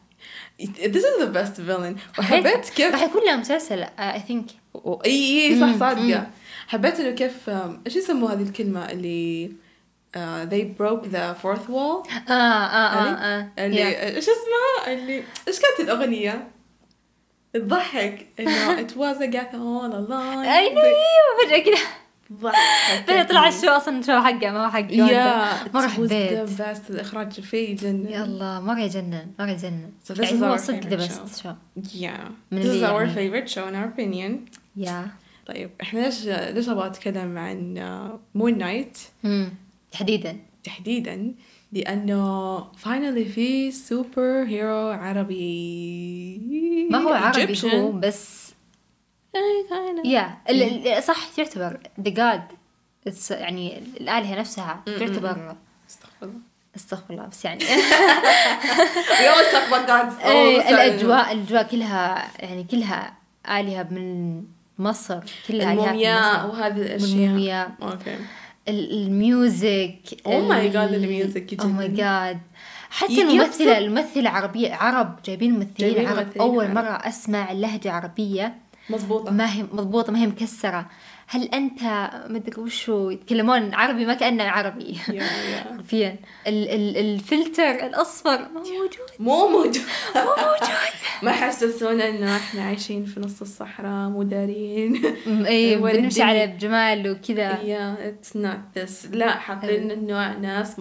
This 0.67 1.05
is 1.11 1.17
the 1.25 1.31
best 1.39 1.57
villain. 1.61 1.97
وحبيت. 2.19 2.69
كيف 2.69 2.93
راح 2.93 3.03
يكون 3.03 3.23
لها 3.25 3.37
مسلسل 3.37 3.83
اي 3.99 4.21
ثينك 4.29 4.47
اي 5.07 5.47
اي 5.49 5.61
صح 5.61 5.67
مم، 5.67 5.79
صادقة. 5.79 6.27
حبيت 6.69 7.01
إنه 7.01 7.11
كيف 7.11 7.51
إيش 7.87 7.97
يسموا 7.97 8.31
هذه 8.31 8.43
الكلمة 8.43 8.91
اللي 8.91 9.53
uh, 10.17 10.49
they 10.51 10.65
broke 10.83 11.05
the 11.13 11.35
fourth 11.43 11.69
wall 11.69 12.11
آه 12.31 12.33
آه 12.33 12.89
آه 12.89 13.15
آه 13.15 13.49
اللي 13.59 13.77
Yeah. 13.77 13.97
إيش 14.17 14.25
اسمها؟ 14.29 14.93
اللي 14.95 15.25
إيش 15.49 15.61
كانت 15.61 15.81
الأغنية؟ 15.81 16.49
تضحك 17.55 18.27
إنه 18.41 18.77
it 18.87 18.91
was 18.91 19.19
Agatha 19.21 19.55
all 19.57 19.93
along 19.93 20.47
I 20.49 20.75
know 20.75 20.81
أيوه 20.81 21.47
فجأة 21.47 21.59
كذا 21.59 21.79
فجأة 23.07 23.23
طلع 23.23 23.49
ال 23.49 23.53
show 23.53 23.69
أصلا 23.69 24.03
show 24.03 24.21
حقه 24.21 24.51
ما 24.51 24.67
هو 24.67 24.71
حق 24.71 24.93
يا. 24.93 25.47
مرة 25.75 25.87
حبيت 25.89 26.49
best 26.59 26.91
الإخراج 26.91 27.33
فيه 27.33 27.77
جنن. 27.77 28.07
يلا 28.09 28.61
مرة 28.61 28.81
يجنن 28.81 29.27
مرة 29.39 29.51
يجنن. 29.51 29.91
So 30.09 30.15
this 30.15 30.21
يعني 30.21 30.47
هو 30.47 30.57
صدق 30.57 30.87
the 30.87 30.97
best 30.97 31.43
show 31.43 31.53
yeah. 32.01 32.31
من 32.51 32.63
this 32.63 32.67
is 32.67 32.89
our 32.89 33.03
يعني- 33.03 33.15
favorite 33.15 33.51
show 33.51 33.67
in 33.69 33.75
our 33.75 33.99
opinion. 33.99 34.33
yeah 34.77 35.07
طيب 35.47 35.71
إحنا 35.83 36.01
ليش 36.01 36.25
ليش 36.27 36.69
أبغى 36.69 36.87
أتكلم 36.87 37.39
عن 37.39 37.79
Moon 38.35 38.59
Knight 38.59 38.99
تحديدا. 39.93 40.37
تحديدا 40.65 41.35
لأنه 41.73 42.59
finally 42.77 43.25
في 43.25 43.71
superhero 43.71 44.89
عربي. 44.89 46.39
ما 46.91 46.99
هو 46.99 47.09
عربي 47.13 47.57
Egyptian. 47.57 47.65
هو 47.75 47.93
بس. 47.93 48.42
yeah 50.05 50.39
ال- 50.51 50.87
ال- 50.89 51.03
صح 51.03 51.29
تعتبر 51.37 51.81
the 52.01 52.11
god 52.11 52.43
يعني 53.31 53.79
الآلهة 54.01 54.39
نفسها 54.41 54.83
تعتبر 54.87 55.55
استغفر 55.89 56.23
الله. 56.23 56.41
استغفر 56.77 57.15
الله 57.15 57.27
بس 57.27 57.45
يعني. 57.45 57.65
We 59.19 59.25
always 59.33 59.53
talk 59.55 59.67
about 59.73 59.87
gods 59.89 60.23
all 60.25 60.27
إيه، 60.27 60.61
the 60.61 60.65
time. 60.65 60.69
الأجواء 60.73 61.33
الأجواء 61.33 61.63
كلها 61.63 62.31
يعني 62.41 62.65
كلها 62.65 63.13
آلهة 63.49 63.83
من 63.91 64.43
مصر 64.79 65.21
كلها 65.49 65.73
المومياء 65.73 66.39
مصر. 66.47 66.49
وهذه 66.49 66.77
الأشياء. 66.83 67.11
والمومياء 67.21 67.71
okay 67.83 68.17
ال- 68.69 68.93
ال 69.07 69.22
music 69.22 69.99
Oh 70.27 70.51
my 70.51 70.73
God، 70.75 70.93
الميوزك 70.93 71.61
أو 71.61 71.69
ماي. 71.69 71.89
جاد 71.89 72.39
حتى 72.91 73.13
يفصل. 73.37 73.65
الممثلة 73.69 74.31
عربية 74.31 74.75
عرب 74.75 75.19
جايبين 75.25 75.53
ممثلين 75.55 76.07
عرب. 76.07 76.17
ممثلين 76.27 76.41
أول 76.43 76.65
عرب. 76.65 76.75
مرة 76.75 76.91
أسمع 77.09 77.53
مضبوطة 78.89 79.31
ما 79.31 79.53
هي 79.53 79.63
مضبوطة 79.63 80.13
ما 80.13 80.19
هي 80.19 80.27
مكسرة 80.27 80.91
هل 81.35 81.49
أنت 81.55 82.11
مدري 82.31 82.61
وشو 82.63 83.11
يتكلمون؟ 83.11 83.75
عربي 83.75 84.05
ما 84.07 84.15
كأنه 84.15 84.45
عربي. 84.45 84.99
يا 85.09 85.15
يا. 85.15 85.65
حرفيا. 85.77 86.17
ال- 86.47 86.69
ال- 86.69 86.97
الفلتر 86.97 87.87
الأصفر 87.87 88.39
ما 88.39 88.61
هو 88.61 88.65
موجود. 88.65 88.91
مو 89.19 89.49
موجود. 89.49 89.77
مو 90.17 90.23
موجود. 90.23 90.69
ما 91.23 91.33
حسسونا 91.33 92.09
إنه 92.09 92.37
إحنا 92.37 92.63
عايشين 92.63 93.05
في 93.05 93.21
نص 93.21 93.41
الصحراء 93.41 94.09
مو 94.09 94.23
دارين 94.23 95.03
اي 95.47 95.77
بنمشي؟ 95.83 96.23
على 96.23 96.47
بجمال 96.47 97.11
وكذا. 97.11 97.61
yeah 97.63 98.09
it's 98.09 98.37
not 98.37 98.59
this 98.79 99.07
لا 99.13 99.31
حاطين 99.31 99.91
إنه 99.91 100.39
ناس 100.39 100.77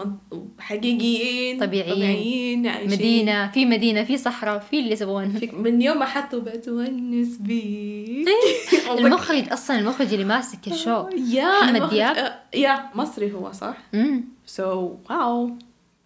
حقيقيين 0.59 1.59
طبيعيين. 1.59 1.95
طبيعيين 1.95 2.67
عايشين. 2.67 2.91
مدينة 2.91 3.51
في 3.51 3.65
مدينة 3.65 4.03
في 4.03 4.17
صحراء 4.17 4.59
في 4.59 4.79
اللي 4.79 4.91
يسوون. 4.91 5.39
من 5.53 5.81
يوم 5.81 5.99
ما 5.99 6.05
حطوا 6.05 6.39
بتونس 6.39 7.37
بيك 7.37 8.27
المخرج 8.99 9.43
أصلا 9.51 9.79
المخرج 9.79 10.13
اللي 10.13 10.25
ماسك 10.41 10.67
ال 10.67 10.76
show 10.76 11.09
يا 11.09 11.61
محمد 11.63 11.89
دياب؟ 11.89 12.15
آه، 12.17 12.39
yeah 12.53 12.89
مصري 12.95 13.33
هو 13.33 13.51
صح؟ 13.51 13.77
امم 13.93 14.23
so 14.45 14.95
wow 15.09 15.49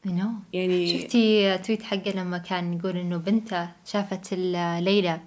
I 0.05 0.07
know. 0.07 0.53
يعني 0.53 0.99
شفتي 1.01 1.57
tweet 1.57 1.83
حقه 1.83 2.11
لما 2.15 2.37
كان 2.37 2.73
يقول 2.73 2.97
إنه 2.97 3.17
بنته 3.17 3.69
شافت 3.85 4.33
ليلى 4.33 5.19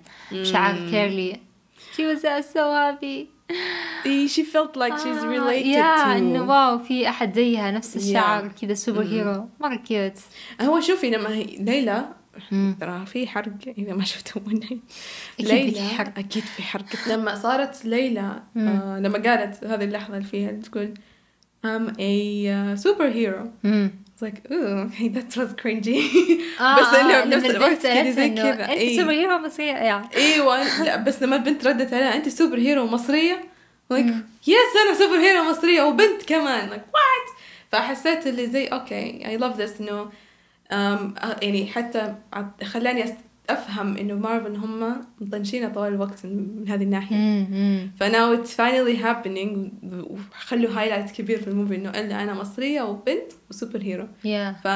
شعر 0.42 0.74
curly 0.90 1.40
she 1.96 2.00
was 2.00 2.22
so 2.54 2.64
happy 2.80 3.26
she 4.34 4.42
felt 4.44 4.76
like 4.76 4.98
she's 4.98 5.22
آه، 5.24 5.36
related 5.36 6.04
to 6.04 6.06
إنه 6.16 6.42
wow 6.48 6.78
في 6.78 7.08
أحد 7.08 7.34
زيها 7.34 7.70
نفس 7.70 7.96
الشعر 7.96 8.48
Yeah. 8.50 8.60
كذا 8.60 8.74
superhero 8.74 9.48
مرة 9.60 9.74
cute 9.76 10.12
هو 10.60 10.80
شوفي 10.80 11.10
لما 11.10 11.28
هي 11.34 11.44
ليلى. 11.44 12.08
ترى 12.80 13.06
في 13.06 13.26
حرق 13.26 13.52
إذا 13.78 13.94
ما 13.94 14.04
شفتوا 14.04 14.42
مني. 14.46 14.80
أكيد 15.40 15.74
في 15.74 15.80
حرق. 15.80 16.18
أكيد 16.18 16.42
في 16.42 16.62
حرق. 16.62 16.84
لما 17.08 17.34
صارت 17.34 17.84
ليلى 17.84 18.42
آه 18.56 18.98
لما 18.98 19.18
قالت 19.18 19.64
هذه 19.64 19.84
اللحظة 19.84 20.16
اللي 20.16 20.28
فيها 20.28 20.50
تقول 20.52 20.94
I'm 21.66 21.88
a 21.90 22.46
uh, 22.48 22.76
superhero. 22.86 23.48
امم 23.64 23.90
It's 24.16 24.22
like 24.26 24.50
ooh 24.52 24.86
okay 24.88 25.08
that 25.16 25.36
was 25.36 25.52
cringy. 25.62 26.02
آه 26.60 26.76
بس 26.80 26.94
إنه 26.94 27.14
آه، 27.14 27.24
بنفس 27.24 27.44
الوقت 27.50 27.82
كذا 27.82 28.10
زي 28.10 28.28
كذا. 28.30 28.50
أنت 28.64 28.70
إيه. 28.70 28.96
superhero 29.00 29.38
مصرية؟ 29.38 29.72
yeah 29.72 30.08
إيوه 30.16 30.62
لا 30.84 30.96
بس 30.96 31.22
لما 31.22 31.36
البنت 31.36 31.66
ردت 31.66 31.92
عليها 31.94 32.14
أنت 32.16 32.28
superhero 32.28 32.86
مصريه 32.86 33.44
like 33.92 34.12
yes 34.46 34.72
أنا 34.86 34.98
superhero 34.98 35.44
مصرية 35.50 35.82
وبنت 35.82 36.22
كمان. 36.26 36.70
Like 36.70 36.92
what? 36.96 37.38
فحسيت 37.72 38.26
اللي 38.26 38.46
زي 38.46 38.66
okay 38.66 39.20
I 39.24 39.40
love 39.40 39.56
this. 39.58 39.80
إنه 39.80 39.90
آه، 39.92 40.10
يعني 40.70 41.66
حتى 41.66 42.14
خلاني 42.64 43.04
أفهم 43.50 43.96
إنه 43.96 44.14
مارفل 44.14 44.56
هم 44.56 45.00
مطنشين 45.20 45.72
طوال 45.72 45.94
الوقت 45.94 46.26
من 46.26 46.64
هذه 46.68 46.82
الناحية. 46.82 47.16
ف 48.00 48.08
now 48.08 48.32
it's 48.32 48.56
finally 48.56 49.02
happening 49.02 49.58
وخلوا 49.92 50.70
highlight 50.70 51.10
كبير 51.10 51.40
في 51.40 51.48
ال 51.48 51.53
movie 51.53 51.74
إنه 51.74 51.90
الا 51.90 52.22
أنا 52.22 52.34
مصرية 52.34 52.82
وبنت 52.82 53.32
و 53.50 53.82
superhero 53.82 54.08
yeah 54.24 54.56
ف 54.64 54.68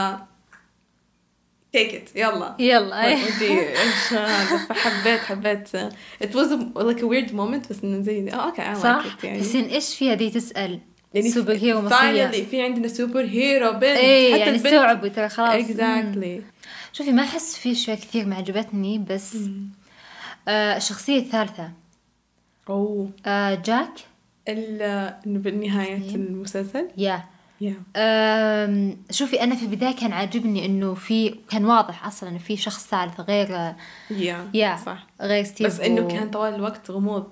take 1.77 1.93
it 1.93 2.17
يلا. 2.17 2.57
يلا. 2.59 3.07
ودي 3.25 3.61
إيش 3.61 4.09
فحبيت 4.69 5.21
حبيت. 5.21 5.69
It 6.25 6.35
was 6.35 6.51
a, 6.53 6.83
like 6.83 7.01
a 7.03 7.07
weird 7.07 7.33
moment 7.33 7.69
بس 7.71 7.85
إنه 7.85 8.03
زي 8.03 8.31
آه 8.31 8.35
okay 8.35 8.75
صح 8.75 9.05
like 9.05 9.21
it 9.21 9.25
يعني. 9.25 9.39
تحسين 9.39 9.65
إيش 9.65 9.97
فيها 9.97 10.15
دي 10.15 10.31
تسأل؟ 10.31 10.81
يعني 11.15 11.31
superhero 11.31 11.81
مصرية 11.81 12.27
في 12.27 12.63
عندنا 12.63 12.89
superhero 12.89 13.73
بنت. 13.73 13.85
إيه 13.85 14.33
حتى 14.33 14.41
يعني 14.41 14.51
البنت 14.51 14.67
استوعبوا 14.67 15.09
ترى 15.09 15.29
خلاص. 15.29 15.55
مم. 15.55 15.63
exactly 15.77 16.43
شوفي 16.93 17.13
ما 17.13 17.23
أحس 17.23 17.57
في 17.57 17.73
اشياء 17.73 17.97
كثير 17.97 18.27
ما 18.27 18.37
عجبتني 18.37 18.99
بس 18.99 19.37
آه 20.49 20.77
الشخصية 20.77 21.19
الثالثة. 21.19 21.71
أوه. 22.69 23.11
آه 23.27 23.55
جاك. 23.55 23.93
بالنهاية. 25.27 26.15
المسلسل؟ 26.15 26.89
yeah 26.97 27.25
yeah 27.61 27.75
um، 27.97 28.97
شوفي 29.11 29.43
أنا 29.43 29.55
في 29.55 29.63
البداية 29.63 29.97
كان 29.97 30.13
عاجبني 30.13 30.67
إنه 30.67 30.95
في 30.95 31.35
كان 31.51 31.65
واضح 31.65 32.07
أصلا 32.07 32.29
إنه 32.31 32.39
في 32.39 32.57
شخص 32.57 32.87
ثالث 32.89 33.21
غير 33.21 33.75
yeah 34.11 34.47
yeah 34.55 34.77
صح. 34.87 35.07
غير 35.21 35.45
ستيف 35.45 35.67
بس 35.67 35.81
إنه 35.81 36.01
و- 36.03 36.09
كان 36.09 36.31
طوال 36.31 36.55
الوقت 36.55 36.91
غموض. 36.91 37.27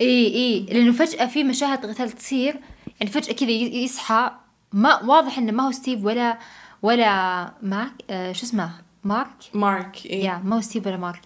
اي 0.00 0.34
اي 0.34 0.60
لأنه 0.70 0.92
فجأة 0.92 1.26
في 1.26 1.44
مشاهد 1.44 1.86
قتال 1.86 2.10
تصير 2.10 2.56
يعني 3.02 3.14
فجأة 3.14 3.32
كذا 3.32 3.50
يصحى 3.50 4.30
ما 4.72 5.02
واضح 5.02 5.38
إنه 5.38 5.52
ما 5.52 5.66
هو 5.66 5.70
ستيف 5.70 6.04
ولا 6.04 6.38
ولا 6.82 7.54
مارك 7.62 7.92
آه 8.10 8.32
شو 8.32 8.46
اسمه 8.46 8.70
مارك 9.04 9.28
مارك 9.54 10.06
إيه. 10.06 10.24
يا 10.24 10.40
ما 10.44 10.56
هو 10.56 10.60
ستيف 10.60 10.86
ولا 10.86 10.96
مارك 10.96 11.20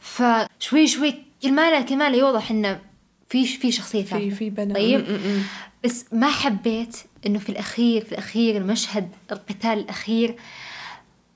فشوي 0.00 0.86
شوي 0.86 1.14
كل 1.42 1.52
ما 1.52 1.70
له 1.70 1.80
كل 1.82 1.96
ما 1.96 2.08
له 2.10 2.16
يوضح 2.16 2.50
إنه 2.50 2.80
في 3.28 3.46
في 3.46 3.72
شخصية 3.72 4.02
في 4.02 4.08
ثالثه 4.08 4.36
في 4.36 4.50
بنا 4.50 4.74
طيب. 4.74 5.00
م- 5.00 5.12
م- 5.12 5.16
م. 5.38 5.42
بس 5.84 6.06
ما 6.12 6.30
حبيت 6.30 6.96
إنه 7.26 7.38
في 7.38 7.48
الأخير 7.48 8.04
في 8.04 8.12
الأخير 8.12 8.56
المشهد 8.56 9.08
القتال 9.32 9.72
الأخير 9.78 10.36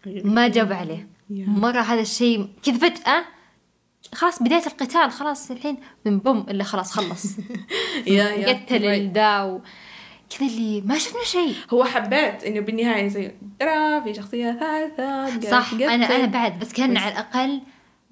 ما 0.07 0.49
جاب 0.49 0.73
عليه 0.73 1.09
يا. 1.31 1.47
مرة 1.47 1.81
هذا 1.81 2.01
الشيء 2.01 2.49
كذا 2.63 2.79
فجأة 2.79 3.25
خلاص 4.15 4.43
بداية 4.43 4.67
القتال 4.67 5.11
خلاص 5.11 5.51
الحين 5.51 5.77
من 6.07 6.19
بوم 6.19 6.47
إلا 6.49 6.65
خلاص 6.65 6.93
خلص 6.93 7.25
يا 8.07 8.25
يا 8.25 8.49
قتل. 8.53 8.85
الدا 8.85 9.43
و... 9.43 9.61
كذا 10.39 10.49
اللي 10.49 10.81
ما 10.81 10.99
شفنا 10.99 11.25
شيء 11.25 11.55
هو 11.73 11.85
حبيت 11.85 12.45
إنه 12.45 12.61
بالنهاية 12.61 13.09
زي 13.09 13.33
ترى 13.61 14.03
في 14.05 14.15
شخصية 14.15 14.53
ثالثة 14.97 15.51
صح. 15.51 15.73
أنا 15.73 16.17
أنا 16.17 16.27
بعد 16.27 16.59
بس 16.59 16.73
كأن 16.73 16.95
بس- 16.95 17.01
على 17.03 17.13
الأقل 17.13 17.61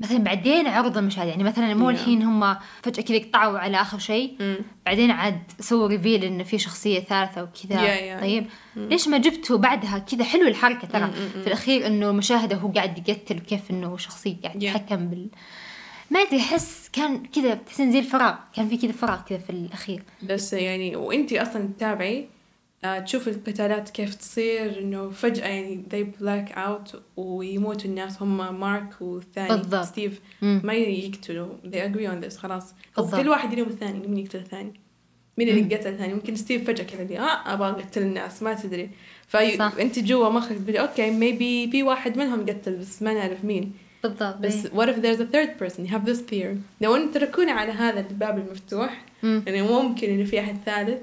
مثلا 0.01 0.19
بعدين 0.19 0.67
عرض 0.67 0.99
المشاهد 0.99 1.29
يعني 1.29 1.45
مثلا 1.45 1.75
مو. 1.75 1.91
الحين 1.91 2.23
هم 2.23 2.57
فجأة 2.83 3.03
كذا 3.03 3.19
قطعوا 3.19 3.59
على 3.59 3.81
آخر 3.81 3.99
شيء 3.99 4.37
مم. 4.41 4.57
بعدين 4.87 5.11
عاد 5.11 5.39
سووا 5.61 5.89
ريفيل 5.89 6.25
إنه 6.25 6.45
في 6.45 6.59
شخصية 6.59 7.01
ثالثة 7.01 7.43
وكذا. 7.43 8.21
طيب 8.21 8.47
ليش 8.77 9.09
ما 9.09 9.19
جبته 9.19 9.59
بعدها 9.59 9.99
كذا 9.99 10.25
حلو 10.25 10.49
الحركة 10.49 10.89
ترى 10.89 11.11
في 11.13 11.47
الأخير 11.47 11.87
إنه 11.87 12.11
المشاهدة 12.11 12.57
هو 12.57 12.69
قاعد 12.69 13.09
يقتل 13.09 13.39
كيف 13.39 13.71
إنه 13.71 13.97
شخصية 13.97 14.37
قاعد. 14.45 14.63
يتحكم 14.63 15.09
بال 15.09 15.29
ما 16.11 16.21
أدري 16.21 16.39
أحس 16.41 16.89
كان 16.93 17.23
كذا 17.27 17.55
تحسين 17.55 17.93
زي 17.93 17.99
الفراغ 17.99 18.35
كان 18.57 18.69
في 18.69 18.77
كذا 18.77 18.93
فراغ 18.93 19.21
كذا 19.29 19.39
في 19.39 19.51
الأخير 19.51 20.03
بس 20.23 20.53
يعني 20.53 20.97
وأنتي 20.97 21.43
أصلا 21.43 21.69
تتابعي 21.77 22.29
آه 22.85 22.99
تشوف 22.99 23.29
القتالات 23.29 23.91
كيف 23.91 24.15
تصير 24.15 24.79
إنه 24.79 25.11
فجأة 25.11 25.47
يعني 25.49 25.83
they 25.93 26.21
black 26.23 26.55
out 26.57 26.97
ويموتوا 27.17 27.91
الناس 27.91 28.23
هم 28.23 28.61
مارك 28.61 28.89
والثاني 29.01 29.49
بالضبط. 29.49 29.85
ستيف 29.85 30.21
مم. 30.43 30.61
ما 30.65 30.73
يقتلوا 30.75 31.49
they 31.65 31.77
agree 31.77 32.09
on 32.11 32.25
this 32.29 32.37
خلاص 32.39 32.75
بالضبط. 32.97 33.15
وكل 33.15 33.29
واحد 33.29 33.53
يلوم 33.53 33.69
الثاني 33.69 34.07
مين 34.07 34.19
يقتل 34.19 34.39
الثاني 34.39 34.73
مين 35.39 35.49
اللي 35.49 35.77
قتل 35.77 35.89
الثاني 35.91 36.15
ممكن 36.15 36.37
ستيف 36.37 36.67
فجأة 36.67 36.85
كذا 36.85 37.03
اللي 37.03 37.19
آه 37.19 37.53
أبغى 37.55 37.71
أقتل 37.71 38.03
الناس 38.03 38.43
ما 38.43 38.55
تدري. 38.55 38.91
فانت 39.29 39.99
جوا 39.99 40.29
مخك 40.29 40.57
تقولي 40.57 40.81
okay 40.81 41.11
maybe 41.13 41.71
في 41.73 41.83
واحد 41.83 42.19
منهم 42.19 42.47
قتل 42.47 42.77
بس 42.77 43.03
ما 43.03 43.15
نعرف 43.15 43.45
مين 43.45 43.73
بالضبط. 44.03 44.37
بس 44.37 44.67
إيه. 44.67 44.73
what 44.73 44.87
if 44.89 44.97
there's 44.97 45.21
a 45.21 45.27
third 45.35 45.63
person? 45.63 45.87
You 45.87 45.91
have 45.91 46.09
this 46.11 46.21
fear. 46.31 46.57
لو 46.81 46.97
انت 46.97 47.15
تركوني 47.15 47.51
على 47.51 47.73
هذا 47.73 48.01
الباب 48.01 48.39
المفتوح 48.39 49.05
مم. 49.23 49.43
يعني 49.47 49.63
ممكن 49.63 50.09
إنه 50.11 50.25
في 50.25 50.41
أحد 50.41 50.57
ثالث. 50.67 50.99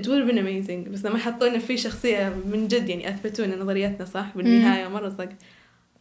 It 0.00 0.04
would 0.04 0.20
have 0.22 0.30
been 0.30 0.38
amazing. 0.38 0.88
بس 0.88 1.04
لما 1.04 1.18
حطونا 1.18 1.58
في 1.58 1.76
شخصية 1.76 2.36
من 2.46 2.68
جد 2.68 2.88
يعني 2.88 3.08
اثبتوا 3.08 3.44
ان 3.44 3.58
نظريتنا 3.58 4.04
صح؟ 4.04 4.26
بالنهاية 4.36 4.88
مرة 4.88 5.08
صدق. 5.08 5.28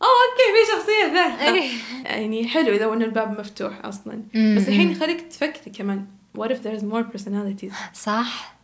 أوه 0.01 0.09
okay 0.25 0.47
في 0.55 0.71
شخصية 0.75 1.13
ثالثة. 1.13 1.53
إيه. 1.53 1.69
يعني 2.05 2.47
حلو 2.47 2.75
إذا 2.75 2.93
ان 2.93 3.03
الباب 3.03 3.39
مفتوح 3.39 3.85
أصلا. 3.85 4.21
مم. 4.33 4.55
بس 4.57 4.67
الحين 4.67 4.91
يخليك 4.91 5.21
تفكري 5.21 5.71
كمان. 5.71 6.05
What 6.37 6.49
if 6.49 6.57
there's 6.65 6.83
more 6.83 7.17
personalities? 7.17 7.73
صح. 7.93 8.55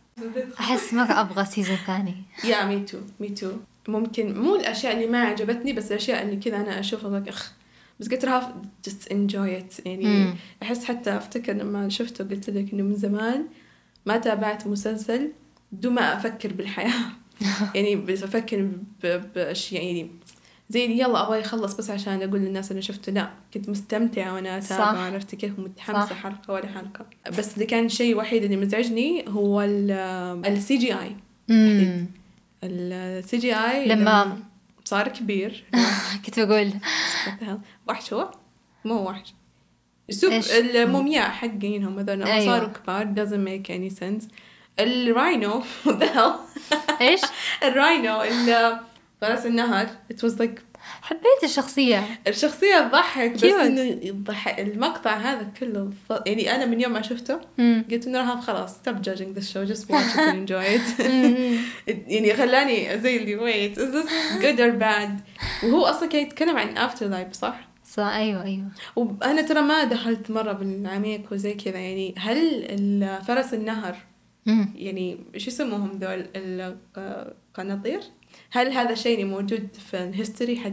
أحس 0.60 0.94
مرة 0.94 1.20
أبغى 1.20 1.44
season 1.44 1.76
ثاني. 1.86 2.14
yeah 2.44 2.64
me 2.64 2.80
too 2.80 2.98
me 3.20 3.28
too 3.28 3.50
ممكن 3.88 4.34
مو 4.40 4.56
الأشياء 4.56 4.94
اللي 4.94 5.06
ما 5.06 5.18
عجبتني 5.22 5.72
بس 5.72 5.90
الأشياء 5.92 6.22
اللي 6.22 6.36
كذا 6.36 6.56
أنا 6.56 6.80
أشوفها 6.80 7.20
like 7.24 7.28
أخ 7.28 7.52
بس 8.00 8.08
قلت 8.08 8.24
لها 8.24 8.62
just 8.88 9.08
enjoy 9.12 9.62
it 9.62 9.86
يعني 9.86 10.04
مم. 10.06 10.34
أحس 10.62 10.84
حتى 10.84 11.16
أفتكر 11.16 11.52
لما 11.52 11.88
شفته 11.88 12.24
قلت 12.24 12.50
لك 12.50 12.72
إنه 12.72 12.82
من 12.82 12.94
زمان 12.96 13.44
ما 14.06 14.16
تابعت 14.16 14.66
مسلسل 14.66 15.32
بدون 15.72 15.92
ما 15.94 16.16
أفكر 16.16 16.52
بالحياة 16.52 16.92
يعني 17.74 17.96
بس 17.96 18.22
أفكر 18.22 18.62
ب- 19.04 19.22
باشياء 19.34 19.84
يعني 19.84 20.10
زي 20.70 20.84
اللي 20.84 20.98
يلا 20.98 21.26
أبغى 21.26 21.40
يخلص 21.40 21.74
بس 21.74 21.90
عشان 21.90 22.22
أقول 22.22 22.40
للناس 22.40 22.72
أنا 22.72 22.80
شفته 22.80 23.12
لا 23.12 23.30
كنت 23.54 23.68
مستمتعة 23.68 24.34
وأنا. 24.34 24.58
اتابع 24.58 24.98
عرفتي 24.98 25.36
كيف 25.36 25.58
متحمسة 25.58 26.06
صح. 26.06 26.12
حلقة 26.22 26.54
ولا 26.54 26.66
حلقة 26.66 27.06
بس 27.38 27.54
اللي 27.54 27.66
كان 27.66 27.84
الشيء 27.84 28.12
الوحيد 28.12 28.44
اللي 28.44 28.56
مزعجني 28.56 29.24
هو 29.28 29.62
السي 29.62 30.76
جي 30.76 30.94
اي. 30.94 31.16
السي 32.64 33.38
جي 33.38 33.54
اي 33.54 33.88
لما 33.88 34.38
صار 34.84 35.08
كبير. 35.08 35.64
كنت 36.26 36.40
بقول. 36.40 36.72
وحش 37.88 38.12
هو 38.12 38.30
مو 38.84 38.94
وحش 38.94 39.34
السوب؟ 40.08 40.32
المومياء 40.32 41.30
حقينهم 41.30 41.98
هذول. 41.98 42.22
أيوة. 42.22 42.46
صاروا 42.46 42.68
كبار. 42.68 43.14
Doesn't 43.14 43.44
make 43.48 43.70
any 43.70 43.98
sense. 44.00 44.24
الراينو 44.80 45.62
what 45.84 45.90
the 45.90 46.06
hell 46.06 46.32
إيش؟ 47.00 47.20
الراينو 47.64 48.22
راس 49.22 49.46
النهر 49.46 49.86
it 50.12 50.16
was 50.16 50.32
like 50.38 50.71
حبيت 51.02 51.44
الشخصية 51.44 52.04
الشخصية 52.26 52.88
تضحك 52.88 53.32
بس. 53.32 53.44
إنه 53.44 53.80
يضحك 53.80 54.60
المقطع 54.60 55.16
هذا 55.16 55.46
كله 55.60 55.90
ف... 56.08 56.12
يعني 56.26 56.54
أنا 56.54 56.64
من 56.64 56.80
يوم 56.80 56.92
ما 56.92 57.02
شفته 57.02 57.40
مم. 57.58 57.84
قلت 57.90 58.06
إنه 58.06 58.18
رهاب 58.18 58.40
خلاص 58.40 58.76
stop 58.76 59.08
judging 59.08 59.38
this 59.38 59.46
show 59.46 59.72
just 59.72 59.90
watch 59.90 60.14
it 60.14 60.18
and 60.18 60.48
enjoy 60.48 60.64
it. 60.64 61.00
يعني 62.12 62.34
خلاني 62.34 63.00
زي 63.00 63.16
اللي 63.16 63.38
wait 63.38 63.76
is 63.76 63.92
this 63.94 64.10
good 64.42 64.58
or 64.58 64.82
bad 64.82 65.22
وهو 65.64 65.84
أصلا 65.84 66.08
كان 66.08 66.22
يتكلم 66.22 66.56
عن 66.56 66.88
after 66.88 67.02
life 67.02 67.32
صح؟ 67.32 67.68
صح 67.84 68.06
أيوة 68.06 68.42
أيوة 68.42 68.68
وأنا 68.96 69.42
ترى 69.42 69.62
ما 69.62 69.84
دخلت 69.84 70.30
مرة 70.30 70.52
بالعميق 70.52 71.32
وزي 71.32 71.54
كذا 71.54 71.78
يعني 71.78 72.14
هل 72.18 73.18
فرس 73.26 73.54
النهر 73.54 73.96
مم. 74.46 74.72
يعني 74.76 75.18
إيش 75.34 75.46
يسموهم 75.48 75.98
ذول 75.98 76.26
القناطير 76.36 78.00
هل 78.54 78.72
هذا 78.72 78.92
الشيء 78.92 79.14
اللي 79.20 79.30
موجود 79.34 79.68
في 79.90 80.02
الهيستوري 80.02 80.56
حق 80.56 80.70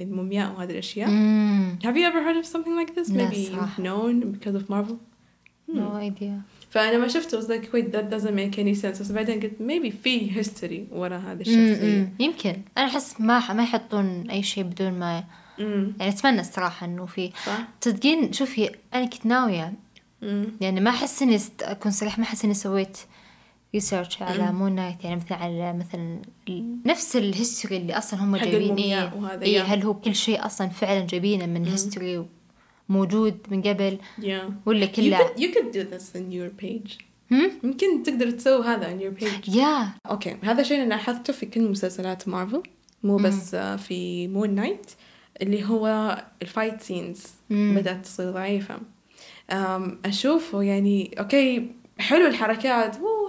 المومياء 0.00 0.52
وهذه 0.52 0.70
الأشياء؟ 0.70 1.10
مم. 1.10 1.78
have 1.82 1.96
you 1.96 2.04
ever 2.12 2.22
heard 2.22 2.44
of 2.44 2.48
something 2.56 2.74
like 2.76 2.94
this? 3.00 3.10
maybe 3.10 3.34
you've 3.36 3.52
صراحة. 3.52 3.82
known 3.82 4.32
because 4.36 4.54
of 4.62 4.68
Marvel? 4.70 4.96
No 5.68 5.96
idea. 6.00 6.42
فأنا 6.70 6.98
ما 6.98 7.08
شفته 7.08 7.40
was 7.40 7.44
like 7.44 7.72
wait 7.72 7.92
that 7.92 8.10
doesn't 8.10 8.34
make 8.34 8.58
any 8.58 8.74
sense. 8.82 9.00
بس 9.00 9.12
بعدين 9.12 9.40
قلت 9.40 9.52
maybe 9.60 9.92
في 10.04 10.42
history 10.42 10.92
ورا 10.96 11.16
هذه. 11.18 11.40
الشخصيه 11.40 11.96
مم. 11.98 12.08
يمكن. 12.20 12.56
أنا 12.78 12.86
أحس 12.86 13.20
ما 13.20 13.52
ما 13.52 13.62
يحطون 13.62 14.30
أي 14.30 14.42
شيء 14.42 14.64
بدون 14.64 14.92
ما 14.92 15.24
امم 15.60 15.92
يعني 16.00 16.12
أتمنى 16.12 16.40
الصراحة 16.40 16.86
إنه 16.86 17.06
في. 17.06 17.30
صح. 17.46 17.58
تصدقين 17.80 18.32
شوفي 18.32 18.70
أنا 18.94 19.04
كنت 19.06 19.26
ناوية 19.26 19.72
امم 20.22 20.46
يعني 20.60 20.80
ما 20.80 20.90
أحس 20.90 21.22
إني 21.22 21.34
است- 21.36 21.62
أكون 21.62 21.92
صريح 21.92 22.18
ما 22.18 22.24
أحس 22.24 22.44
إني 22.44 22.54
سويت 22.54 22.98
research 23.74 24.22
على 24.22 24.52
Moon 24.52 24.72
Knight 24.72 25.04
يعني 25.04 25.16
مثلا 25.16 25.38
على 25.38 25.72
مثلا 25.72 26.22
نفس 26.86 27.16
ال 27.16 27.23
history 27.23 27.76
اللي 27.76 27.98
أصلا 27.98 28.24
هم 28.24 28.36
حق 28.36 28.44
جايبين 28.44 28.62
المومياء 28.62 29.12
إيه, 29.12 29.20
وهذا، 29.20 29.42
إيه 29.42 29.58
yeah. 29.60 29.64
هل 29.64 29.82
هو 29.82 29.94
كل 29.94 30.14
شيء 30.14 30.46
أصلا 30.46 30.68
فعلا 30.68 31.06
جايبينه 31.06 31.46
من 31.46 31.66
history 31.66 32.26
موجود 32.88 33.38
من 33.50 33.62
قبل؟ 33.62 33.98
Yeah. 34.20 34.26
ولا 34.66 34.86
you 34.86 34.90
كله 34.90 35.18
could, 35.18 35.40
you 35.40 35.54
could 35.54 35.72
do 35.72 35.94
this 35.94 36.16
in 36.16 36.32
your 36.32 36.64
page. 36.64 36.98
هم؟ 37.30 37.50
يمكن 37.64 38.02
تقدر 38.02 38.30
تسوي 38.30 38.66
هذا 38.66 38.98
on 38.98 39.02
your 39.02 39.22
page. 39.24 39.48
yeah 39.58 39.88
okay 40.06 40.36
هذا 40.42 40.62
شيء 40.62 40.82
أنا 40.82 40.88
لاحظته 40.88 41.32
في 41.32 41.46
كل 41.46 41.60
مسلسلات 41.60 42.28
مارفل 42.28 42.62
مو 43.02 43.16
بس 43.16 43.54
آه، 43.54 43.76
في 43.76 44.28
مون 44.28 44.54
نايت 44.54 44.90
اللي 45.42 45.64
هو 45.64 46.16
ال 46.42 46.49
fight 46.49 46.82
scenes 46.82 47.26
مم. 47.50 47.74
بدأت 47.76 48.04
تصير 48.04 48.30
ضعيفة. 48.30 48.78
أشوفه 50.04 50.62
يعني 50.62 51.10
okay 51.18 51.70
حلو 51.98 52.26
الحركات. 52.26 52.96
أوه 52.96 53.28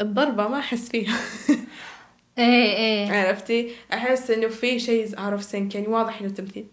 هاي 0.00 0.06
الضربة 0.06 0.48
ما 0.48 0.58
أحس 0.58 0.88
فيها. 0.88 1.16
إيه 2.38 2.76
إيه. 2.76 3.12
عرفتي؟ 3.12 3.70
أحس 3.92 4.30
إنه 4.30 4.48
في 4.48 4.78
شيء 4.78 5.08
out 5.08 5.40
of 5.40 5.44
sync 5.44 5.74
يعني 5.74 5.86
واضح 5.86 6.20
إنه 6.20 6.30
تمثيل. 6.30 6.66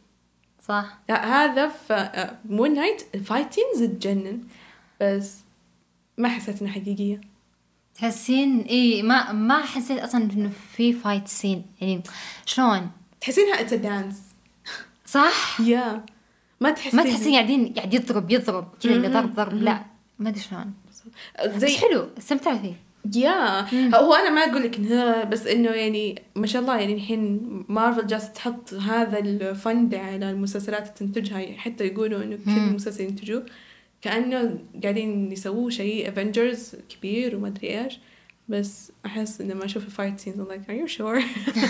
صح. 0.67 0.99
لا 1.09 1.25
هذا 1.25 1.67
في 1.67 2.35
مون 2.49 2.73
نايت 2.73 3.03
ال 3.15 3.21
fight 3.21 3.49
scenes 3.49 3.83
تجنن 3.83 4.39
بس 5.01 5.35
ما 6.17 6.29
حسيت 6.29 6.61
إنها 6.61 6.71
حقيقية. 6.71 7.21
تحسين 7.95 8.61
إيه 8.61 9.03
ما 9.03 9.31
ما 9.31 9.61
حسيت 9.61 9.99
أصلا 9.99 10.23
إنه 10.23 10.51
في 10.77 10.93
fight 10.93 11.27
scene 11.27 11.65
يعني 11.81 12.03
شلون؟ 12.45 12.91
تحسينها 13.21 13.61
it's 13.61 13.73
dance 13.73 14.21
صح؟ 15.05 15.61
yeah 15.61 16.05
ما 16.61 16.71
تحسين. 16.71 16.99
ما 16.99 17.03
تحسين 17.03 17.33
قاعدين 17.33 17.73
قاعد 17.73 17.93
يضرب 17.93 18.31
يضرب. 18.31 18.67
كذا 18.81 18.93
اللي 18.93 19.07
ضرب 19.07 19.35
ضرب. 19.35 19.53
لا 19.53 19.85
ما 20.19 20.29
أدري 20.29 20.41
شلون. 20.41 20.73
زي 21.45 21.67
بس 21.67 21.75
حلو 21.75 22.09
استمتعت 22.17 22.61
فيه. 22.61 22.86
yeah 23.15 23.61
هو 23.95 24.13
أنا 24.13 24.29
ما 24.29 24.41
أقول 24.41 24.63
لك 24.63 24.75
إنه 24.77 25.23
بس 25.23 25.47
إنه 25.47 25.69
يعني 25.69 26.21
ما 26.35 26.47
شاء 26.47 26.61
الله 26.61 26.77
يعني 26.79 26.93
الحين 26.93 27.39
مارفل 27.69 28.07
جالسه 28.07 28.27
تحط 28.33 28.73
هذا 28.73 29.19
ال 29.19 29.35
fund 29.35 29.95
على 29.95 30.31
المسلسلات 30.31 30.81
اللي 31.01 31.13
تنتجها 31.13 31.57
حتى 31.57 31.85
يقولوا 31.85 32.23
إنه 32.23 32.37
كل. 32.45 32.51
مسلسل 32.75 33.03
ينتجوه. 33.03 33.45
كأنه 34.01 34.59
قاعدين 34.83 35.31
يسووا 35.31 35.69
شيء 35.69 36.09
افنجرز 36.09 36.75
كبير 36.89 37.35
وما 37.35 37.47
أدري 37.47 37.83
إيش. 37.83 37.99
بس 38.49 38.91
أحس 39.05 39.41
إنه 39.41 39.53
ما 39.53 39.65
أشوف 39.65 39.85
ال 39.85 39.91
fight 39.91 40.19
scenes 40.19 40.39
I'm 40.39 40.49
like 40.49 40.69
are 40.69 40.73
you 40.73 40.87
sure? 40.87 41.21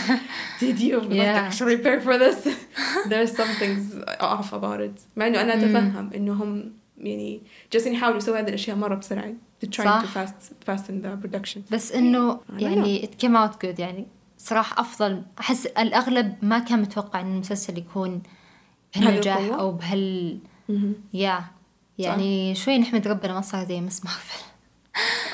Did 0.62 0.80
you 0.80 1.00
like 1.00 1.14
Yeah. 1.14 1.48
actually 1.48 1.78
prepare 1.78 2.02
for 2.02 2.18
this? 2.24 2.40
There's 3.12 3.32
some 3.40 3.52
things 3.62 3.84
off 4.20 4.54
about 4.54 4.82
it. 4.82 5.02
مع 5.16 5.28
إنه 5.28 5.42
أنا 5.42 5.54
أتفهم 5.54 6.10
انهم 6.16 6.72
يعني 6.98 7.42
جالسين 7.74 7.94
يحاولوا 7.94 8.18
يسووا 8.18 8.40
هذه 8.40 8.50
الأشياء 8.50 8.78
مرة 8.78 8.96
بسرعة. 8.96 9.34
They're 9.64 9.70
trying 9.70 9.86
صح. 9.86 10.04
to 10.04 10.08
fast 10.08 10.70
fasten 10.70 11.02
the 11.04 11.26
production. 11.26 11.60
بس 11.72 11.92
إنه 11.92 12.40
يعني 12.58 13.02
it 13.02 13.24
came 13.26 13.36
out 13.36 13.66
good. 13.66 13.80
يعني 13.80 14.08
صراحة 14.38 14.82
أفضل. 14.82 15.24
أحس 15.40 15.66
الأغلب 15.66 16.36
ما 16.42 16.60
كان 16.60 16.82
متوقع 16.82 17.22
إن 17.22 17.34
المسلسل 17.34 17.78
يكون 17.78 18.22
بهالنجاح؟ 18.96 19.38
أو 19.38 19.72
بهال 19.72 20.40
yeah 21.14 21.44
يعني 21.98 22.56
شوي 22.56 22.78
نحمد 22.78 23.08
ربنا 23.08 23.34
ما 23.34 23.42
صار 23.42 23.66
زي 23.66 23.82
مس 23.82 24.06
مارفل 24.06 24.44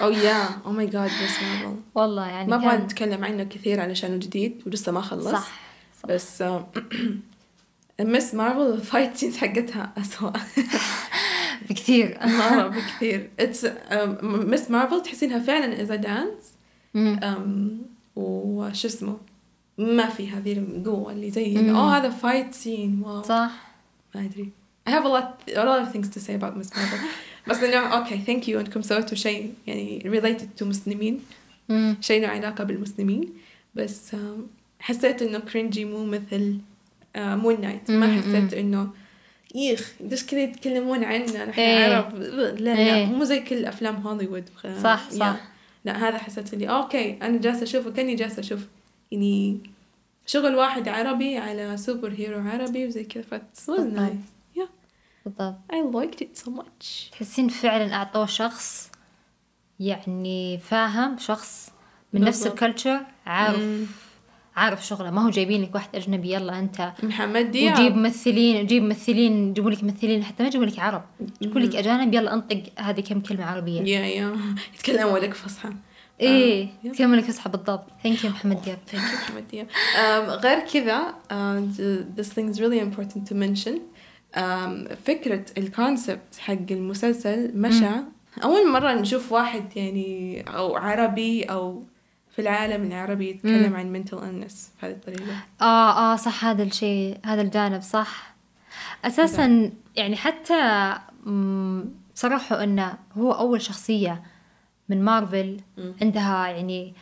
oh 0.01 0.11
yeah 0.11 0.49
oh 0.65 0.71
my 0.71 0.87
God 0.87 1.05
بس 1.05 1.43
مارفل 1.43 1.75
والله 1.95 2.27
يعني 2.27 2.49
ما 2.49 2.55
أبغى 2.55 2.77
نتكلم 2.77 3.23
عنه 3.23 3.43
كثير 3.43 3.79
علشانه 3.81 4.17
جديد 4.17 4.63
ولسه 4.65 4.91
ما 4.91 5.01
خلص. 5.01 5.27
صح, 5.27 5.51
صح. 6.01 6.07
بس 6.07 6.43
مس 8.01 8.33
مارفل 8.33 8.73
ال 8.73 8.81
fight 8.81 9.17
scenes 9.17 9.37
حقتها 9.37 9.93
أسوأ. 9.97 10.31
بكثير 11.69 12.17
مرة 12.23 12.67
بكثير 12.67 13.29
it's 13.39 13.67
مس 14.23 14.71
مارفل 14.71 15.01
تحسينها 15.03 15.39
فعلا 15.39 15.81
as 15.81 15.91
dance 15.91 16.53
مم. 16.93 17.77
وش 18.15 18.85
اسمه؟ 18.85 19.17
ما 19.77 20.09
في 20.09 20.29
هذه 20.29 20.53
القوة 20.53 21.11
اللي 21.11 21.31
زي. 21.31 21.69
oh 21.71 21.97
هذا 21.97 22.09
fight 22.09 22.53
scene 22.53 23.01
wow. 23.05 23.23
صح. 23.23 23.51
ما 24.15 24.21
أدري. 24.25 24.49
I 24.89 24.91
have 24.91 25.05
a 25.05 25.09
lot 25.09 25.51
a 25.55 25.63
lot 25.63 25.79
of 25.83 25.91
things 25.93 26.09
to 26.15 26.19
say 26.19 26.33
about 26.33 26.57
Miss 26.57 26.69
Marvel. 26.75 26.99
بس 27.49 27.57
إنه 27.63 27.77
okay 27.77 28.21
thank 28.27 28.43
you. 28.47 28.55
إنكم 28.57 28.81
سويتوا 28.81 29.17
شيء 29.17 29.53
يعني 29.67 29.99
related 30.05 30.59
to 30.61 30.63
مسلمين. 30.63 31.19
شيء 32.01 32.21
له 32.21 32.27
علاقة 32.27 32.63
بالمسلمين. 32.63 33.29
بس 33.75 34.13
آم، 34.13 34.47
حسيت 34.79 35.21
إنه 35.21 35.39
cringy 35.39 35.85
مو 35.85 36.05
مثل 36.05 36.57
مون 37.15 37.61
نايت 37.61 37.91
ما 37.91 38.17
حسيت 38.21 38.53
إنه 38.53 38.89
يخ 39.55 39.91
ليش 39.99 40.25
كذا 40.25 40.39
يتكلمون 40.43 41.03
عنا 41.03 41.45
نحن 41.45 41.59
إيه. 41.59 41.95
عرب 41.95 42.15
لا 42.15 42.51
لا 42.53 42.77
إيه. 42.77 43.05
مو 43.05 43.23
زي 43.23 43.39
كل 43.39 43.65
أفلام 43.65 43.95
هوليوود 43.95 44.49
خ- 44.55 44.67
صح، 44.83 45.07
yeah. 45.11 45.17
صح. 45.19 45.35
لا 45.85 46.07
هذا 46.09 46.17
حسيت 46.17 46.53
لي 46.55 46.69
okay 46.69 47.17
أنا 47.21 47.37
جالسة 47.37 47.63
أشوفه 47.63 47.91
كأني 47.91 48.15
جالسة 48.15 48.39
أشوف 48.39 48.59
يعني 49.11 49.59
شغل 50.25 50.55
واحد 50.55 50.87
عربي 50.87 51.37
على 51.37 51.77
superhero 51.77 52.49
عربي 52.49 52.85
وزي 52.87 53.03
كذا 53.03 53.23
ف 53.23 53.35
it 53.35 53.37
was 53.67 53.81
بالضبط. 55.25 55.55
I 55.71 55.75
liked 55.95 56.21
it 56.21 56.43
so 56.45 56.49
much 56.49 57.11
تحسين 57.11 57.47
فعلا 57.49 57.93
أعطوه 57.93 58.25
شخص 58.25 58.91
يعني 59.79 60.57
فاهم 60.57 61.17
شخص 61.17 61.69
من 62.13 62.21
نفس 62.21 62.39
بالضبط. 62.43 62.63
ال 62.63 62.68
culture 62.68 63.01
عارف. 63.25 63.59
عارف 64.55 64.85
شغلة 64.85 65.11
ما 65.11 65.25
هو 65.25 65.29
جايبين 65.29 65.61
لك 65.61 65.75
واحد 65.75 65.89
أجنبي 65.95 66.33
يلا 66.33 66.59
أنت. 66.59 66.93
محمد 67.03 67.51
دياب. 67.51 67.79
وجيب 67.79 67.95
ممثلين 67.95 68.65
جيب 68.65 68.83
ممثلين 68.83 69.49
يجيبوا 69.49 69.71
لك 69.71 69.83
ممثلين 69.83 70.23
حتى 70.23 70.43
ما 70.43 70.49
يجيبوا 70.49 70.65
لك 70.65 70.79
عرب. 70.79 71.03
يجيبوا 71.41 71.61
لك 71.61 71.75
أجانب 71.75 72.13
يلا 72.13 72.33
أنطق 72.33 72.63
هذه 72.79 73.01
كم 73.01 73.19
كلمة 73.19 73.45
عربية. 73.45 73.81
yeah 73.81 74.05
yeah. 74.05 74.35
يتكلموا 74.75 75.19
لك 75.19 75.33
فصحى. 75.33 75.69
إيه 76.21 76.67
آه. 76.85 76.89
تكلم 76.89 77.15
لك 77.15 77.29
فصحى 77.29 77.49
بالضبط. 77.49 77.85
thank 78.03 78.23
you 78.23 78.29
محمد 78.29 78.61
دياب. 78.61 78.77
Thank 78.91 78.95
you 78.95 79.13
محمد 79.23 79.47
دياب. 79.51 79.67
غير 80.29 80.59
كذا 80.59 81.13
uh, 81.31 82.19
this 82.19 82.29
thing 82.29 82.53
is 82.53 82.59
really 82.59 82.79
important 82.79 83.29
to 83.29 83.35
mention. 83.35 83.79
um, 84.35 84.93
فكرة 85.05 85.45
ال 85.57 85.67
concept 85.67 86.35
حق 86.39 86.71
المسلسل 86.71 87.51
مشى. 87.55 87.89
أول 88.43 88.71
مرة 88.71 88.93
نشوف 88.93 89.31
واحد 89.31 89.77
يعني 89.77 90.41
أو 90.47 90.75
عربي 90.75 91.43
أو 91.43 91.83
في 92.35 92.41
العالم 92.41 92.83
العربي 92.87 93.29
يتكلم 93.29 93.69
مم. 93.69 93.75
عن 93.75 94.03
mental 94.03 94.17
illness 94.17 94.53
بهذه 94.81 94.91
الطريقة. 94.91 95.35
آه 95.61 96.13
آه 96.13 96.15
صح 96.15 96.45
هذا 96.45 96.63
الشيء 96.63 97.17
هذا 97.25 97.41
الجانب 97.41 97.81
صح. 97.81 98.33
أساسا 99.05 99.71
يعني 99.95 100.15
حتى 100.15 100.93
صرحوا 102.15 102.63
إنه 102.63 102.97
هو 103.17 103.31
أول 103.31 103.61
شخصية 103.61 104.23
من 104.89 105.03
مارفل 105.05 105.57
مم. 105.77 105.93
عندها 106.01 106.47
يعني 106.47 106.93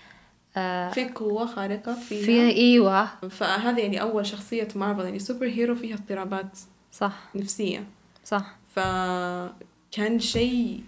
آه 0.57 0.89
في 0.91 1.09
قوة 1.09 1.45
خارقة 1.45 1.93
فيها. 1.93 2.25
في 2.25 2.55
إيوه. 2.57 3.05
فهذه 3.29 3.79
يعني 3.79 4.01
أول 4.01 4.25
شخصية 4.25 4.67
مارفل 4.75 5.05
يعني 5.05 5.19
سوبر 5.19 5.45
هيرو 5.45 5.75
فيها 5.75 5.95
اضطرابات 5.95 6.57
صح. 6.91 7.13
نفسية. 7.35 7.87
صح. 8.25 8.55
فكان 8.75 10.19
شيء 10.19 10.83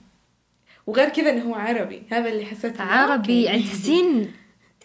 وغير 0.87 1.09
كذا 1.09 1.29
إنه 1.29 1.43
هو 1.43 1.55
عربي. 1.55 2.03
هذا 2.11 2.29
اللي 2.29 2.45
حسيت 2.45 2.81
عربي. 2.81 3.43
يعني 3.43 3.63
تحسين 3.63 4.31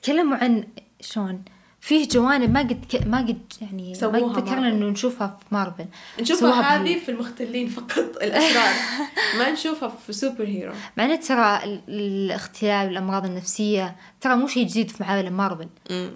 تكلموا 0.02 0.36
عن 0.36 0.64
شلون؟ 1.00 1.42
فيه 1.80 2.08
جوانب 2.08 2.50
ما 2.50 2.60
قد 2.60 2.84
ك... 2.92 3.06
ما 3.06 3.18
قد 3.18 3.52
يعني 3.60 3.92
ما 4.02 4.08
قد 4.08 4.40
فكرنا. 4.48 4.68
إنه 4.68 4.86
نشوفها 4.86 5.38
في 5.48 5.54
مارفل. 5.54 5.86
نشوفها 6.20 6.76
هذه 6.76 6.98
في 6.98 7.10
المختلين 7.10 7.68
فقط 7.68 8.16
الأشرار. 8.22 8.74
ما 9.38 9.50
نشوفها 9.50 9.88
في 9.88 10.12
superhero 10.12 10.72
مع 10.96 11.14
ترى 11.16 11.60
ال- 11.64 11.82
الاختلال 11.88 12.88
الأمراض 12.88 13.24
النفسية 13.24 13.96
ترى 14.20 14.36
مو 14.36 14.46
شيء 14.46 14.66
جديد 14.66 14.90
في 14.90 15.04
عالم 15.04 15.36
مارفل. 15.36 15.68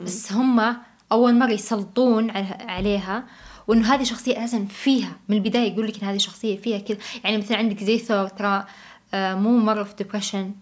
بس 0.05 0.33
هم 0.33 0.77
أول 1.13 1.35
مرة 1.35 1.51
يسلطون 1.53 2.31
عليها 2.61 3.25
وإنه 3.69 3.95
هذه 3.95 4.03
شخصية 4.03 4.45
أساسا 4.45 4.65
فيها. 4.65 5.17
من 5.29 5.37
البداية 5.37 5.73
يقول 5.73 5.87
لك 5.89 6.03
إن 6.03 6.09
هذه 6.09 6.19
شخصية 6.19 6.57
فيها 6.57 6.79
كذا. 6.79 6.99
يعني 7.25 7.39
مثلا 7.39 7.57
عندك 7.59 7.85
زي 7.85 7.99
ثور 7.99 8.29
ترى 8.29 8.67
مو 9.15 9.59
مرة 9.59 9.83
في 9.83 9.95
depression 9.95 10.53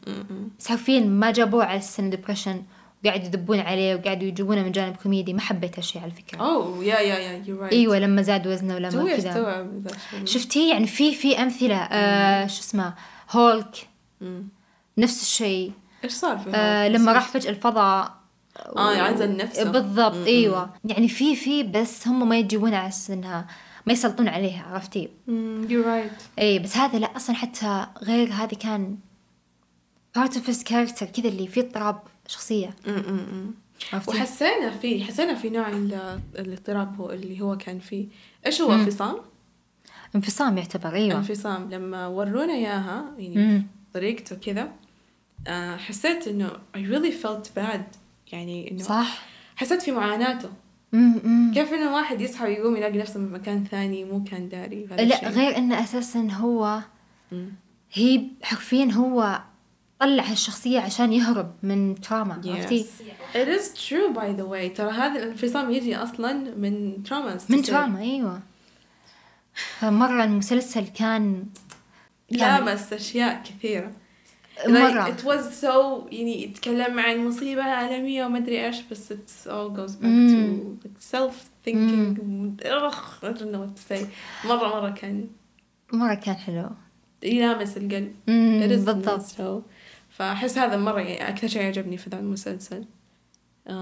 بس 0.58 0.68
حرفيا 0.68 1.00
ما 1.00 1.30
جابوه 1.30 1.64
على 1.64 1.78
أساس 1.78 2.10
depression 2.10 2.62
وقاعد 3.04 3.24
يدبون 3.24 3.60
عليه 3.60 3.94
وقاعدوا 3.94 4.28
يجيبونه 4.28 4.62
من 4.62 4.72
جانب 4.72 4.96
كوميدي. 4.96 5.32
ما 5.32 5.40
حبيت 5.40 5.78
هالشيء 5.78 6.02
على 6.02 6.10
فكرة. 6.10 6.38
oh 6.40 6.84
yeah 6.84 6.98
yeah 6.98 7.18
yeah 7.18 7.42
you're 7.46 7.60
right 7.60 7.72
إيوه 7.72 7.98
لما 7.98 8.22
زاد 8.22 8.46
وزنه 8.46 8.74
ولما 8.74 9.16
كذا. 9.16 9.68
شفتي 10.24 10.68
يعني 10.68 10.86
في 10.86 11.14
في 11.14 11.42
أمثلة. 11.42 11.76
آه 11.76 12.46
شو 12.46 12.60
اسمه؟ 12.60 12.94
هولك. 13.30 13.88
مم. 14.20 14.48
نفس 14.98 15.22
الشيء. 15.22 15.72
إيش 16.04 16.12
صار 16.12 16.38
في 16.38 16.50
آه؟ 16.54 16.88
لما 16.88 17.12
راح 17.12 17.28
فجأة 17.28 17.50
الفضاء 17.50 18.14
آه 18.76 18.92
يعزل 18.92 19.36
نفسه. 19.36 19.70
بالضبط 19.70 20.16
مم. 20.16 20.24
إيوه. 20.24 20.70
يعني 20.84 21.08
في 21.08 21.36
في 21.36 21.62
بس 21.62 22.08
هم 22.08 22.28
ما 22.28 22.38
يجيبون 22.38 22.74
على 22.74 22.88
أساس 22.88 23.10
انها 23.10 23.46
ما 23.86 23.92
يسلطون 23.92 24.28
عليها 24.28 24.62
عرفتي 24.66 25.08
you're 25.68 25.82
right 25.82 26.10
إيه 26.38 26.58
بس 26.58 26.76
هذا 26.76 26.98
لا 26.98 27.16
أصلا 27.16 27.36
حتى 27.36 27.86
غير 28.02 28.32
هذا 28.32 28.46
كان 28.58 28.98
part 30.18 30.30
of 30.32 30.46
his 30.50 30.62
character 30.68 31.04
كذا 31.04 31.28
اللي 31.28 31.46
فيه 31.48 31.60
اضطراب 31.60 32.02
شخصية 32.26 32.76
عرفتي؟ 33.92 34.10
وحسينا 34.10 34.70
فيه 34.70 35.04
حسينا 35.04 35.34
في 35.34 35.50
نوع 35.50 35.68
ال- 35.68 36.20
الاضطراب 36.38 37.00
هو 37.00 37.10
اللي 37.10 37.40
هو 37.40 37.56
كان 37.56 37.78
فيه 37.78 38.06
إيش 38.46 38.60
هو. 38.60 38.72
انفصام؟ 38.72 39.16
انفصام 40.14 40.58
يعتبر 40.58 40.94
أيوه 40.94 41.18
انفصام 41.18 41.70
لما 41.70 42.06
ورونا 42.06 42.52
إياها 42.52 43.04
يعني. 43.18 43.66
طريقته 43.94 44.36
كذا 44.36 44.68
آه، 45.46 45.76
حسيت 45.76 46.28
إنه 46.28 46.50
I 46.76 46.78
really 46.78 47.24
felt 47.24 47.58
bad 47.58 47.80
يعني 48.32 48.70
إنه 48.70 48.82
صح 48.82 49.22
حسيت 49.56 49.82
في 49.82 49.92
معاناته. 49.92 50.50
كيف 51.54 51.72
إنه 51.72 51.94
واحد 51.94 52.20
يصحى 52.20 52.44
ويقوم 52.44 52.76
يلاقي 52.76 52.98
نفسه 52.98 53.12
في 53.12 53.18
مكان 53.18 53.64
ثاني 53.64 54.04
مو 54.04 54.24
كان 54.24 54.48
داري 54.48 54.86
لا 54.86 55.02
الشيء. 55.02 55.28
غير 55.28 55.56
إنه 55.56 55.80
أساسا 55.80 56.28
هو. 56.32 56.80
هي 57.92 58.26
حرفيا 58.42 58.84
هو 58.92 59.40
طلع 60.00 60.22
هالشخصية 60.22 60.80
عشان 60.80 61.12
يهرب 61.12 61.54
من 61.62 62.00
تراما 62.00 62.42
عرفتي؟ 62.46 62.84
Yes. 62.84 63.36
It 63.36 63.48
is 63.48 63.78
true 63.88 64.14
by 64.14 64.40
the 64.40 64.44
way 64.44 64.76
ترى 64.76 64.90
هذا 64.90 65.22
الانفصام 65.22 65.70
يجي 65.70 65.96
أصلا 65.96 66.32
من 66.56 67.02
تراما 67.02 67.38
من 67.48 67.62
تراما 67.62 68.00
أيوه 68.00 68.40
فمرة 69.54 70.24
المسلسل 70.24 70.86
كان 70.88 71.46
لامس 72.30 72.92
أشياء 72.92 73.42
كثيرة 73.42 73.92
مرة. 74.68 75.04
like 75.04 75.18
it 75.18 75.24
was 75.24 75.62
so 75.64 76.12
يعني 76.12 76.42
يتكلم 76.42 76.98
عن 76.98 77.26
مصيبة 77.28 77.62
عالمية 77.62 78.24
وما 78.24 78.38
أدري 78.38 78.66
إيش 78.66 78.80
بس 78.90 79.12
it 79.12 79.48
all 79.50 79.76
goes 79.76 79.92
back 79.92 80.02
مم. 80.04 80.76
to 80.82 80.86
like 80.86 81.02
self 81.16 81.34
thinking 81.66 82.20
ugh 82.66 82.94
I 83.22 83.26
don't 83.26 83.52
know 83.52 83.60
what 83.64 83.76
to 83.76 83.94
say. 83.94 84.04
مرة 84.44 84.68
مرة 84.80 84.90
كان 84.90 85.28
مرة 85.92 86.14
كان 86.14 86.34
حلو. 86.34 86.70
يلامس 87.22 87.76
القلب. 87.76 88.14
مم، 88.28 88.60
It 88.62 88.66
is 88.66 88.68
بالضبط. 88.84 89.20
nice 89.20 89.32
show. 89.36 89.62
فأحس 90.10 90.58
هذا 90.58 90.76
مرة 90.76 91.00
يعني 91.00 91.28
أكثر 91.28 91.48
شيء 91.48 91.66
عجبني 91.66 91.96
في 91.96 92.10
ذا 92.10 92.18
المسلسل. 92.18 92.84
Um, 93.68 93.72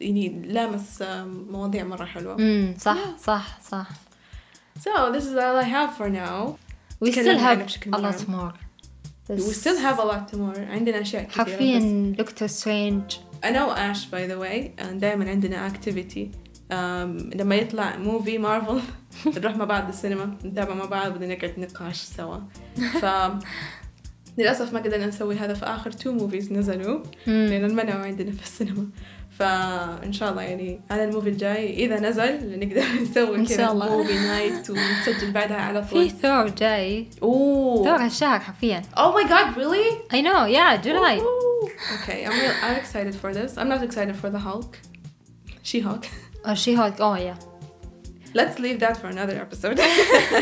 يعني 0.00 0.42
لامس 0.46 1.02
um, 1.02 1.06
مواضيع 1.50 1.84
مرة 1.84 2.04
حلوة. 2.04 2.34
امم 2.34 2.74
صح 2.78 3.16
صح 3.18 3.60
صح. 3.60 3.88
So 4.78 5.12
this 5.12 5.24
is 5.24 5.36
all 5.36 5.56
I 5.56 5.64
have 5.64 5.96
for 5.98 6.08
now. 6.08 6.56
We 7.04 7.12
still 7.12 7.14
تكلمنا 7.14 7.42
عنه 7.48 7.60
have 7.62 7.66
بشكل 7.66 7.90
a 7.90 7.94
عام. 7.94 8.12
lot 8.12 8.16
more. 8.16 8.54
We 9.36 9.52
still 9.52 9.78
have 9.78 9.98
a 9.98 10.04
lot 10.04 10.34
more 10.34 10.58
عندنا 10.58 11.00
أشياء 11.00 11.22
كثيرة 11.22 11.44
بس 11.44 11.50
حرفيا 11.50 12.14
دكتور 12.18 12.48
سترينج 12.48 13.02
أنا 13.44 13.64
وآش 13.64 14.06
by 14.06 14.26
the 14.26 14.36
way 14.36 14.72
دائما 14.92 15.30
عندنا 15.30 15.66
activity 15.66 16.30
لما 17.34 17.54
يطلع 17.54 17.96
movie 17.96 18.38
مارفل 18.38 18.80
نروح 19.26 19.56
مع 19.56 19.64
بعض 19.64 19.88
السينما 19.88 20.36
نتابع 20.44 20.74
مع 20.74 20.84
بعض 20.84 21.12
بدنا 21.12 21.34
نقعد 21.34 21.54
نقاش 21.58 21.96
سوا 21.96 22.38
ف 23.00 23.06
للأسف 24.38 24.72
ما 24.72 24.80
قدرنا 24.80 25.06
نسوي 25.06 25.36
هذا 25.36 25.54
في 25.54 25.64
آخر 25.64 25.90
two 25.92 26.12
movies 26.12 26.52
نزلوا 26.52 27.02
لأن 27.26 27.64
المنعوا 27.64 28.04
عندنا 28.04 28.32
في 28.32 28.42
السينما 28.42 28.86
فإن 29.40 30.12
شاء 30.12 30.30
الله 30.30 30.42
يعني 30.42 30.80
على 30.90 31.04
ال 31.04 31.08
movie 31.08 31.28
الجاي 31.28 31.74
إذا 31.84 32.00
نزل 32.00 32.58
نقدر 32.60 32.84
نسوي 33.02 33.46
كذا 33.46 33.56
شاء 33.56 33.72
الله. 33.72 33.96
movie 33.96 34.12
night 34.18 34.70
ونسجل 34.70 35.30
بعدها 35.32 35.56
على 35.56 35.82
في 35.84 35.90
طول 35.90 36.10
ثور 36.10 36.48
جاي. 36.48 37.06
أوه. 37.22 37.84
ثور 37.84 37.96
هالشهر 38.04 38.40
حرفيا. 38.40 38.82
Oh 38.96 39.12
my 39.16 39.28
god 39.28 39.56
really 39.56 40.12
I 40.14 40.20
know 40.22 40.40
يا 40.46 40.76
جولاي 40.76 41.20
Okay 41.20 42.26
I'm 42.26 42.30
real, 42.30 42.54
I'm 42.64 42.76
excited 42.82 43.14
for 43.14 43.34
this. 43.34 43.58
I'm 43.58 43.68
not 43.68 43.82
excited 43.82 44.16
for 44.22 44.30
the 44.30 44.38
Hulk. 44.38 44.76
She-Hulk. 45.64 46.06
أو 46.48 46.54
شي 46.54 46.78
هولك 46.78 47.00
أوه 47.00 47.18
يا 47.18 47.34
Let's 48.34 48.58
leave 48.60 48.78
that 48.80 48.96
for 48.96 49.06
another 49.08 49.36
episode. 49.44 49.80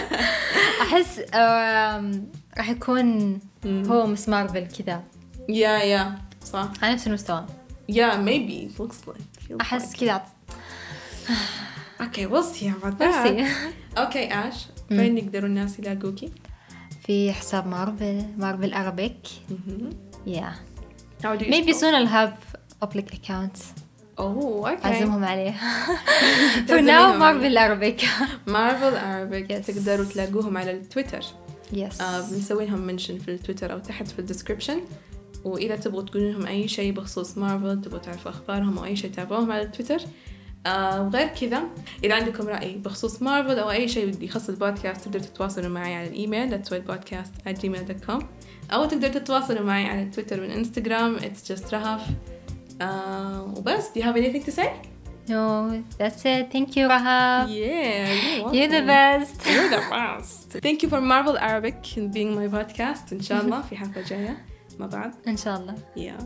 أحس 0.83 1.21
آم، 1.35 2.29
راح 2.59 2.71
يكون 2.71 3.39
هو 3.67 4.07
مس 4.07 4.29
مارفل 4.29 4.67
كذا. 4.67 5.03
Yeah, 5.51 5.83
yeah. 5.83 6.45
صح. 6.47 6.69
على 6.83 6.93
نفس 6.93 7.07
المستوى. 7.07 7.47
Yeah, 7.89 8.17
maybe. 8.19 8.57
It 8.67 8.79
looks 8.79 9.07
like. 9.07 9.49
Feels 9.49 9.61
أحس 9.61 9.93
like. 9.93 10.01
كذا 10.01 10.23
Okay, 12.01 12.27
we'll 12.27 12.43
see 12.55 12.69
about 12.69 12.99
that. 12.99 13.03
نفسي 13.03 13.47
Okay, 14.05 14.31
Ash. 14.33 14.69
فين 14.89 15.19
يقدروا 15.19 15.47
الناس 15.49 15.79
يلاقوكي؟ 15.79 16.33
في 17.07 17.33
حساب 17.33 17.67
Marvel 17.67 18.25
Marvel. 18.39 19.13
Yeah 20.27 20.53
how 21.23 21.37
do 21.39 21.45
you 21.45 21.51
maybe 21.51 21.73
soon 21.73 21.95
I'll 21.95 22.07
have 22.07 22.33
public 22.85 23.13
accounts 23.15 23.61
oh 24.19 24.71
okay 24.71 24.89
عزمهم 24.89 25.25
عليه 25.25 25.55
for 26.69 26.81
now 26.81 27.17
Marvel 27.17 27.59
Arabic 27.59 28.05
Marvel 28.47 28.97
Arabic 28.99 29.51
Yes. 29.53 29.67
تقدروا 29.67 30.05
تلاقوهم 30.05 30.57
على 30.59 30.71
ال 30.71 30.77
Twitter 30.77 31.23
yes 31.75 32.01
آه 32.03 32.21
بنسوي 32.31 32.67
لهم 32.67 32.79
mention 32.81 33.19
في 33.19 33.31
التويتر 33.31 33.73
أو 33.73 33.79
تحت 33.79 34.09
في 34.09 34.19
ال 34.19 34.24
description 34.24 34.81
وإذا 35.45 35.77
تبغوا 35.77 36.03
تقولوا 36.03 36.33
لهم 36.33 36.47
أي 36.47 36.69
شيء 36.69 36.93
بخصوص 36.93 37.39
مارفل 37.39 37.81
تبغوا 37.81 37.99
تعرفوا 37.99 38.31
أخبارهم 38.31 38.79
أو 38.79 38.85
أي 38.85 38.97
شيء 38.97 39.11
تابعوهم 39.11 39.53
على 39.53 39.63
التويتر 39.63 40.01
آه 40.67 41.03
وغير 41.03 41.29
كذا 41.29 41.63
إذا 42.05 42.15
عندكم 42.15 42.49
رأي 42.49 42.77
بخصوص 42.77 43.23
مارفل 43.23 43.59
أو 43.59 43.71
أي 43.71 43.89
شيء 43.89 44.23
يخص 44.23 44.49
البودكاست 44.49 45.05
تقدروا 45.05 45.25
تتواصلوا 45.25 45.69
معي 45.69 45.95
على 45.95 46.63
podcast 46.89 47.49
at 47.49 47.63
gmail.com 47.63 48.25
أو 48.73 48.85
تقدروا 48.85 49.13
تتواصلوا 49.13 49.63
معي 49.63 49.85
على 49.85 50.05
تويتر 50.05 50.41
والإنستغرام 50.41 51.19
it's 51.19 51.53
just 51.53 51.75
رهف 51.75 52.07
آه 52.83 53.55
وبس 53.57 53.89
do 53.89 54.01
you 54.01 54.05
have 54.05 54.17
anything 54.17 54.45
to 54.45 54.53
say? 54.53 54.69
no 55.29 55.83
that's 55.99 56.25
it. 56.25 56.51
Thank 56.51 56.77
you 56.77 56.89
Rahab 56.89 57.49
Yeah, 57.49 58.13
you're 58.39 58.55
you're 58.55 58.73
the 58.79 58.85
best. 58.95 59.37
You're 59.53 59.71
the 59.77 59.85
best. 59.91 60.47
Thank 60.67 60.83
you 60.83 60.89
for 60.89 61.01
Marvel 61.01 61.37
Arabic 61.39 61.79
and 61.97 62.13
being 62.13 62.35
my 62.35 62.49
podcast 62.49 63.13
إن 63.13 63.23
شاء 63.23 63.41
الله 63.41 63.63
في 63.63 63.77
حلقة 63.77 64.03
جاية. 64.03 64.58
my 64.79 64.87
bad. 64.87 65.17
Inshallah. 65.25 65.77
Yeah. 65.95 66.21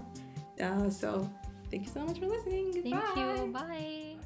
Uh, 0.60 0.90
so 0.90 1.28
thank 1.70 1.84
you 1.86 1.92
so 1.92 2.00
much 2.04 2.18
for 2.18 2.26
listening. 2.26 2.72
Thank 2.72 2.94
Bye. 2.94 3.12
you. 3.16 3.52
Bye. 3.52 4.16